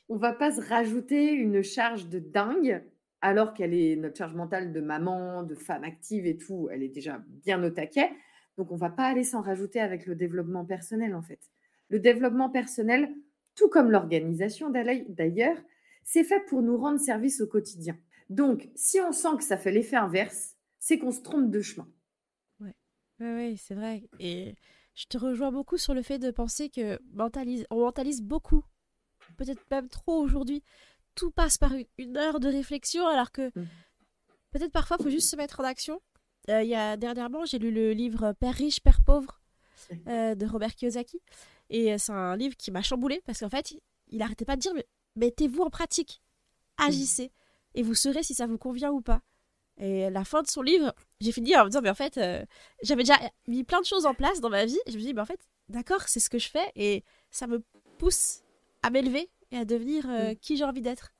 On 0.09 0.17
va 0.17 0.33
pas 0.33 0.53
se 0.53 0.61
rajouter 0.61 1.33
une 1.33 1.63
charge 1.63 2.09
de 2.09 2.19
dingue 2.19 2.83
alors 3.21 3.55
qu'elle 3.55 3.75
est 3.75 3.97
notre 3.97 4.17
charge 4.17 4.35
mentale 4.35 4.73
de 4.73 4.81
maman, 4.81 5.43
de 5.43 5.55
femme 5.55 5.85
active 5.85 6.27
et 6.27 6.37
tout, 6.37 6.69
elle 6.73 6.83
est 6.83 6.89
déjà 6.89 7.23
bien 7.29 7.63
au 7.63 7.71
taquet. 7.71 8.11
Donc, 8.57 8.73
on 8.73 8.77
ne 8.77 8.81
va 8.81 8.91
pas 8.91 9.05
aller 9.05 9.25
s'en 9.25 9.43
rajouter 9.43 9.81
avec 9.81 10.07
le 10.07 10.15
développement 10.15 10.65
personnel, 10.65 11.15
en 11.15 11.23
fait. 11.23 11.41
Le 11.89 11.99
développement 11.99 12.51
personnel, 12.51 13.15
tout 13.55 13.69
comme 13.69 13.91
l'organisation 13.91 14.71
d'ailleurs, 14.71 15.57
c'est 16.03 16.25
fait 16.25 16.45
pour 16.47 16.63
nous 16.63 16.77
rendre 16.77 16.99
service 16.99 17.41
au 17.41 17.47
quotidien. 17.47 17.97
Donc, 18.31 18.69
si 18.75 19.01
on 19.01 19.13
sent 19.13 19.37
que 19.39 19.45
ça 19.45 19.57
fait 19.57 19.73
l'effet 19.73 19.97
inverse, 19.97 20.57
c'est 20.79 20.99
qu'on 20.99 21.11
se 21.11 21.21
trompe 21.21 21.51
de 21.51 21.61
chemin. 21.61 21.89
Oui, 22.61 22.71
ouais, 23.21 23.55
c'est 23.59 23.75
vrai. 23.75 24.09
Et 24.19 24.55
je 24.95 25.07
te 25.07 25.19
rejoins 25.19 25.53
beaucoup 25.53 25.77
sur 25.77 25.95
le 25.95 26.03
fait 26.03 26.19
de 26.19 26.31
penser 26.31 26.71
que 26.71 26.99
mentalise, 27.13 27.67
on 27.71 27.81
mentalise 27.81 28.23
beaucoup, 28.23 28.65
peut-être 29.41 29.63
même 29.71 29.89
trop 29.89 30.21
aujourd'hui. 30.21 30.63
Tout 31.15 31.31
passe 31.31 31.59
par 31.59 31.73
une, 31.99 32.17
heure 32.17 32.41
de 32.41 32.49
réflexion, 32.49 33.07
alors 33.07 33.33
que 33.33 33.49
mmh. 33.49 33.67
peut-être 34.53 34.73
parfois, 34.73 34.97
il 35.01 35.03
faut 35.03 35.11
juste 35.11 35.31
se 35.31 35.37
mettre 35.37 35.61
en 35.61 35.65
action 35.65 36.01
euh, 36.49 36.63
il 36.63 36.69
y 36.69 36.75
a, 36.75 36.97
dernièrement, 36.97 37.45
j'ai 37.45 37.59
lu 37.59 37.71
le 37.71 37.93
livre 37.93 38.33
Père 38.33 38.55
riche, 38.55 38.81
Père 38.81 39.01
pauvre 39.05 39.41
euh, 40.09 40.35
de 40.35 40.47
Robert 40.47 40.75
Kiyosaki. 40.75 41.21
Et 41.69 41.93
euh, 41.93 41.97
c'est 41.99 42.13
un 42.13 42.37
livre 42.37 42.57
qui 42.57 42.71
m'a 42.71 42.83
chamboulé 42.83 43.21
parce 43.27 43.41
qu'en 43.41 43.51
fait, 43.51 43.75
il 44.09 44.19
n'arrêtait 44.19 44.45
pas 44.45 44.57
de 44.57 44.61
dire 44.61 44.73
mettez-vous 45.17 45.63
en 45.63 45.71
pratique, 45.71 46.23
agissez, 46.79 47.31
et 47.75 47.83
vous 47.83 47.95
saurez 47.95 48.23
si 48.23 48.35
ça 48.35 48.47
vous 48.47 48.59
convient 48.59 48.91
ou 48.91 49.01
pas. 49.01 49.21
Et 49.77 50.11
la 50.11 50.25
fin 50.25 50.43
de 50.43 50.49
son 50.49 50.63
livre, 50.63 50.95
j'ai 51.21 51.33
fini 51.33 51.57
en 51.57 51.65
me 51.65 51.71
disant 51.71 51.83
mais 51.83 51.91
en 51.91 51.95
fait, 51.95 52.21
j'avais 52.83 53.03
déjà 53.03 53.19
mis 53.47 53.65
plein 53.65 53.81
de 53.81 53.87
choses 53.87 54.07
en 54.07 54.15
place 54.15 54.41
dans 54.41 54.51
ma 54.51 54.65
vie. 54.65 54.79
Et 54.87 54.93
je 54.93 54.97
me 54.97 55.03
dis 55.03 55.15
mais 55.15 55.21
en 55.21 55.27
fait, 55.27 55.41
d'accord, 55.69 56.03
c'est 56.09 56.21
ce 56.21 56.31
que 56.31 56.39
je 56.39 56.49
fais 56.49 56.73
et 56.75 57.05
ça 57.31 57.47
me 57.47 57.63
pousse 57.99 58.43
à 58.83 58.91
m'élever 58.91 59.31
et 59.51 59.57
à 59.57 59.65
devenir 59.65 60.07
qui 60.41 60.57
j'ai 60.57 60.65
envie 60.65 60.83
d'être. 60.83 61.13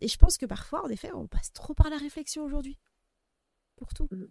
Et 0.00 0.08
je 0.08 0.18
pense 0.18 0.36
que 0.36 0.46
parfois, 0.46 0.84
en 0.84 0.88
effet, 0.88 1.10
on 1.14 1.26
passe 1.26 1.52
trop 1.52 1.74
par 1.74 1.88
la 1.88 1.96
réflexion 1.96 2.44
aujourd'hui. 2.44 2.78
Pour 3.76 3.94
tout. 3.94 4.08
Mm. 4.10 4.26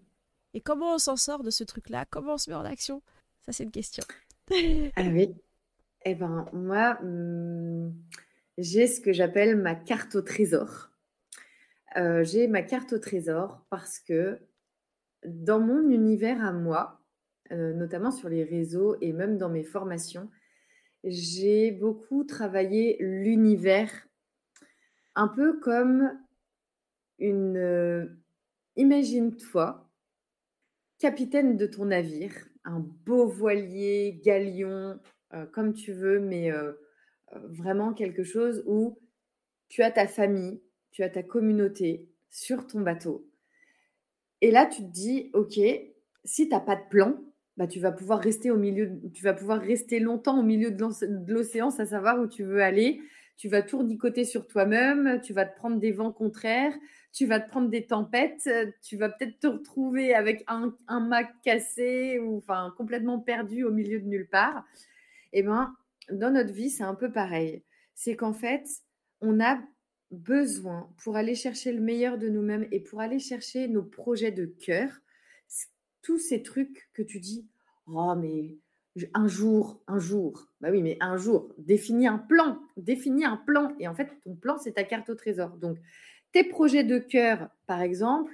Et 0.54 0.62
comment 0.62 0.96
on 0.96 0.98
s'en 1.00 1.16
sort 1.16 1.44
de 1.44 1.50
ce 1.50 1.64
truc-là? 1.64 2.06
Comment 2.10 2.34
on 2.34 2.38
se 2.38 2.50
met 2.50 2.56
en 2.56 2.66
action? 2.66 3.02
Ça, 3.42 3.52
c'est 3.52 3.64
une 3.64 3.72
question. 3.72 4.04
ah 4.52 5.02
oui. 5.04 5.36
Eh 6.06 6.16
ben, 6.16 6.46
moi, 6.54 7.00
hmm, 7.02 7.92
j'ai 8.58 8.88
ce 8.88 9.02
que 9.02 9.14
j'appelle 9.14 9.56
ma 9.56 9.76
carte 9.76 10.16
au 10.16 10.22
trésor. 10.22 10.90
Euh, 11.98 12.24
j'ai 12.24 12.48
ma 12.48 12.62
carte 12.62 12.94
au 12.94 13.00
trésor 13.00 13.66
parce 13.70 14.00
que 14.00 14.40
dans 15.26 15.60
mon 15.60 15.90
univers 15.90 16.44
à 16.44 16.52
moi, 16.52 17.02
euh, 17.52 17.74
notamment 17.74 18.12
sur 18.12 18.30
les 18.30 18.44
réseaux 18.44 18.98
et 19.02 19.14
même 19.14 19.38
dans 19.38 19.50
mes 19.50 19.64
formations, 19.64 20.30
j'ai 21.04 21.72
beaucoup 21.72 22.24
travaillé 22.24 22.98
l'univers 23.00 24.08
un 25.16 25.28
peu 25.28 25.60
comme 25.60 26.18
une... 27.20 27.58
Euh, 27.58 28.06
imagine-toi 28.76 29.90
capitaine 31.00 31.58
de 31.58 31.66
ton 31.66 31.86
navire, 31.86 32.34
un 32.64 32.80
beau 32.80 33.28
voilier, 33.28 34.22
galion, 34.24 35.00
euh, 35.34 35.46
comme 35.48 35.74
tu 35.74 35.92
veux, 35.92 36.20
mais 36.20 36.50
euh, 36.50 36.72
vraiment 37.34 37.94
quelque 37.94 38.24
chose 38.24 38.64
où 38.66 38.98
tu 39.68 39.84
as 39.84 39.92
ta 39.92 40.08
famille, 40.08 40.62
tu 40.92 41.04
as 41.04 41.10
ta 41.10 41.22
communauté 41.22 42.10
sur 42.30 42.66
ton 42.68 42.80
bateau. 42.80 43.28
Et 44.40 44.50
là, 44.52 44.66
tu 44.66 44.82
te 44.82 44.92
dis, 44.92 45.30
OK, 45.34 45.60
si 46.24 46.48
tu 46.48 46.50
n'as 46.50 46.60
pas 46.60 46.76
de 46.76 46.88
plan, 46.90 47.18
bah, 47.58 47.68
tu 47.68 47.80
vas 47.80 47.92
pouvoir 47.92 48.20
rester 48.20 48.52
au 48.52 48.58
milieu, 48.58 48.92
tu 49.14 49.24
vas 49.24 49.34
pouvoir 49.34 49.60
rester 49.60 50.00
longtemps 50.00 50.40
au 50.40 50.44
milieu 50.44 50.72
de 50.72 51.32
l'océan, 51.32 51.70
à 51.70 51.86
savoir 51.86 52.20
où 52.20 52.28
tu 52.28 52.44
veux 52.44 52.62
aller. 52.62 53.02
Tu 53.36 53.50
vas 53.50 53.64
tournicoter 53.64 54.26
sur 54.26 54.48
toi-même, 54.48 55.20
tu 55.22 55.34
vas 55.34 55.46
te 55.46 55.56
prendre 55.58 55.80
des 55.80 55.92
vents 55.92 56.12
contraires, 56.12 56.74
tu 57.12 57.26
vas 57.26 57.40
te 57.40 57.50
prendre 57.50 57.68
des 57.70 57.86
tempêtes, 57.86 58.48
tu 58.82 58.96
vas 58.96 59.10
peut-être 59.10 59.40
te 59.40 59.48
retrouver 59.48 60.14
avec 60.14 60.44
un, 60.48 60.76
un 60.88 61.00
mât 61.00 61.24
cassé 61.44 62.20
ou 62.20 62.38
enfin 62.38 62.74
complètement 62.78 63.20
perdu 63.20 63.64
au 63.64 63.72
milieu 63.72 64.00
de 64.00 64.06
nulle 64.06 64.28
part. 64.28 64.64
Eh 65.34 65.42
bien, 65.42 65.76
dans 66.12 66.32
notre 66.32 66.54
vie, 66.54 66.70
c'est 66.70 66.84
un 66.84 66.96
peu 66.96 67.12
pareil. 67.12 67.64
C'est 67.96 68.16
qu'en 68.16 68.34
fait, 68.34 68.66
on 69.22 69.40
a 69.40 69.60
besoin 70.12 70.90
pour 71.04 71.16
aller 71.16 71.36
chercher 71.36 71.72
le 71.72 71.82
meilleur 71.82 72.18
de 72.18 72.30
nous-mêmes 72.30 72.68
et 72.72 72.80
pour 72.80 73.02
aller 73.02 73.20
chercher 73.20 73.68
nos 73.68 73.84
projets 73.84 74.32
de 74.32 74.46
cœur, 74.46 74.90
tous 76.04 76.20
ces 76.20 76.44
trucs 76.44 76.90
que 76.94 77.02
tu 77.02 77.20
dis, 77.20 77.48
oh 77.88 78.14
mais 78.16 78.58
un 79.16 79.28
jour, 79.28 79.82
un 79.88 79.98
jour, 79.98 80.48
bah 80.62 80.70
oui, 80.72 80.84
mais 80.84 80.98
un 81.02 81.18
jour, 81.18 81.52
définis 81.58 82.08
un 82.08 82.20
plan, 82.20 82.60
définis 82.78 83.26
un 83.26 83.38
plan. 83.38 83.74
Et 83.80 83.88
en 83.88 83.96
fait, 83.96 84.10
ton 84.24 84.36
plan, 84.36 84.58
c'est 84.60 84.74
ta 84.74 84.84
carte 84.84 85.10
au 85.10 85.16
trésor. 85.16 85.58
Donc, 85.58 85.78
tes 86.32 86.44
projets 86.44 86.84
de 86.84 87.00
cœur, 87.00 87.50
par 87.66 87.82
exemple, 87.82 88.32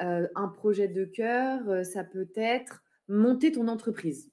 euh, 0.00 0.28
un 0.34 0.48
projet 0.48 0.88
de 0.88 1.04
cœur, 1.04 1.68
euh, 1.68 1.84
ça 1.84 2.04
peut 2.04 2.28
être 2.34 2.82
monter 3.08 3.52
ton 3.52 3.68
entreprise 3.68 4.30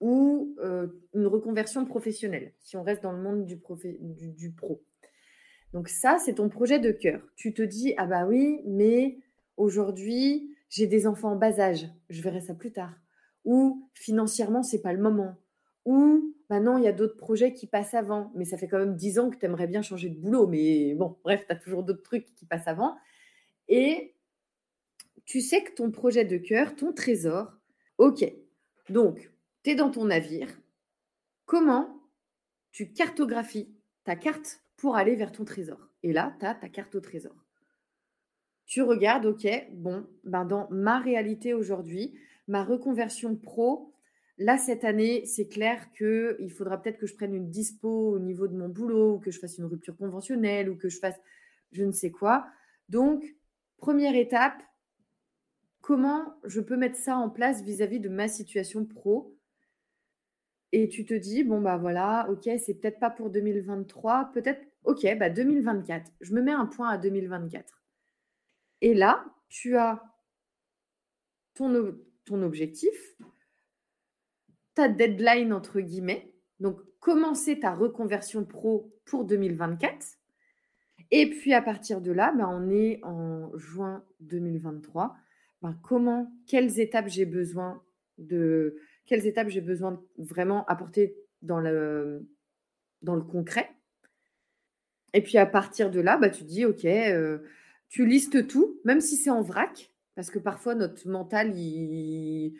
ou 0.00 0.56
euh, 0.58 0.88
une 1.14 1.26
reconversion 1.26 1.84
professionnelle, 1.84 2.52
si 2.58 2.76
on 2.76 2.82
reste 2.82 3.04
dans 3.04 3.12
le 3.12 3.22
monde 3.22 3.44
du, 3.44 3.60
du, 4.30 4.50
pro. 4.50 4.82
Donc 5.72 5.88
ça, 5.88 6.18
c'est 6.18 6.34
ton 6.34 6.48
projet 6.48 6.80
de 6.80 6.90
cœur. 6.90 7.22
Tu 7.36 7.54
te 7.54 7.62
dis, 7.62 7.94
ah 7.98 8.06
bah 8.06 8.26
oui, 8.26 8.62
mais 8.66 9.18
aujourd'hui, 9.56 10.56
j'ai 10.72 10.86
des 10.86 11.06
enfants 11.06 11.32
en 11.32 11.36
bas 11.36 11.60
âge, 11.60 11.86
je 12.08 12.22
verrai 12.22 12.40
ça 12.40 12.54
plus 12.54 12.72
tard. 12.72 12.94
Ou 13.44 13.90
financièrement, 13.92 14.62
c'est 14.62 14.80
pas 14.80 14.94
le 14.94 15.02
moment. 15.02 15.36
Ou 15.84 16.34
maintenant, 16.48 16.78
il 16.78 16.84
y 16.84 16.88
a 16.88 16.92
d'autres 16.92 17.18
projets 17.18 17.52
qui 17.52 17.66
passent 17.66 17.92
avant, 17.92 18.32
mais 18.34 18.46
ça 18.46 18.56
fait 18.56 18.68
quand 18.68 18.78
même 18.78 18.96
10 18.96 19.18
ans 19.18 19.30
que 19.30 19.36
tu 19.36 19.44
aimerais 19.44 19.66
bien 19.66 19.82
changer 19.82 20.08
de 20.08 20.18
boulot. 20.18 20.46
Mais 20.46 20.94
bon, 20.94 21.18
bref, 21.24 21.44
tu 21.46 21.52
as 21.52 21.56
toujours 21.56 21.82
d'autres 21.82 22.02
trucs 22.02 22.34
qui 22.34 22.46
passent 22.46 22.68
avant. 22.68 22.96
Et 23.68 24.14
tu 25.26 25.42
sais 25.42 25.62
que 25.62 25.72
ton 25.72 25.90
projet 25.90 26.24
de 26.24 26.38
cœur, 26.38 26.74
ton 26.74 26.94
trésor, 26.94 27.52
ok. 27.98 28.24
Donc, 28.88 29.30
tu 29.64 29.70
es 29.70 29.74
dans 29.74 29.90
ton 29.90 30.06
navire. 30.06 30.48
Comment 31.44 32.00
tu 32.70 32.94
cartographies 32.94 33.76
ta 34.04 34.16
carte 34.16 34.62
pour 34.78 34.96
aller 34.96 35.16
vers 35.16 35.32
ton 35.32 35.44
trésor? 35.44 35.90
Et 36.02 36.14
là, 36.14 36.34
tu 36.40 36.46
as 36.46 36.54
ta 36.54 36.70
carte 36.70 36.94
au 36.94 37.00
trésor. 37.00 37.41
Tu 38.72 38.80
regardes, 38.80 39.26
OK, 39.26 39.46
bon, 39.74 40.06
ben 40.24 40.46
dans 40.46 40.66
ma 40.70 40.98
réalité 40.98 41.52
aujourd'hui, 41.52 42.14
ma 42.48 42.64
reconversion 42.64 43.36
pro, 43.36 43.92
là, 44.38 44.56
cette 44.56 44.82
année, 44.82 45.26
c'est 45.26 45.46
clair 45.46 45.92
qu'il 45.92 46.50
faudra 46.50 46.80
peut-être 46.80 46.96
que 46.96 47.06
je 47.06 47.14
prenne 47.14 47.34
une 47.34 47.50
dispo 47.50 48.14
au 48.14 48.18
niveau 48.18 48.48
de 48.48 48.56
mon 48.56 48.70
boulot, 48.70 49.16
ou 49.16 49.18
que 49.18 49.30
je 49.30 49.38
fasse 49.38 49.58
une 49.58 49.66
rupture 49.66 49.94
conventionnelle, 49.98 50.70
ou 50.70 50.76
que 50.76 50.88
je 50.88 50.98
fasse 50.98 51.20
je 51.72 51.84
ne 51.84 51.92
sais 51.92 52.10
quoi. 52.10 52.46
Donc, 52.88 53.22
première 53.76 54.16
étape, 54.16 54.62
comment 55.82 56.32
je 56.44 56.62
peux 56.62 56.78
mettre 56.78 56.96
ça 56.96 57.18
en 57.18 57.28
place 57.28 57.62
vis-à-vis 57.62 57.98
-vis 57.98 58.04
de 58.04 58.08
ma 58.08 58.26
situation 58.26 58.86
pro? 58.86 59.36
Et 60.72 60.88
tu 60.88 61.04
te 61.04 61.12
dis, 61.12 61.44
bon, 61.44 61.60
bah 61.60 61.76
voilà, 61.76 62.26
ok, 62.30 62.48
c'est 62.58 62.80
peut-être 62.80 63.00
pas 63.00 63.10
pour 63.10 63.28
2023, 63.28 64.30
peut-être, 64.32 64.62
ok, 64.84 65.06
bah 65.18 65.28
2024. 65.28 66.10
Je 66.22 66.32
me 66.32 66.40
mets 66.40 66.52
un 66.52 66.64
point 66.64 66.88
à 66.88 66.96
2024. 66.96 67.81
Et 68.82 68.94
là, 68.94 69.24
tu 69.48 69.76
as 69.76 70.02
ton, 71.54 71.94
objectif, 72.42 73.16
ta 74.74 74.88
deadline, 74.88 75.52
entre 75.52 75.80
guillemets. 75.80 76.34
Donc, 76.58 76.80
commencer 76.98 77.60
ta 77.60 77.74
reconversion 77.74 78.44
pro 78.44 78.92
pour 79.04 79.24
2024. 79.24 80.18
Et 81.12 81.30
puis, 81.30 81.54
à 81.54 81.62
partir 81.62 82.00
de 82.00 82.10
là, 82.10 82.32
bah, 82.36 82.48
on 82.48 82.70
est 82.70 83.00
en 83.04 83.56
juin 83.56 84.04
2023. 84.20 85.16
Bah, 85.62 85.74
comment, 85.82 86.30
quelles 86.46 86.80
étapes 86.80 87.08
j'ai 87.08 87.24
besoin 87.24 87.82
de 88.18 88.76
quelles 89.06 89.26
étapes 89.26 89.48
j'ai 89.48 89.60
besoin 89.60 90.02
vraiment 90.16 90.64
apporter 90.66 91.16
dans 91.42 91.60
le, 91.60 92.28
dans 93.02 93.14
le 93.14 93.22
concret. 93.22 93.70
Et 95.12 95.22
puis 95.22 95.38
à 95.38 95.46
partir 95.46 95.90
de 95.90 96.00
là, 96.00 96.16
bah, 96.16 96.30
tu 96.30 96.44
dis, 96.44 96.64
OK, 96.64 96.84
euh, 96.84 97.38
tu 97.92 98.06
listes 98.06 98.46
tout, 98.48 98.80
même 98.86 99.02
si 99.02 99.18
c'est 99.18 99.28
en 99.28 99.42
vrac, 99.42 99.92
parce 100.14 100.30
que 100.30 100.38
parfois 100.38 100.74
notre 100.74 101.06
mental, 101.06 101.54
il, 101.54 102.56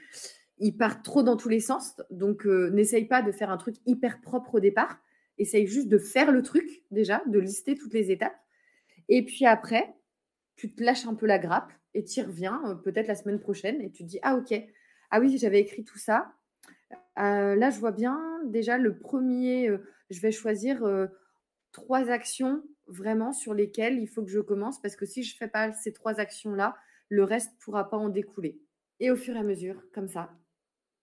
part 0.79 1.03
trop 1.03 1.23
dans 1.23 1.39
tous 1.39 1.49
les 1.49 1.59
sens. 1.59 1.97
Donc 2.11 2.47
euh, 2.47 2.69
n'essaye 2.69 3.07
pas 3.07 3.23
de 3.23 3.33
faire 3.33 3.49
un 3.49 3.57
truc 3.57 3.77
hyper 3.87 4.21
propre 4.21 4.57
au 4.57 4.61
départ. 4.61 4.99
Essaye 5.39 5.67
juste 5.67 5.89
de 5.89 5.97
faire 5.97 6.33
le 6.33 6.43
truc 6.43 6.85
déjà, 6.91 7.23
de 7.27 7.39
lister 7.39 7.77
toutes 7.77 7.95
les 7.95 8.11
étapes. 8.11 8.37
Et 9.09 9.25
puis 9.25 9.47
après, 9.47 9.95
tu 10.55 10.71
te 10.75 10.83
lâches 10.83 11.07
un 11.07 11.15
peu 11.15 11.25
la 11.25 11.39
grappe 11.39 11.73
et 11.95 12.05
tu 12.05 12.21
y 12.21 12.23
reviens 12.23 12.61
euh, 12.67 12.75
peut-être 12.75 13.09
la 13.09 13.15
semaine 13.15 13.41
prochaine 13.41 13.81
et 13.81 13.91
tu 13.91 14.03
te 14.05 14.09
dis, 14.09 14.19
ah 14.21 14.37
ok, 14.37 14.53
ah 15.11 15.19
oui, 15.19 15.39
j'avais 15.39 15.61
écrit 15.61 15.83
tout 15.83 15.99
ça. 15.99 16.31
Euh, 17.19 17.55
là, 17.55 17.71
je 17.71 17.81
vois 17.81 17.93
bien 17.93 18.21
déjà 18.45 18.77
le 18.77 18.99
premier, 18.99 19.71
je 20.11 20.21
vais 20.21 20.31
choisir 20.31 20.87
trois 21.73 22.11
actions 22.11 22.63
vraiment 22.87 23.33
sur 23.33 23.55
lesquelles 23.55 23.99
il 23.99 24.09
faut 24.09 24.23
que 24.23 24.31
je 24.31 24.41
commence 24.41 24.81
parce 24.81 24.97
que 24.97 25.07
si 25.07 25.23
je 25.23 25.35
ne 25.35 25.39
fais 25.39 25.49
pas 25.49 25.73
ces 25.73 25.93
trois 25.93 26.21
actions-là, 26.21 26.77
le 27.09 27.25
reste 27.25 27.53
ne 27.53 27.59
pourra 27.65 27.89
pas 27.89 27.97
en 27.97 28.09
découler. 28.09 28.61
Et 29.01 29.11
au 29.11 29.17
fur 29.17 29.35
et 29.37 29.39
à 29.39 29.43
mesure, 29.43 29.83
comme 29.93 30.09
ça, 30.09 30.31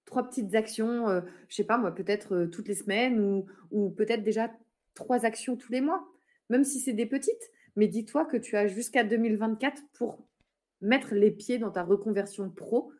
trois 0.06 0.28
petites 0.28 0.56
actions, 0.56 1.08
je 1.08 1.26
ne 1.26 1.32
sais 1.50 1.64
pas 1.64 1.78
moi, 1.78 1.94
peut-être 1.94 2.46
toutes 2.46 2.68
les 2.68 2.76
semaines 2.76 3.20
ou, 3.20 3.46
ou 3.72 3.90
peut-être 3.92 4.24
déjà 4.24 4.52
trois 4.94 5.26
actions 5.26 5.56
tous 5.56 5.72
les 5.72 5.82
mois, 5.82 6.08
même 6.50 6.64
si 6.64 6.80
c'est 6.80 6.94
des 6.94 7.06
petites. 7.06 7.52
Mais 7.76 7.88
dis-toi 7.88 8.26
que 8.26 8.38
tu 8.38 8.56
as 8.56 8.68
jusqu'à 8.68 9.04
2024 9.04 9.84
pour 9.94 10.26
mettre 10.82 11.14
les 11.14 11.32
pieds 11.32 11.60
dans 11.60 11.72
ta 11.72 11.84
reconversion 11.84 12.50
pro 12.50 12.92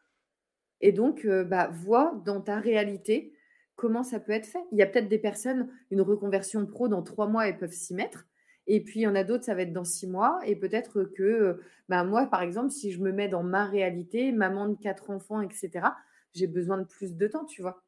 et 0.82 0.92
donc, 0.92 1.26
euh, 1.26 1.44
bah, 1.44 1.70
vois 1.72 2.22
dans 2.26 2.42
ta 2.42 2.60
réalité 2.60 3.34
comment 3.76 4.04
ça 4.04 4.20
peut 4.20 4.32
être 4.32 4.46
fait. 4.46 4.64
Il 4.72 4.78
y 4.78 4.82
a 4.82 4.88
peut-être 4.88 5.08
des 5.08 5.20
personnes, 5.20 5.70
une 5.92 6.02
reconversion 6.02 6.66
pro, 6.66 6.88
dans 6.88 7.04
trois 7.04 7.28
mois, 7.28 7.48
elles 7.48 7.58
peuvent 7.58 7.72
s'y 7.72 7.94
mettre. 7.94 8.28
Et 8.72 8.84
puis, 8.84 9.00
il 9.00 9.04
y 9.04 9.08
en 9.08 9.16
a 9.16 9.24
d'autres, 9.24 9.44
ça 9.44 9.56
va 9.56 9.64
être 9.64 9.74
dans 9.74 9.84
six 9.84 10.08
mois. 10.08 10.40
Et 10.46 10.56
peut-être 10.56 11.04
que 11.04 11.60
bah, 11.90 12.04
moi, 12.04 12.28
par 12.28 12.44
exemple, 12.44 12.70
si 12.70 12.92
je 12.92 13.02
me 13.02 13.12
mets 13.12 13.28
dans 13.28 13.42
ma 13.42 13.66
réalité, 13.66 14.32
maman 14.32 14.70
de 14.70 14.76
quatre 14.76 15.10
enfants, 15.10 15.42
etc., 15.42 15.88
j'ai 16.34 16.46
besoin 16.46 16.78
de 16.78 16.84
plus 16.84 17.16
de 17.16 17.28
temps, 17.28 17.46
tu 17.46 17.64
vois. 17.64 17.84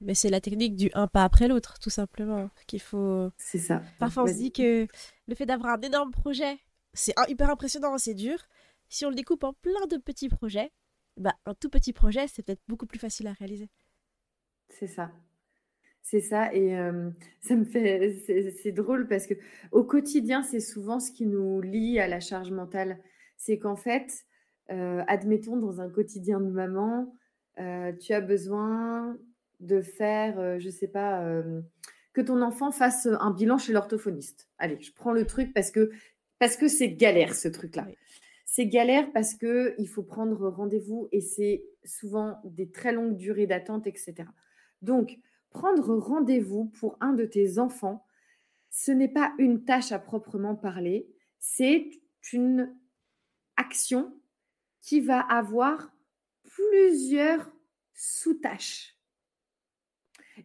Mais 0.00 0.14
c'est 0.14 0.28
la 0.28 0.40
technique 0.40 0.74
du 0.74 0.90
un 0.94 1.06
pas 1.06 1.22
après 1.22 1.46
l'autre, 1.46 1.78
tout 1.78 1.88
simplement, 1.88 2.50
qu'il 2.66 2.80
faut. 2.80 3.30
C'est 3.36 3.58
ça. 3.58 3.80
Parfois, 4.00 4.24
on 4.24 4.26
se 4.26 4.32
dit 4.32 4.50
que 4.50 4.88
le 5.28 5.34
fait 5.36 5.46
d'avoir 5.46 5.74
un 5.74 5.80
énorme 5.80 6.10
projet, 6.10 6.58
c'est 6.94 7.14
hyper 7.28 7.48
impressionnant, 7.48 7.96
c'est 7.96 8.14
dur. 8.14 8.38
Si 8.88 9.06
on 9.06 9.10
le 9.10 9.14
découpe 9.14 9.44
en 9.44 9.52
plein 9.52 9.86
de 9.88 9.98
petits 9.98 10.28
projets, 10.28 10.72
bah, 11.16 11.34
un 11.46 11.54
tout 11.54 11.68
petit 11.68 11.92
projet, 11.92 12.26
c'est 12.26 12.42
peut-être 12.42 12.62
beaucoup 12.66 12.86
plus 12.86 12.98
facile 12.98 13.28
à 13.28 13.32
réaliser. 13.34 13.70
C'est 14.68 14.88
ça. 14.88 15.12
C'est 16.10 16.22
ça. 16.22 16.54
Et 16.54 16.74
ça 17.42 17.54
me 17.54 17.64
fait. 17.64 18.14
C'est 18.62 18.72
drôle 18.72 19.08
parce 19.08 19.26
que 19.26 19.34
au 19.72 19.84
quotidien, 19.84 20.42
c'est 20.42 20.60
souvent 20.60 21.00
ce 21.00 21.12
qui 21.12 21.26
nous 21.26 21.60
lie 21.60 21.98
à 21.98 22.08
la 22.08 22.18
charge 22.18 22.50
mentale. 22.50 22.98
C'est 23.36 23.58
qu'en 23.58 23.76
fait, 23.76 24.24
admettons, 24.68 25.58
dans 25.58 25.82
un 25.82 25.90
quotidien 25.90 26.40
de 26.40 26.50
maman, 26.50 27.12
tu 27.56 28.14
as 28.14 28.22
besoin 28.22 29.18
de 29.60 29.82
faire, 29.82 30.58
je 30.58 30.66
ne 30.66 30.72
sais 30.72 30.88
pas, 30.88 31.42
que 32.14 32.22
ton 32.22 32.40
enfant 32.40 32.70
fasse 32.70 33.06
un 33.06 33.30
bilan 33.30 33.58
chez 33.58 33.74
l'orthophoniste. 33.74 34.48
Allez, 34.56 34.80
je 34.80 34.94
prends 34.94 35.12
le 35.12 35.26
truc 35.26 35.52
parce 35.52 35.70
que 35.70 35.90
parce 36.38 36.56
que 36.56 36.68
c'est 36.68 36.88
galère 36.88 37.34
ce 37.34 37.48
truc-là. 37.48 37.86
C'est 38.46 38.66
galère 38.66 39.12
parce 39.12 39.34
que 39.34 39.74
il 39.76 39.88
faut 39.88 40.04
prendre 40.04 40.48
rendez-vous 40.48 41.08
et 41.12 41.20
c'est 41.20 41.64
souvent 41.84 42.40
des 42.44 42.70
très 42.70 42.92
longues 42.92 43.16
durées 43.16 43.46
d'attente, 43.46 43.86
etc. 43.86 44.14
Donc, 44.80 45.18
prendre 45.50 45.96
rendez-vous 45.96 46.66
pour 46.66 46.96
un 47.00 47.12
de 47.12 47.24
tes 47.24 47.58
enfants, 47.58 48.06
ce 48.70 48.92
n'est 48.92 49.12
pas 49.12 49.34
une 49.38 49.64
tâche 49.64 49.92
à 49.92 49.98
proprement 49.98 50.54
parler, 50.54 51.08
c'est 51.38 51.90
une 52.32 52.76
action 53.56 54.12
qui 54.80 55.00
va 55.00 55.20
avoir 55.20 55.92
plusieurs 56.44 57.50
sous-tâches. 57.94 58.96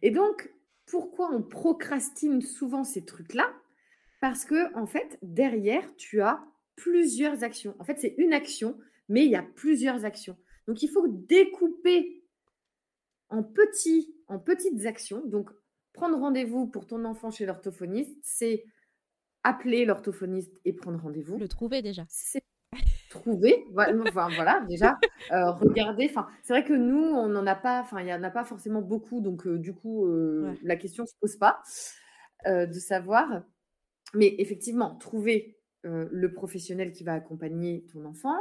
Et 0.02 0.10
donc, 0.10 0.52
pourquoi 0.86 1.30
on 1.32 1.42
procrastine 1.42 2.40
souvent 2.42 2.84
ces 2.84 3.04
trucs-là? 3.04 3.52
Parce 4.20 4.44
que, 4.44 4.74
en 4.76 4.86
fait, 4.86 5.18
derrière, 5.22 5.94
tu 5.96 6.20
as 6.20 6.44
plusieurs 6.76 7.44
actions. 7.44 7.74
En 7.78 7.84
fait, 7.84 7.98
c'est 7.98 8.14
une 8.18 8.32
action, 8.32 8.78
mais 9.08 9.24
il 9.24 9.30
y 9.30 9.36
a 9.36 9.42
plusieurs 9.42 10.04
actions. 10.04 10.36
Donc, 10.66 10.82
il 10.82 10.88
faut 10.88 11.06
découper 11.08 12.24
en, 13.28 13.42
petits, 13.42 14.13
en 14.28 14.38
petites 14.38 14.86
actions. 14.86 15.22
Donc, 15.26 15.50
prendre 15.92 16.18
rendez-vous 16.18 16.66
pour 16.66 16.86
ton 16.86 17.04
enfant 17.04 17.30
chez 17.30 17.46
l'orthophoniste, 17.46 18.18
c'est 18.22 18.64
appeler 19.42 19.84
l'orthophoniste 19.84 20.58
et 20.64 20.72
prendre 20.72 21.00
rendez-vous. 21.00 21.38
Le 21.38 21.48
trouver 21.48 21.82
déjà. 21.82 22.04
C'est 22.08 22.42
trouver, 23.14 23.64
voilà, 23.72 24.64
déjà, 24.68 24.98
euh, 25.32 25.52
regarder. 25.52 26.06
Enfin, 26.10 26.26
c'est 26.42 26.52
vrai 26.52 26.64
que 26.64 26.72
nous, 26.72 27.02
on 27.02 27.28
n'en 27.28 27.46
a 27.46 27.54
pas, 27.54 27.80
enfin, 27.80 28.00
il 28.00 28.06
n'y 28.06 28.12
en 28.12 28.22
a 28.22 28.30
pas 28.30 28.44
forcément 28.44 28.82
beaucoup, 28.82 29.20
donc 29.20 29.46
euh, 29.46 29.58
du 29.58 29.72
coup, 29.72 30.06
euh, 30.06 30.54
la 30.62 30.76
question 30.76 31.04
ne 31.04 31.08
se 31.08 31.14
pose 31.20 31.36
pas 31.36 31.62
de 32.46 32.78
savoir. 32.78 33.42
Mais 34.12 34.34
effectivement, 34.38 34.96
trouver 34.96 35.58
le 35.82 36.32
professionnel 36.32 36.92
qui 36.92 37.04
va 37.04 37.14
accompagner 37.14 37.86
ton 37.90 38.04
enfant. 38.04 38.36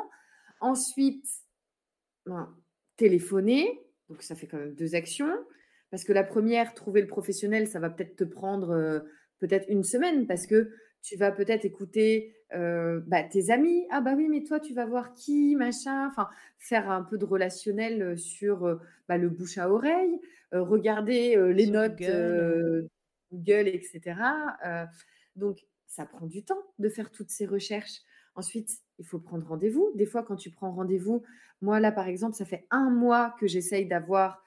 Ensuite, 0.59 1.25
ben, 2.25 2.53
téléphoner. 2.97 3.81
Donc, 4.09 4.23
ça 4.23 4.35
fait 4.35 4.45
quand 4.45 4.57
même 4.57 4.75
deux 4.75 4.93
actions. 4.95 5.33
Parce 5.93 6.05
que 6.05 6.11
la 6.11 6.23
première, 6.23 6.73
trouver 6.73 7.01
le 7.01 7.07
professionnel, 7.07 7.67
ça 7.67 7.79
va 7.79 7.91
peut-être 7.91 8.15
te 8.15 8.23
prendre 8.23 8.71
euh, 8.71 9.01
peut-être 9.37 9.69
une 9.69 9.83
semaine 9.83 10.25
parce 10.25 10.47
que 10.47 10.71
tu 11.03 11.15
vas 11.17 11.31
peut-être 11.31 11.65
écouter 11.65 12.35
euh, 12.55 12.99
bah, 13.05 13.21
tes 13.21 13.51
amis. 13.51 13.85
Ah 13.91 14.01
bah 14.01 14.15
oui, 14.17 14.27
mais 14.27 14.41
toi, 14.41 14.59
tu 14.59 14.73
vas 14.73 14.87
voir 14.87 15.13
qui, 15.13 15.55
machin. 15.55 16.07
Enfin, 16.07 16.29
faire 16.57 16.89
un 16.89 17.03
peu 17.03 17.19
de 17.19 17.25
relationnel 17.25 18.17
sur 18.17 18.79
bah, 19.07 19.19
le 19.19 19.29
bouche 19.29 19.59
à 19.59 19.69
oreille, 19.69 20.19
regarder 20.51 21.35
les 21.53 21.67
notes 21.67 21.99
Google. 21.99 22.89
Google, 23.31 23.67
etc. 23.67 24.15
donc, 25.35 25.59
ça 25.85 26.07
prend 26.07 26.25
du 26.25 26.43
temps 26.43 26.63
de 26.79 26.89
faire 26.89 27.11
toutes 27.11 27.29
ces 27.29 27.45
recherches. 27.45 28.01
Ensuite, 28.33 28.79
il 28.97 29.05
faut 29.05 29.19
prendre 29.19 29.45
rendez-vous. 29.45 29.91
Des 29.93 30.07
fois, 30.07 30.23
quand 30.23 30.37
tu 30.37 30.49
prends 30.49 30.71
rendez-vous, 30.71 31.21
moi 31.61 31.79
là, 31.79 31.91
par 31.91 32.07
exemple, 32.07 32.35
ça 32.35 32.45
fait 32.45 32.65
un 32.71 32.89
mois 32.89 33.35
que 33.39 33.45
j'essaye 33.45 33.85
d'avoir 33.85 34.42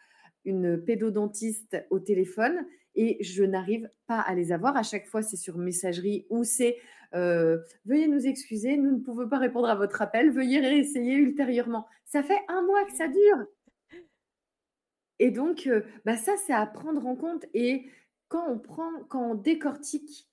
une 0.46 0.82
pédodontiste 0.82 1.76
au 1.90 2.00
téléphone 2.00 2.66
et 2.94 3.22
je 3.22 3.44
n'arrive 3.44 3.90
pas 4.06 4.20
à 4.20 4.34
les 4.34 4.52
avoir. 4.52 4.76
À 4.76 4.82
chaque 4.82 5.06
fois, 5.06 5.22
c'est 5.22 5.36
sur 5.36 5.58
messagerie 5.58 6.26
ou 6.30 6.44
c'est 6.44 6.78
veuillez 7.12 8.08
nous 8.08 8.26
excuser, 8.26 8.76
nous 8.76 8.92
ne 8.92 9.00
pouvons 9.00 9.28
pas 9.28 9.38
répondre 9.38 9.68
à 9.68 9.74
votre 9.74 10.02
appel, 10.02 10.30
veuillez 10.30 10.60
réessayer 10.60 11.14
ultérieurement. 11.14 11.86
Ça 12.04 12.22
fait 12.22 12.40
un 12.48 12.62
mois 12.62 12.84
que 12.84 12.92
ça 12.92 13.08
dure. 13.08 13.46
Et 15.18 15.30
donc, 15.30 15.68
bah 16.04 16.16
ça, 16.16 16.32
c'est 16.36 16.52
à 16.52 16.66
prendre 16.66 17.06
en 17.06 17.16
compte. 17.16 17.46
Et 17.54 17.86
quand 18.28 18.50
on 18.50 18.58
prend, 18.58 18.90
quand 19.08 19.30
on 19.30 19.34
décortique, 19.34 20.28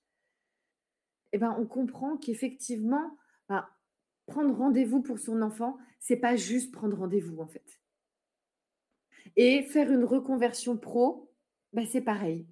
eh 1.32 1.38
ben, 1.38 1.56
on 1.58 1.66
comprend 1.66 2.16
qu'effectivement, 2.16 3.16
bah, 3.48 3.70
prendre 4.26 4.54
rendez-vous 4.54 5.02
pour 5.02 5.18
son 5.18 5.42
enfant, 5.42 5.78
c'est 5.98 6.16
pas 6.16 6.36
juste 6.36 6.72
prendre 6.72 6.96
rendez-vous 6.96 7.40
en 7.40 7.46
fait. 7.46 7.80
Et 9.36 9.62
faire 9.62 9.90
une 9.90 10.04
reconversion 10.04 10.76
pro, 10.76 11.30
bah, 11.72 11.82
c'est 11.86 12.00
pareil. 12.00 12.46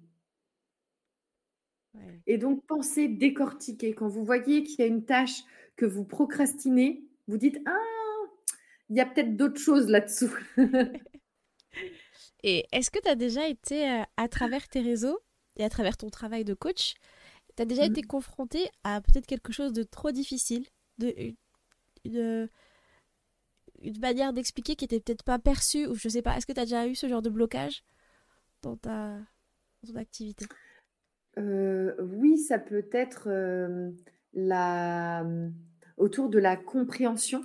Et 2.25 2.37
donc, 2.37 2.65
pensez 2.65 3.07
décortiquer. 3.07 3.93
Quand 3.93 4.07
vous 4.07 4.25
voyez 4.25 4.63
qu'il 4.63 4.79
y 4.79 4.83
a 4.83 4.87
une 4.87 5.05
tâche 5.05 5.43
que 5.75 5.85
vous 5.85 6.03
procrastinez, 6.03 7.03
vous 7.27 7.37
dites 7.37 7.59
Ah, 7.65 7.77
il 8.89 8.97
y 8.97 9.01
a 9.01 9.05
peut-être 9.05 9.35
d'autres 9.35 9.59
choses 9.59 9.87
là-dessous. 9.89 10.35
et 12.43 12.65
est-ce 12.71 12.91
que 12.91 12.99
tu 12.99 13.09
as 13.09 13.15
déjà 13.15 13.47
été, 13.47 13.89
euh, 13.89 14.03
à 14.17 14.27
travers 14.27 14.67
tes 14.67 14.81
réseaux 14.81 15.19
et 15.57 15.63
à 15.63 15.69
travers 15.69 15.97
ton 15.97 16.09
travail 16.09 16.43
de 16.43 16.53
coach, 16.53 16.95
tu 17.55 17.61
as 17.61 17.65
déjà 17.65 17.85
été 17.85 18.01
mmh. 18.01 18.07
confronté 18.07 18.69
à 18.83 19.01
peut-être 19.01 19.27
quelque 19.27 19.53
chose 19.53 19.73
de 19.73 19.83
trop 19.83 20.11
difficile, 20.11 20.65
de, 20.97 21.13
une, 22.03 22.49
une 23.83 23.99
manière 23.99 24.33
d'expliquer 24.33 24.75
qui 24.75 24.85
était 24.85 24.99
peut-être 24.99 25.23
pas 25.23 25.39
perçue, 25.39 25.87
ou 25.87 25.95
je 25.95 26.09
sais 26.09 26.21
pas, 26.21 26.37
est-ce 26.37 26.45
que 26.45 26.53
tu 26.53 26.59
as 26.59 26.65
déjà 26.65 26.87
eu 26.87 26.95
ce 26.95 27.07
genre 27.07 27.21
de 27.21 27.29
blocage 27.29 27.83
dans 28.61 28.77
ta 28.77 29.19
ton 29.85 29.95
activité? 29.95 30.45
Euh, 31.37 31.93
Oui, 31.99 32.37
ça 32.37 32.59
peut 32.59 32.87
être 32.91 33.27
euh, 33.27 33.91
la, 34.33 35.25
autour 35.97 36.29
de 36.29 36.39
la 36.39 36.55
compréhension. 36.55 37.41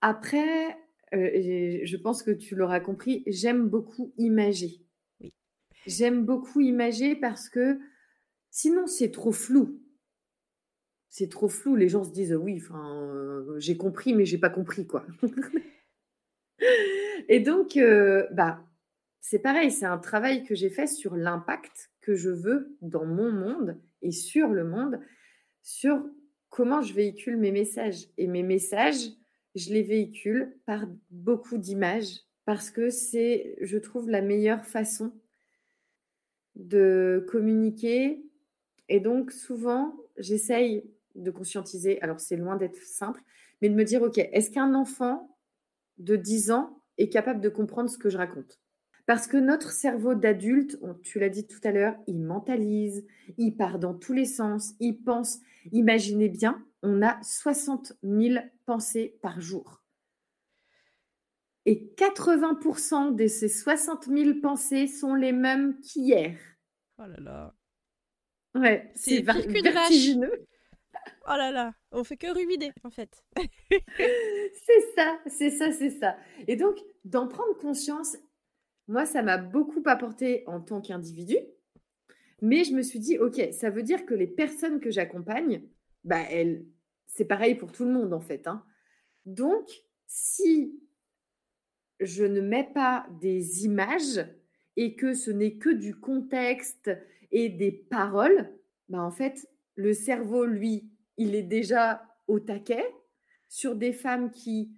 Après, 0.00 0.76
euh, 1.14 1.80
je 1.82 1.96
pense 1.96 2.22
que 2.22 2.30
tu 2.30 2.54
l'auras 2.54 2.80
compris, 2.80 3.22
j'aime 3.26 3.68
beaucoup 3.68 4.12
imager. 4.16 4.80
Oui. 5.20 5.34
J'aime 5.86 6.24
beaucoup 6.24 6.60
imager 6.60 7.16
parce 7.16 7.48
que 7.48 7.78
sinon 8.50 8.86
c'est 8.86 9.10
trop 9.10 9.32
flou 9.32 9.80
c'est 11.10 11.28
trop 11.28 11.48
flou. 11.48 11.76
Les 11.76 11.88
gens 11.88 12.04
se 12.04 12.10
disent 12.10 12.34
oui, 12.34 12.62
enfin, 12.62 13.02
euh, 13.02 13.58
j'ai 13.58 13.76
compris, 13.76 14.14
mais 14.14 14.24
j'ai 14.24 14.38
pas 14.38 14.48
compris 14.48 14.86
quoi. 14.86 15.04
et 17.28 17.40
donc, 17.40 17.76
euh, 17.76 18.26
bah, 18.32 18.64
c'est 19.20 19.40
pareil. 19.40 19.70
C'est 19.70 19.86
un 19.86 19.98
travail 19.98 20.44
que 20.44 20.54
j'ai 20.54 20.70
fait 20.70 20.86
sur 20.86 21.16
l'impact 21.16 21.90
que 22.00 22.14
je 22.14 22.30
veux 22.30 22.76
dans 22.80 23.04
mon 23.04 23.32
monde 23.32 23.76
et 24.02 24.12
sur 24.12 24.48
le 24.48 24.64
monde, 24.64 25.00
sur 25.62 26.02
comment 26.48 26.80
je 26.80 26.94
véhicule 26.94 27.36
mes 27.36 27.52
messages. 27.52 28.06
Et 28.16 28.28
mes 28.28 28.44
messages, 28.44 29.10
je 29.56 29.72
les 29.72 29.82
véhicule 29.82 30.56
par 30.64 30.86
beaucoup 31.10 31.58
d'images 31.58 32.20
parce 32.44 32.70
que 32.70 32.88
c'est, 32.88 33.56
je 33.60 33.78
trouve, 33.78 34.08
la 34.08 34.22
meilleure 34.22 34.64
façon 34.64 35.12
de 36.54 37.24
communiquer. 37.28 38.24
Et 38.88 39.00
donc, 39.00 39.32
souvent, 39.32 39.96
j'essaye 40.16 40.84
de 41.14 41.30
conscientiser, 41.30 42.00
alors 42.02 42.20
c'est 42.20 42.36
loin 42.36 42.56
d'être 42.56 42.82
simple, 42.82 43.22
mais 43.60 43.68
de 43.68 43.74
me 43.74 43.84
dire, 43.84 44.02
OK, 44.02 44.18
est-ce 44.18 44.50
qu'un 44.50 44.74
enfant 44.74 45.36
de 45.98 46.16
10 46.16 46.50
ans 46.50 46.82
est 46.98 47.08
capable 47.08 47.40
de 47.40 47.48
comprendre 47.48 47.90
ce 47.90 47.98
que 47.98 48.10
je 48.10 48.18
raconte? 48.18 48.60
Parce 49.06 49.26
que 49.26 49.36
notre 49.36 49.72
cerveau 49.72 50.14
d'adulte, 50.14 50.78
tu 51.02 51.18
l'as 51.18 51.30
dit 51.30 51.46
tout 51.46 51.60
à 51.64 51.72
l'heure, 51.72 51.96
il 52.06 52.20
mentalise, 52.20 53.04
il 53.38 53.56
part 53.56 53.78
dans 53.78 53.94
tous 53.94 54.12
les 54.12 54.24
sens, 54.24 54.74
il 54.78 55.02
pense. 55.02 55.40
Imaginez 55.72 56.28
bien, 56.28 56.64
on 56.82 57.02
a 57.02 57.20
60 57.22 57.94
000 58.02 58.44
pensées 58.66 59.18
par 59.20 59.40
jour. 59.40 59.82
Et 61.66 61.92
80% 61.96 63.14
de 63.14 63.26
ces 63.26 63.48
60 63.48 64.06
000 64.06 64.40
pensées 64.40 64.86
sont 64.86 65.14
les 65.14 65.32
mêmes 65.32 65.78
qu'hier. 65.80 66.38
Oh 66.98 67.06
là 67.06 67.20
là. 67.20 67.54
Ouais, 68.54 68.90
c'est 68.94 69.20
vertigineux. 69.22 70.46
Oh 71.26 71.36
là 71.36 71.50
là, 71.50 71.74
on 71.92 72.04
fait 72.04 72.16
que 72.16 72.32
ruminer 72.32 72.72
en 72.84 72.90
fait. 72.90 73.24
c'est 73.98 74.94
ça, 74.96 75.18
c'est 75.26 75.50
ça, 75.50 75.72
c'est 75.72 75.90
ça. 75.90 76.16
Et 76.48 76.56
donc, 76.56 76.76
d'en 77.04 77.28
prendre 77.28 77.56
conscience, 77.56 78.16
moi, 78.88 79.06
ça 79.06 79.22
m'a 79.22 79.38
beaucoup 79.38 79.82
apporté 79.86 80.44
en 80.46 80.60
tant 80.60 80.80
qu'individu. 80.80 81.36
Mais 82.42 82.64
je 82.64 82.72
me 82.72 82.82
suis 82.82 82.98
dit, 82.98 83.18
OK, 83.18 83.40
ça 83.52 83.70
veut 83.70 83.82
dire 83.82 84.06
que 84.06 84.14
les 84.14 84.26
personnes 84.26 84.80
que 84.80 84.90
j'accompagne, 84.90 85.62
bah, 86.04 86.24
c'est 87.06 87.26
pareil 87.26 87.54
pour 87.54 87.70
tout 87.72 87.84
le 87.84 87.92
monde 87.92 88.12
en 88.12 88.20
fait. 88.20 88.46
Hein. 88.46 88.64
Donc, 89.26 89.68
si 90.06 90.80
je 92.00 92.24
ne 92.24 92.40
mets 92.40 92.68
pas 92.72 93.06
des 93.20 93.64
images 93.64 94.26
et 94.76 94.96
que 94.96 95.12
ce 95.12 95.30
n'est 95.30 95.58
que 95.58 95.70
du 95.70 95.94
contexte 95.94 96.90
et 97.30 97.48
des 97.48 97.70
paroles, 97.70 98.50
bah, 98.88 99.02
en 99.02 99.10
fait, 99.10 99.48
le 99.76 99.92
cerveau, 99.92 100.44
lui, 100.44 100.90
il 101.16 101.34
est 101.34 101.42
déjà 101.42 102.02
au 102.26 102.40
taquet 102.40 102.84
sur 103.48 103.76
des 103.76 103.92
femmes 103.92 104.30
qui 104.30 104.72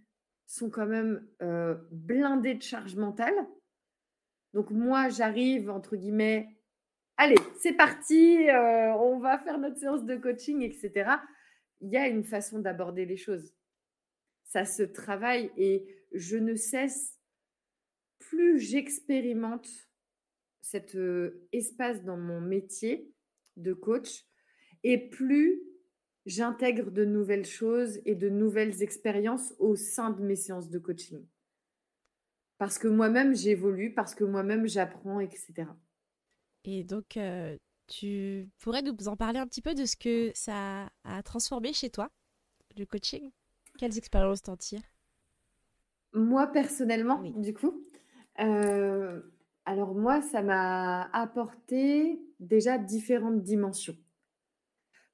sont 0.46 0.70
quand 0.70 0.86
même 0.86 1.26
euh, 1.40 1.74
blindées 1.90 2.54
de 2.54 2.62
charge 2.62 2.96
mentale. 2.96 3.34
Donc 4.52 4.70
moi, 4.70 5.08
j'arrive, 5.08 5.70
entre 5.70 5.96
guillemets, 5.96 6.48
allez, 7.16 7.36
c'est 7.58 7.72
parti, 7.72 8.48
euh, 8.48 8.92
on 8.94 9.18
va 9.18 9.38
faire 9.38 9.58
notre 9.58 9.78
séance 9.78 10.04
de 10.04 10.16
coaching, 10.16 10.62
etc. 10.62 11.10
Il 11.80 11.90
y 11.90 11.96
a 11.96 12.08
une 12.08 12.24
façon 12.24 12.58
d'aborder 12.58 13.06
les 13.06 13.16
choses. 13.16 13.54
Ça 14.44 14.64
se 14.64 14.82
travaille 14.82 15.50
et 15.56 15.86
je 16.12 16.36
ne 16.36 16.54
cesse, 16.54 17.18
plus 18.18 18.60
j'expérimente 18.60 19.68
cet 20.60 20.94
euh, 20.94 21.48
espace 21.52 22.02
dans 22.04 22.16
mon 22.16 22.40
métier 22.40 23.12
de 23.56 23.72
coach, 23.72 24.26
et 24.84 25.08
plus 25.08 25.62
j'intègre 26.26 26.90
de 26.90 27.04
nouvelles 27.04 27.46
choses 27.46 28.00
et 28.04 28.14
de 28.14 28.28
nouvelles 28.28 28.82
expériences 28.82 29.54
au 29.58 29.76
sein 29.76 30.10
de 30.10 30.22
mes 30.22 30.36
séances 30.36 30.70
de 30.70 30.78
coaching. 30.78 31.26
Parce 32.58 32.78
que 32.78 32.88
moi-même, 32.88 33.34
j'évolue, 33.34 33.92
parce 33.92 34.14
que 34.14 34.24
moi-même, 34.24 34.68
j'apprends, 34.68 35.18
etc. 35.18 35.64
Et 36.64 36.84
donc, 36.84 37.16
euh, 37.16 37.56
tu 37.88 38.48
pourrais 38.60 38.82
nous 38.82 39.08
en 39.08 39.16
parler 39.16 39.40
un 39.40 39.46
petit 39.46 39.62
peu 39.62 39.74
de 39.74 39.84
ce 39.84 39.96
que 39.96 40.30
ça 40.34 40.88
a 41.02 41.22
transformé 41.24 41.72
chez 41.72 41.90
toi, 41.90 42.08
le 42.76 42.84
coaching? 42.84 43.30
Quelles 43.78 43.98
expériences 43.98 44.42
t'en 44.42 44.56
tires? 44.56 44.82
Moi, 46.12 46.46
personnellement, 46.46 47.22
du 47.22 47.52
coup, 47.52 47.82
euh, 48.38 49.20
alors 49.64 49.94
moi, 49.94 50.22
ça 50.22 50.42
m'a 50.42 51.10
apporté 51.12 52.20
déjà 52.38 52.78
différentes 52.78 53.42
dimensions 53.42 53.96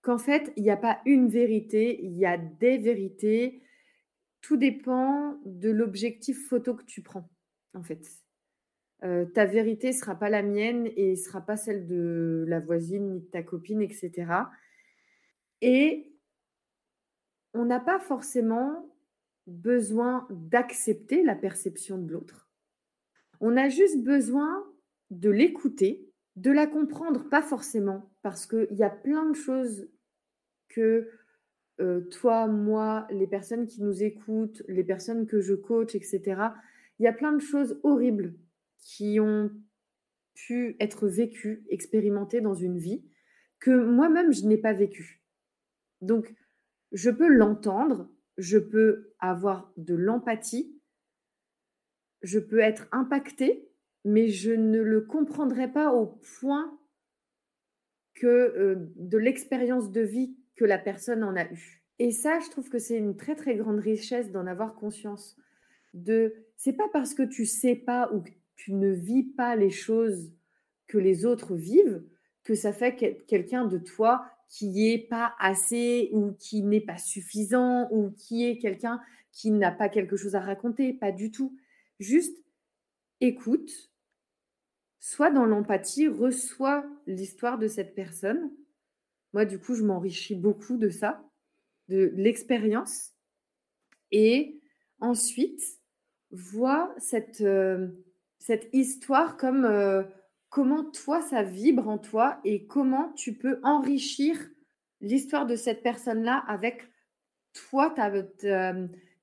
qu'en 0.03 0.19
fait, 0.19 0.53
il 0.57 0.63
n'y 0.63 0.71
a 0.71 0.77
pas 0.77 1.01
une 1.07 1.29
vérité, 1.29 2.01
il 2.03 2.17
y 2.17 2.27
a 2.27 2.37
des 2.37 2.79
vérités. 2.79 3.63
Tout 4.41 4.57
dépend 4.57 5.39
de 5.45 5.71
l'objectif 5.71 6.49
photo 6.49 6.75
que 6.75 6.85
tu 6.85 7.03
prends, 7.03 7.29
en 7.75 7.83
fait. 7.83 8.07
Euh, 9.05 9.25
ta 9.27 9.45
vérité 9.45 9.89
ne 9.89 9.93
sera 9.93 10.17
pas 10.17 10.29
la 10.29 10.43
mienne 10.43 10.91
et 10.97 11.11
ne 11.11 11.17
sera 11.17 11.41
pas 11.41 11.57
celle 11.57 11.87
de 11.87 12.45
la 12.49 12.61
voisine 12.61 13.13
ni 13.13 13.21
de 13.21 13.27
ta 13.27 13.43
copine, 13.43 13.81
etc. 13.81 14.33
Et 15.61 16.13
on 17.55 17.65
n'a 17.65 17.81
pas 17.81 18.01
forcément 18.01 18.93
besoin 19.47 20.27
d'accepter 20.31 21.23
la 21.23 21.35
perception 21.35 21.99
de 21.99 22.13
l'autre. 22.13 22.51
On 23.41 23.57
a 23.57 23.69
juste 23.69 24.03
besoin 24.03 24.65
de 25.11 25.31
l'écouter 25.31 26.08
de 26.39 26.53
la 26.53 26.69
comprendre, 26.69 27.29
pas 27.29 27.43
forcément, 27.43 28.13
parce 28.23 28.47
qu'il 28.47 28.69
y 28.73 28.85
a 28.85 28.91
plein 28.91 29.29
de 29.29 29.35
choses 29.35 29.89
que 30.69 31.11
euh, 31.81 32.01
toi, 32.11 32.47
moi, 32.47 33.09
les 33.11 33.27
personnes 33.27 33.67
qui 33.67 33.83
nous 33.83 34.05
écoutent, 34.05 34.63
les 34.69 34.85
personnes 34.85 35.27
que 35.27 35.41
je 35.41 35.55
coach, 35.55 35.97
etc., 35.97 36.43
il 36.99 37.05
y 37.05 37.09
a 37.09 37.13
plein 37.13 37.33
de 37.33 37.41
choses 37.41 37.81
horribles 37.83 38.35
qui 38.79 39.19
ont 39.19 39.51
pu 40.35 40.77
être 40.79 41.09
vécues, 41.09 41.65
expérimentées 41.71 42.41
dans 42.41 42.55
une 42.55 42.79
vie, 42.79 43.05
que 43.59 43.71
moi-même, 43.71 44.33
je 44.33 44.47
n'ai 44.47 44.59
pas 44.59 44.73
vécu. 44.73 45.25
Donc, 46.01 46.33
je 46.93 47.11
peux 47.11 47.29
l'entendre, 47.29 48.13
je 48.37 48.59
peux 48.59 49.13
avoir 49.19 49.73
de 49.77 49.95
l'empathie, 49.95 50.81
je 52.23 52.39
peux 52.39 52.61
être 52.61 52.87
impactée 52.93 53.68
mais 54.09 54.29
je 54.29 54.53
ne 54.53 54.81
le 54.81 55.03
comprendrai 55.03 55.71
pas 55.71 55.93
au 55.93 56.19
point 56.41 56.79
que 58.15 58.27
euh, 58.27 58.77
de 58.97 59.19
l'expérience 59.19 59.93
de 59.93 60.01
vie 60.01 60.35
que 60.57 60.65
la 60.65 60.79
personne 60.79 61.23
en 61.23 61.37
a 61.37 61.45
eue. 61.45 61.85
Et 61.99 62.11
ça, 62.11 62.41
je 62.41 62.49
trouve 62.51 62.71
que 62.71 62.79
c'est 62.79 62.97
une 62.97 63.17
très 63.17 63.37
très 63.37 63.55
grande 63.55 63.81
richesse 63.81 64.31
d'en 64.33 64.47
avoir 64.47 64.75
conscience. 64.75 65.37
De, 65.93 66.35
c'est 66.57 66.73
pas 66.73 66.89
parce 66.93 67.15
que 67.15 67.23
tu 67.23 67.45
sais 67.45 67.77
pas 67.77 68.11
ou 68.13 68.23
que 68.23 68.31
tu 68.57 68.73
ne 68.73 68.91
vis 68.91 69.25
pas 69.25 69.57
les 69.57 69.71
choses 69.71 70.33
que 70.87 70.99
les 70.99 71.27
autres 71.27 71.55
vivent 71.55 72.03
que 72.45 72.55
ça 72.55 72.73
fait 72.73 72.97
que 72.97 73.23
quelqu'un 73.25 73.67
de 73.67 73.77
toi 73.77 74.25
qui 74.49 74.89
est 74.89 75.07
pas 75.07 75.35
assez 75.39 76.09
ou 76.13 76.33
qui 76.33 76.63
n'est 76.63 76.81
pas 76.81 76.97
suffisant 76.97 77.89
ou 77.91 78.11
qui 78.13 78.47
est 78.47 78.57
quelqu'un 78.57 79.03
qui 79.33 79.51
n'a 79.51 79.71
pas 79.71 79.91
quelque 79.91 80.17
chose 80.17 80.35
à 80.35 80.41
raconter, 80.41 80.95
pas 80.95 81.13
du 81.13 81.31
tout. 81.31 81.55
Juste 82.01 82.39
écoute, 83.21 83.88
soit 85.01 85.31
dans 85.31 85.47
l'empathie, 85.47 86.09
reçois 86.09 86.85
l'histoire 87.07 87.59
de 87.59 87.69
cette 87.69 87.95
personne. 87.95 88.51
Moi, 89.33 89.45
du 89.45 89.59
coup, 89.59 89.75
je 89.75 89.85
m'enrichis 89.85 90.35
beaucoup 90.35 90.77
de 90.77 90.89
ça, 90.89 91.23
de 91.89 92.13
l'expérience. 92.17 93.13
Et 94.11 94.61
ensuite, 95.01 95.63
vois 96.31 96.95
cette, 96.99 97.41
euh, 97.41 97.89
cette 98.39 98.69
histoire 98.73 99.37
comme 99.37 99.65
euh, 99.65 100.03
comment 100.49 100.85
toi, 100.85 101.21
ça 101.21 101.43
vibre 101.43 101.89
en 101.89 101.99
toi 101.99 102.41
et 102.45 102.67
comment 102.67 103.13
tu 103.13 103.35
peux 103.35 103.61
enrichir 103.63 104.37
l'histoire 105.01 105.47
de 105.47 105.57
cette 105.57 105.83
personne-là 105.83 106.43
avec 106.49 106.83
toi, 107.53 107.91
ta, 107.91 108.11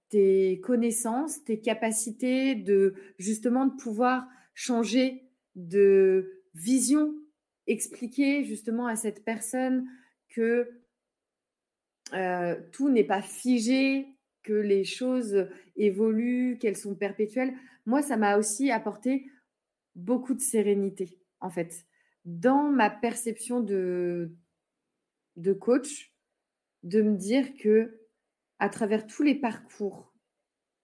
tes 0.09 0.59
connaissances, 0.61 1.43
tes 1.43 1.59
capacités 1.59 2.55
de 2.55 2.93
justement 3.17 3.65
de 3.65 3.75
pouvoir 3.75 4.27
changer 4.53 5.24
de 5.55 6.43
vision, 6.53 7.13
expliquer 7.67 8.43
justement 8.43 8.87
à 8.87 8.95
cette 8.95 9.23
personne 9.23 9.87
que 10.29 10.69
euh, 12.13 12.55
tout 12.71 12.89
n'est 12.89 13.03
pas 13.03 13.21
figé, 13.21 14.07
que 14.43 14.53
les 14.53 14.83
choses 14.83 15.47
évoluent, 15.75 16.57
qu'elles 16.59 16.77
sont 16.77 16.95
perpétuelles. 16.95 17.53
Moi, 17.85 18.01
ça 18.01 18.17
m'a 18.17 18.37
aussi 18.37 18.71
apporté 18.71 19.25
beaucoup 19.95 20.33
de 20.33 20.41
sérénité, 20.41 21.19
en 21.39 21.49
fait. 21.49 21.85
Dans 22.25 22.69
ma 22.69 22.89
perception 22.89 23.59
de, 23.59 24.31
de 25.35 25.53
coach, 25.53 26.13
de 26.83 27.01
me 27.01 27.15
dire 27.15 27.55
que 27.57 28.01
à 28.59 28.69
travers 28.69 29.05
tous 29.05 29.23
les 29.23 29.35
parcours 29.35 30.13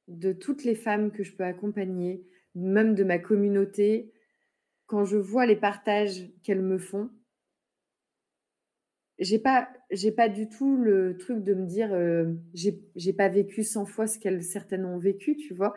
de 0.08 0.34
toutes 0.34 0.64
les 0.64 0.76
femmes 0.76 1.12
que 1.12 1.24
je 1.24 1.36
peux 1.36 1.44
accompagner, 1.44 2.26
même 2.56 2.96
de 2.96 3.04
ma 3.04 3.18
communauté, 3.18 4.12
quand 4.92 5.06
je 5.06 5.16
vois 5.16 5.46
les 5.46 5.56
partages 5.56 6.30
qu'elles 6.44 6.62
me 6.62 6.78
font, 6.78 7.10
j'ai 9.20 9.40
pas 9.40 9.70
j'ai 9.90 10.12
pas 10.12 10.28
du 10.28 10.50
tout 10.50 10.76
le 10.76 11.16
truc 11.16 11.46
de 11.46 11.54
me 11.54 11.66
dire 11.66 11.94
euh, 11.94 12.34
j'ai 12.54 13.14
pas 13.14 13.30
vécu 13.30 13.64
100 13.64 13.86
fois 13.86 14.06
ce 14.06 14.20
qu'elles 14.20 14.44
certaines 14.44 14.84
ont 14.84 14.98
vécu, 14.98 15.38
tu 15.38 15.54
vois. 15.54 15.74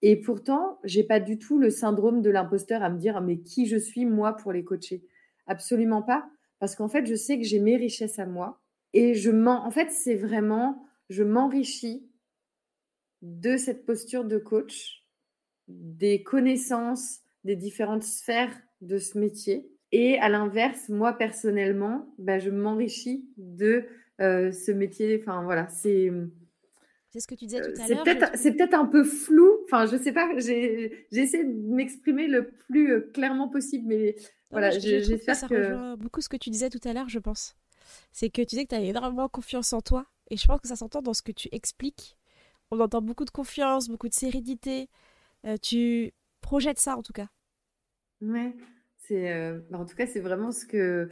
Et 0.00 0.16
pourtant, 0.16 0.78
j'ai 0.82 1.04
pas 1.04 1.20
du 1.20 1.38
tout 1.38 1.58
le 1.58 1.68
syndrome 1.68 2.22
de 2.22 2.30
l'imposteur 2.30 2.82
à 2.82 2.88
me 2.88 2.98
dire 2.98 3.20
mais 3.20 3.38
qui 3.40 3.66
je 3.66 3.76
suis 3.76 4.06
moi 4.06 4.34
pour 4.34 4.50
les 4.52 4.64
coacher. 4.64 5.04
Absolument 5.46 6.00
pas, 6.02 6.30
parce 6.58 6.74
qu'en 6.74 6.88
fait, 6.88 7.04
je 7.04 7.16
sais 7.16 7.38
que 7.38 7.44
j'ai 7.44 7.60
mes 7.60 7.76
richesses 7.76 8.18
à 8.18 8.24
moi 8.24 8.62
et 8.94 9.12
je 9.12 9.30
m'en 9.30 9.66
en 9.66 9.70
fait, 9.70 9.90
c'est 9.90 10.16
vraiment 10.16 10.86
je 11.10 11.22
m'enrichis 11.22 12.08
de 13.20 13.58
cette 13.58 13.84
posture 13.84 14.24
de 14.24 14.38
coach, 14.38 15.04
des 15.66 16.22
connaissances 16.22 17.20
des 17.48 17.56
différentes 17.56 18.02
sphères 18.02 18.54
de 18.82 18.98
ce 18.98 19.18
métier. 19.18 19.70
Et 19.90 20.18
à 20.18 20.28
l'inverse, 20.28 20.90
moi 20.90 21.14
personnellement, 21.14 22.14
bah, 22.18 22.38
je 22.38 22.50
m'enrichis 22.50 23.26
de 23.38 23.86
euh, 24.20 24.52
ce 24.52 24.70
métier. 24.70 25.18
Enfin 25.20 25.42
voilà, 25.42 25.66
c'est. 25.68 26.12
C'est 27.08 27.20
ce 27.20 27.26
que 27.26 27.34
tu 27.34 27.46
disais 27.46 27.62
tout 27.62 27.80
à 27.80 27.88
l'heure. 27.88 28.30
C'est 28.34 28.52
peut-être 28.52 28.74
un 28.74 28.84
peu 28.84 29.02
flou. 29.02 29.48
Enfin, 29.64 29.86
je 29.86 29.96
sais 29.96 30.12
pas. 30.12 30.28
J'ai 30.36 31.06
essayé 31.10 31.42
de 31.42 31.74
m'exprimer 31.74 32.26
le 32.26 32.50
plus 32.68 32.92
euh, 32.92 33.10
clairement 33.14 33.48
possible, 33.48 33.86
mais 33.88 34.14
voilà, 34.50 34.70
j'espère 34.70 35.34
que, 35.34 35.40
ça 35.40 35.46
rejoint 35.46 35.96
beaucoup 35.96 36.20
ce 36.20 36.28
que 36.28 36.36
tu 36.36 36.50
disais 36.50 36.68
tout 36.68 36.86
à 36.86 36.92
l'heure, 36.92 37.08
je 37.08 37.18
pense. 37.18 37.56
C'est 38.12 38.28
que 38.28 38.42
tu 38.42 38.48
disais 38.48 38.64
que 38.64 38.70
tu 38.70 38.74
avais 38.74 38.88
énormément 38.88 39.28
confiance 39.30 39.72
en 39.72 39.80
toi, 39.80 40.04
et 40.30 40.36
je 40.36 40.46
pense 40.46 40.60
que 40.60 40.68
ça 40.68 40.76
s'entend 40.76 41.00
dans 41.00 41.14
ce 41.14 41.22
que 41.22 41.32
tu 41.32 41.48
expliques. 41.50 42.18
On 42.70 42.78
entend 42.78 43.00
beaucoup 43.00 43.24
de 43.24 43.30
confiance, 43.30 43.88
beaucoup 43.88 44.08
de 44.08 44.14
sérénité. 44.14 44.90
Euh, 45.46 45.56
tu 45.56 46.12
projettes 46.42 46.78
ça 46.78 46.96
en 46.96 47.02
tout 47.02 47.14
cas. 47.14 47.28
Ouais, 48.20 48.52
c'est 48.96 49.32
euh, 49.32 49.60
bah, 49.70 49.78
en 49.78 49.84
tout 49.86 49.94
cas 49.96 50.06
c'est 50.06 50.20
vraiment 50.20 50.50
ce 50.50 50.66
que 50.66 51.08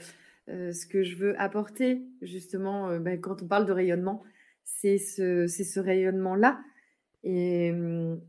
euh, 0.49 0.73
ce 0.73 0.87
que 0.87 1.03
je 1.05 1.17
veux 1.17 1.41
apporter 1.41 2.03
justement 2.23 2.99
bah, 2.99 3.17
quand 3.17 3.43
on 3.43 3.47
parle 3.49 3.67
de 3.67 3.73
rayonnement, 3.73 4.25
c'est 4.65 4.99
ce 4.99 5.47
ce 5.47 5.81
rayonnement 5.81 6.35
là 6.35 6.61
et 7.25 7.73
mmh, 7.73 8.21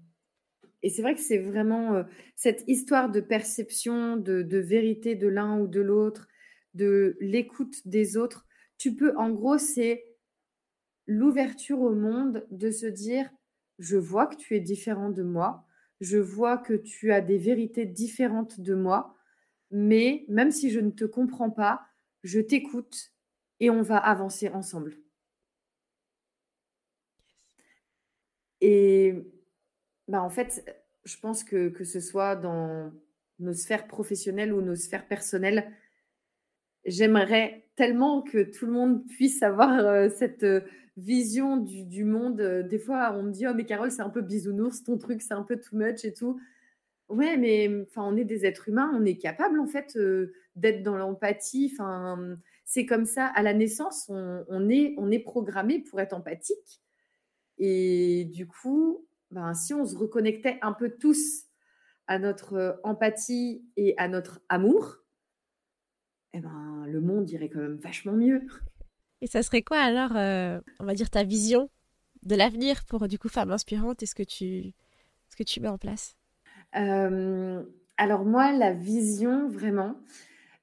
et 0.83 0.89
c'est 0.89 1.01
vrai 1.01 1.15
que 1.15 1.21
c'est 1.21 1.39
vraiment 1.39 2.05
cette 2.35 2.63
histoire 2.67 3.11
de 3.11 3.21
perception, 3.21 4.17
de, 4.17 4.43
de 4.43 4.57
vérité 4.59 5.15
de 5.15 5.27
l'un 5.27 5.59
ou 5.59 5.67
de 5.67 5.81
l'autre, 5.81 6.27
de 6.75 7.17
l'écoute 7.21 7.75
des 7.87 8.17
autres. 8.17 8.45
Tu 8.77 8.95
peux, 8.95 9.13
en 9.17 9.31
gros, 9.31 9.57
c'est 9.57 10.05
l'ouverture 11.07 11.81
au 11.81 11.93
monde 11.93 12.45
de 12.51 12.71
se 12.71 12.85
dire, 12.85 13.29
je 13.79 13.97
vois 13.97 14.27
que 14.27 14.35
tu 14.35 14.55
es 14.55 14.59
différent 14.59 15.09
de 15.09 15.23
moi, 15.23 15.65
je 15.99 16.17
vois 16.17 16.57
que 16.57 16.73
tu 16.73 17.11
as 17.11 17.21
des 17.21 17.37
vérités 17.37 17.85
différentes 17.85 18.59
de 18.59 18.75
moi, 18.75 19.15
mais 19.71 20.25
même 20.29 20.51
si 20.51 20.71
je 20.71 20.79
ne 20.79 20.91
te 20.91 21.05
comprends 21.05 21.49
pas, 21.49 21.87
je 22.23 22.39
t'écoute 22.39 23.13
et 23.59 23.69
on 23.69 23.81
va 23.81 23.97
avancer 23.97 24.49
ensemble. 24.49 24.97
Et 28.61 29.13
bah 30.07 30.21
en 30.21 30.29
fait, 30.29 30.63
je 31.05 31.17
pense 31.17 31.43
que 31.43 31.69
que 31.69 31.83
ce 31.83 31.99
soit 31.99 32.35
dans 32.35 32.91
nos 33.39 33.53
sphères 33.53 33.87
professionnelles 33.87 34.53
ou 34.53 34.61
nos 34.61 34.75
sphères 34.75 35.07
personnelles, 35.07 35.71
j'aimerais 36.85 37.69
tellement 37.75 38.21
que 38.21 38.43
tout 38.43 38.65
le 38.65 38.71
monde 38.71 39.05
puisse 39.07 39.43
avoir 39.43 39.77
euh, 39.79 40.09
cette 40.09 40.43
euh, 40.43 40.61
vision 40.97 41.57
du, 41.57 42.03
monde. 42.03 42.41
Euh, 42.41 42.63
des 42.63 42.79
fois, 42.79 43.13
on 43.15 43.23
me 43.23 43.31
dit, 43.31 43.47
oh, 43.47 43.53
mais 43.55 43.65
Carole, 43.65 43.91
c'est 43.91 44.01
un 44.01 44.09
peu 44.09 44.21
bisounours, 44.21 44.83
ton 44.83 44.97
truc, 44.97 45.21
c'est 45.21 45.33
un 45.33 45.43
peu 45.43 45.59
too 45.59 45.77
much 45.77 46.03
et 46.03 46.13
tout. 46.13 46.39
Ouais, 47.07 47.37
mais 47.37 47.87
on 47.95 48.17
est 48.17 48.25
des 48.25 48.45
êtres 48.45 48.67
humains, 48.67 48.91
on 48.93 49.05
est 49.05 49.17
capable 49.17 49.59
en 49.61 49.67
fait 49.67 49.95
euh, 49.95 50.33
d'être 50.55 50.83
dans 50.83 50.97
l'empathie. 50.97 51.71
Enfin, 51.73 52.37
c'est 52.65 52.85
comme 52.85 53.05
ça. 53.05 53.27
À 53.27 53.43
la 53.43 53.53
naissance, 53.53 54.09
on, 54.09 54.69
est, 54.69 54.93
on 54.97 55.09
est 55.09 55.19
programmé 55.19 55.79
pour 55.79 56.01
être 56.01 56.13
empathique. 56.13 56.81
Et 57.59 58.25
du 58.25 58.45
coup, 58.45 59.07
ben, 59.31 59.53
si 59.53 59.73
on 59.73 59.85
se 59.85 59.95
reconnectait 59.95 60.59
un 60.61 60.73
peu 60.73 60.89
tous 60.89 61.45
à 62.07 62.19
notre 62.19 62.53
euh, 62.55 62.73
empathie 62.83 63.63
et 63.77 63.93
à 63.97 64.09
notre 64.09 64.41
amour, 64.49 64.97
eh 66.33 66.39
ben, 66.39 66.85
le 66.87 66.99
monde 66.99 67.29
irait 67.29 67.49
quand 67.49 67.59
même 67.59 67.77
vachement 67.77 68.13
mieux. 68.13 68.41
Et 69.21 69.27
ça 69.27 69.41
serait 69.41 69.63
quoi 69.63 69.79
alors, 69.79 70.15
euh, 70.15 70.59
on 70.79 70.85
va 70.85 70.93
dire, 70.93 71.09
ta 71.09 71.23
vision 71.23 71.69
de 72.23 72.35
l'avenir 72.35 72.83
pour 72.85 73.07
du 73.07 73.17
coup 73.17 73.29
Femme 73.29 73.51
Inspirante 73.51 74.03
et 74.03 74.05
ce 74.05 74.15
que 74.15 74.23
tu, 74.23 74.73
ce 75.29 75.35
que 75.35 75.43
tu 75.43 75.59
mets 75.59 75.67
en 75.67 75.77
place? 75.77 76.15
Euh, 76.75 77.63
Alors 77.97 78.25
moi, 78.25 78.51
la 78.51 78.73
vision, 78.73 79.49
vraiment, 79.49 79.95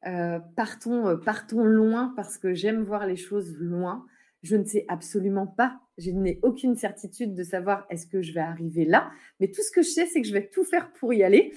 euh, 0.06 0.38
partons, 0.56 1.18
partons 1.24 1.64
loin 1.64 2.12
parce 2.16 2.38
que 2.38 2.54
j'aime 2.54 2.82
voir 2.82 3.06
les 3.06 3.16
choses 3.16 3.56
loin. 3.56 4.06
Je 4.42 4.56
ne 4.56 4.64
sais 4.64 4.84
absolument 4.88 5.46
pas, 5.46 5.80
je 5.96 6.10
n'ai 6.10 6.38
aucune 6.42 6.76
certitude 6.76 7.34
de 7.34 7.42
savoir 7.42 7.86
est-ce 7.88 8.06
que 8.06 8.20
je 8.20 8.32
vais 8.34 8.40
arriver 8.40 8.84
là, 8.84 9.10
mais 9.40 9.50
tout 9.50 9.62
ce 9.62 9.70
que 9.70 9.80
je 9.80 9.88
sais, 9.88 10.06
c'est 10.06 10.20
que 10.20 10.28
je 10.28 10.34
vais 10.34 10.48
tout 10.48 10.64
faire 10.64 10.92
pour 10.92 11.14
y 11.14 11.22
aller 11.22 11.54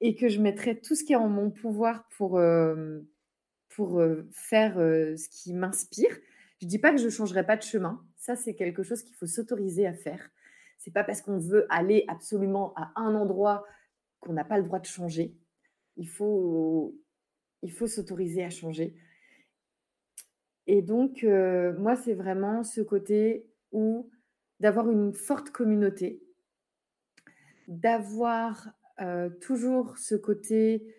et 0.00 0.14
que 0.14 0.28
je 0.28 0.40
mettrai 0.40 0.80
tout 0.80 0.94
ce 0.94 1.04
qui 1.04 1.12
est 1.12 1.16
en 1.16 1.28
mon 1.28 1.50
pouvoir 1.50 2.08
pour, 2.16 2.40
pour 3.74 4.02
faire 4.32 4.74
ce 4.74 5.28
qui 5.28 5.52
m'inspire. 5.52 6.16
Je 6.60 6.66
ne 6.66 6.70
dis 6.70 6.78
pas 6.78 6.92
que 6.92 6.98
je 6.98 7.06
ne 7.06 7.10
changerai 7.10 7.44
pas 7.44 7.56
de 7.56 7.62
chemin. 7.62 8.04
Ça, 8.16 8.36
c'est 8.36 8.54
quelque 8.54 8.82
chose 8.82 9.02
qu'il 9.02 9.14
faut 9.16 9.26
s'autoriser 9.26 9.86
à 9.86 9.92
faire. 9.92 10.30
C'est 10.78 10.92
pas 10.92 11.04
parce 11.04 11.20
qu'on 11.20 11.38
veut 11.38 11.66
aller 11.70 12.04
absolument 12.08 12.72
à 12.76 12.92
un 12.96 13.14
endroit 13.14 13.64
qu'on 14.20 14.32
n'a 14.32 14.44
pas 14.44 14.58
le 14.58 14.64
droit 14.64 14.78
de 14.78 14.86
changer. 14.86 15.36
Il 15.96 16.08
faut, 16.08 16.96
il 17.62 17.72
faut 17.72 17.86
s'autoriser 17.86 18.44
à 18.44 18.50
changer. 18.50 18.96
Et 20.66 20.80
donc, 20.80 21.22
moi, 21.22 21.96
c'est 21.96 22.14
vraiment 22.14 22.62
ce 22.64 22.80
côté 22.80 23.46
où 23.72 24.10
d'avoir 24.60 24.90
une 24.90 25.12
forte 25.12 25.50
communauté, 25.50 26.22
d'avoir 27.66 28.72
toujours 29.40 29.98
ce 29.98 30.14
côté 30.14 30.94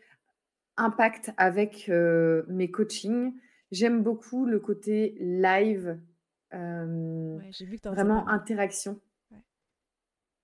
impact 0.78 1.32
avec 1.38 1.90
mes 1.90 2.72
coachings. 2.72 3.34
J'aime 3.72 4.04
beaucoup 4.04 4.46
le 4.46 4.60
côté 4.60 5.16
live, 5.20 6.00
vraiment 6.52 8.28
interaction. 8.28 9.00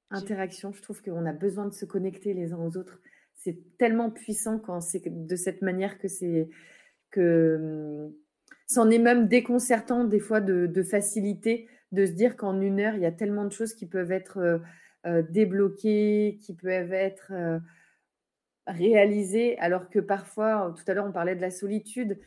Interaction, 0.09 0.73
je 0.73 0.82
trouve 0.82 1.01
qu'on 1.01 1.25
a 1.25 1.32
besoin 1.32 1.65
de 1.65 1.73
se 1.73 1.86
connecter 1.86 2.34
les 2.34 2.51
uns 2.51 2.59
aux 2.59 2.75
autres. 2.75 2.99
C'est 3.34 3.77
tellement 3.77 4.09
puissant 4.09 4.59
quand 4.59 4.82
c'est 4.82 5.01
de 5.05 5.36
cette 5.36 5.61
manière 5.61 5.97
que 5.97 6.09
c'est 6.09 6.49
que 7.11 7.57
mmh, 8.09 8.13
c'en 8.67 8.89
est 8.89 8.99
même 8.99 9.27
déconcertant 9.27 10.03
des 10.03 10.19
fois 10.19 10.41
de, 10.41 10.67
de 10.67 10.84
facilité 10.84 11.67
de 11.91 12.05
se 12.05 12.11
dire 12.11 12.36
qu'en 12.38 12.59
une 12.61 12.79
heure 12.79 12.95
il 12.95 13.01
y 13.01 13.05
a 13.05 13.11
tellement 13.11 13.45
de 13.45 13.51
choses 13.51 13.73
qui 13.73 13.86
peuvent 13.86 14.11
être 14.11 14.61
débloquées, 15.29 16.39
qui 16.41 16.53
peuvent 16.53 16.93
être 16.93 17.32
réaliser, 18.68 19.57
alors 19.59 19.89
que 19.89 19.99
parfois, 19.99 20.74
tout 20.78 20.84
à 20.89 20.93
l'heure, 20.93 21.05
on 21.05 21.12
parlait 21.12 21.36
de 21.36 21.41
la 21.41 21.51
solitude, 21.51 22.20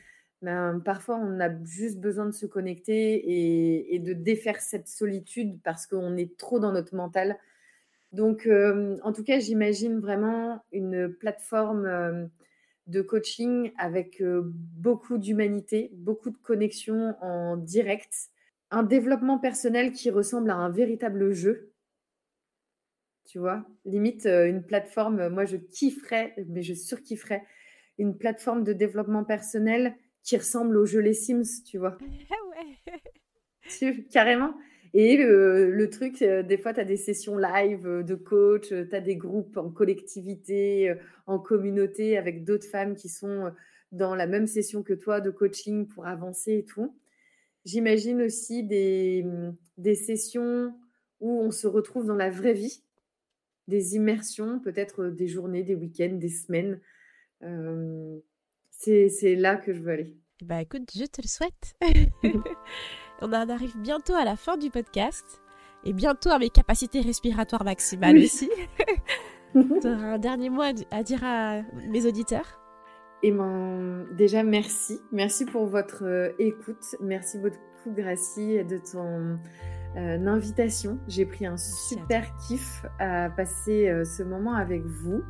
ben, 0.42 0.80
parfois 0.84 1.16
on 1.16 1.40
a 1.40 1.48
juste 1.64 2.00
besoin 2.00 2.26
de 2.26 2.32
se 2.32 2.44
connecter 2.44 3.94
et, 3.94 3.98
de 3.98 4.12
défaire 4.12 4.60
cette 4.60 4.88
solitude 4.88 5.58
parce 5.62 5.86
qu'on 5.86 6.16
est 6.16 6.36
trop 6.36 6.58
dans 6.58 6.72
notre 6.72 6.94
mental. 6.94 7.38
Donc, 8.12 8.48
en 9.02 9.12
tout 9.12 9.24
cas, 9.24 9.38
j'imagine 9.38 10.00
vraiment 10.00 10.62
une 10.72 11.08
plateforme 11.08 12.28
de 12.86 13.00
coaching 13.00 13.72
avec 13.78 14.22
beaucoup 14.22 15.18
d'humanité, 15.18 15.90
beaucoup 15.94 16.30
de 16.30 16.36
connexions 16.36 17.14
en 17.22 17.56
direct, 17.56 18.12
un 18.70 18.82
développement 18.82 19.38
personnel 19.38 19.92
qui 19.92 20.10
ressemble 20.10 20.50
à 20.50 20.56
un 20.56 20.68
véritable 20.68 21.32
jeu. 21.32 21.73
Tu 23.26 23.38
vois, 23.38 23.64
limite 23.84 24.26
une 24.26 24.62
plateforme, 24.62 25.28
moi 25.28 25.44
je 25.44 25.56
kifferais, 25.56 26.34
mais 26.48 26.62
je 26.62 26.74
surkifferais, 26.74 27.42
une 27.98 28.16
plateforme 28.16 28.64
de 28.64 28.72
développement 28.72 29.24
personnel 29.24 29.96
qui 30.22 30.36
ressemble 30.36 30.76
au 30.76 30.84
jeu 30.84 31.00
Les 31.00 31.14
Sims, 31.14 31.62
tu 31.64 31.78
vois. 31.78 31.98
Ah 32.30 33.80
ouais. 33.80 34.04
carrément. 34.10 34.54
Et 34.92 35.16
le 35.16 35.88
truc, 35.90 36.22
des 36.22 36.58
fois, 36.58 36.72
tu 36.72 36.80
as 36.80 36.84
des 36.84 36.96
sessions 36.96 37.36
live 37.36 38.04
de 38.04 38.14
coach, 38.14 38.68
tu 38.68 38.94
as 38.94 39.00
des 39.00 39.16
groupes 39.16 39.56
en 39.56 39.70
collectivité, 39.70 40.94
en 41.26 41.38
communauté, 41.38 42.16
avec 42.16 42.44
d'autres 42.44 42.68
femmes 42.68 42.94
qui 42.94 43.08
sont 43.08 43.50
dans 43.90 44.14
la 44.14 44.26
même 44.26 44.46
session 44.46 44.82
que 44.82 44.92
toi 44.92 45.20
de 45.20 45.30
coaching 45.30 45.88
pour 45.88 46.06
avancer 46.06 46.58
et 46.58 46.64
tout. 46.64 46.94
J'imagine 47.64 48.22
aussi 48.22 48.62
des, 48.62 49.22
mmh, 49.24 49.56
des 49.78 49.94
sessions 49.94 50.74
où 51.20 51.40
on 51.40 51.50
se 51.50 51.66
retrouve 51.66 52.06
dans 52.06 52.16
la 52.16 52.30
vraie 52.30 52.52
vie, 52.52 52.83
des 53.68 53.94
immersions, 53.96 54.60
peut-être 54.60 55.06
des 55.06 55.26
journées, 55.26 55.62
des 55.62 55.74
week-ends, 55.74 56.14
des 56.14 56.28
semaines. 56.28 56.80
c'est 58.70 59.34
là 59.36 59.56
que 59.56 59.72
je 59.72 59.80
veux 59.80 59.92
aller. 59.92 60.16
Bah 60.42 60.60
écoute, 60.60 60.90
je 60.94 61.04
te 61.04 61.22
le 61.22 61.28
souhaite. 61.28 61.74
On 63.22 63.32
en 63.32 63.48
arrive 63.48 63.76
bientôt 63.78 64.14
à 64.14 64.24
la 64.24 64.36
fin 64.36 64.56
du 64.56 64.70
podcast 64.70 65.40
et 65.84 65.92
bientôt 65.92 66.30
à 66.30 66.38
mes 66.38 66.50
capacités 66.50 67.00
respiratoires 67.00 67.64
maximales 67.64 68.18
aussi. 68.18 68.50
tu 69.52 69.58
auras 69.58 70.14
un 70.14 70.18
dernier 70.18 70.50
mot 70.50 70.62
à 70.62 71.02
dire 71.02 71.24
à 71.24 71.62
mes 71.88 72.06
auditeurs 72.06 72.60
et 73.22 73.28
eh 73.28 73.32
ben, 73.32 74.04
déjà, 74.12 74.42
merci. 74.42 75.00
Merci 75.10 75.46
pour 75.46 75.64
votre 75.64 76.04
euh, 76.04 76.28
écoute. 76.38 76.94
Merci 77.00 77.38
beaucoup, 77.38 77.56
Gracie, 77.86 78.62
de 78.64 78.76
ton 78.76 79.38
euh, 79.96 80.26
invitation. 80.26 80.98
J'ai 81.08 81.26
pris 81.26 81.46
un 81.46 81.56
super 81.56 82.24
kiff 82.36 82.84
à 82.98 83.30
passer 83.30 83.88
euh, 83.88 84.04
ce 84.04 84.22
moment 84.22 84.54
avec 84.54 84.84
vous. 84.84 85.22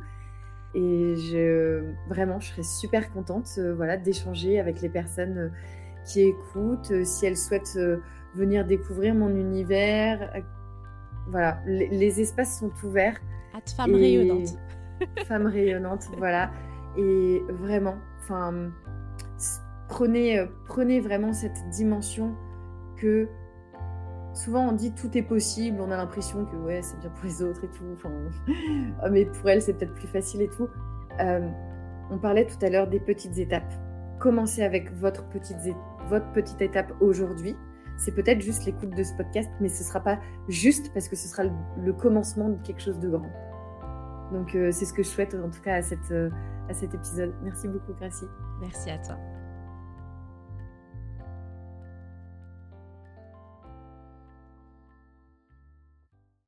Et 0.73 1.15
je, 1.15 1.83
vraiment, 2.09 2.39
je 2.39 2.47
serais 2.47 2.63
super 2.63 3.11
contente 3.13 3.47
voilà, 3.77 3.95
d'échanger 3.95 4.59
avec 4.59 4.81
les 4.81 4.89
personnes 4.89 5.51
qui 6.05 6.21
écoutent, 6.21 6.91
euh, 6.91 7.03
si 7.03 7.25
elles 7.25 7.37
souhaitent 7.37 7.75
euh, 7.77 7.97
venir 8.35 8.65
découvrir 8.65 9.15
mon 9.15 9.29
univers. 9.35 10.31
Euh, 10.35 10.41
voilà, 11.27 11.59
les, 11.65 12.21
espaces 12.21 12.59
sont 12.59 12.71
ouverts. 12.83 13.19
À 13.53 13.59
femme 13.75 13.95
rayonnante. 13.95 14.49
femme 15.27 15.47
rayonnante, 15.47 16.05
voilà. 16.17 16.51
Et 16.97 17.41
vraiment, 17.49 17.95
enfin, 18.19 18.69
prenez, 19.89 20.45
prenez 20.65 20.99
vraiment 20.99 21.33
cette 21.33 21.57
dimension 21.71 22.35
que 22.95 23.27
souvent 24.35 24.67
on 24.69 24.71
dit 24.71 24.93
tout 24.93 25.17
est 25.17 25.23
possible, 25.23 25.79
on 25.81 25.89
a 25.91 25.97
l'impression 25.97 26.45
que 26.45 26.55
ouais, 26.57 26.81
c'est 26.81 26.99
bien 26.99 27.09
pour 27.09 27.25
les 27.25 27.41
autres 27.41 27.63
et 27.63 27.69
tout, 27.69 27.85
enfin, 27.93 28.11
mais 29.11 29.25
pour 29.25 29.49
elle 29.49 29.61
c'est 29.61 29.73
peut-être 29.73 29.95
plus 29.95 30.07
facile 30.07 30.41
et 30.41 30.49
tout. 30.49 30.69
on 31.19 32.17
parlait 32.19 32.45
tout 32.45 32.63
à 32.63 32.69
l'heure 32.69 32.87
des 32.87 32.99
petites 32.99 33.37
étapes. 33.37 33.73
Commencez 34.19 34.63
avec 34.63 34.93
votre 34.93 35.27
petite, 35.29 35.57
votre 36.09 36.31
petite 36.31 36.61
étape 36.61 36.93
aujourd'hui. 37.01 37.55
C'est 37.97 38.11
peut-être 38.11 38.41
juste 38.41 38.65
l'écoute 38.65 38.89
de 38.89 39.03
ce 39.03 39.13
podcast, 39.13 39.49
mais 39.61 39.69
ce 39.69 39.81
ne 39.81 39.87
sera 39.87 40.01
pas 40.01 40.19
juste 40.49 40.93
parce 40.93 41.07
que 41.07 41.15
ce 41.15 41.27
sera 41.27 41.43
le, 41.43 41.93
commencement 41.93 42.49
de 42.49 42.61
quelque 42.61 42.81
chose 42.81 42.99
de 42.99 43.09
grand. 43.09 43.31
Donc 44.31 44.55
euh, 44.55 44.71
c'est 44.71 44.85
ce 44.85 44.93
que 44.93 45.03
je 45.03 45.07
souhaite 45.07 45.33
en 45.35 45.49
tout 45.49 45.61
cas 45.61 45.75
à, 45.75 45.81
cette, 45.81 46.11
euh, 46.11 46.29
à 46.69 46.73
cet 46.73 46.93
épisode. 46.93 47.33
Merci 47.43 47.67
beaucoup, 47.67 47.93
Gracie. 47.93 48.27
Merci 48.59 48.89
à 48.89 48.97
toi. 48.97 49.17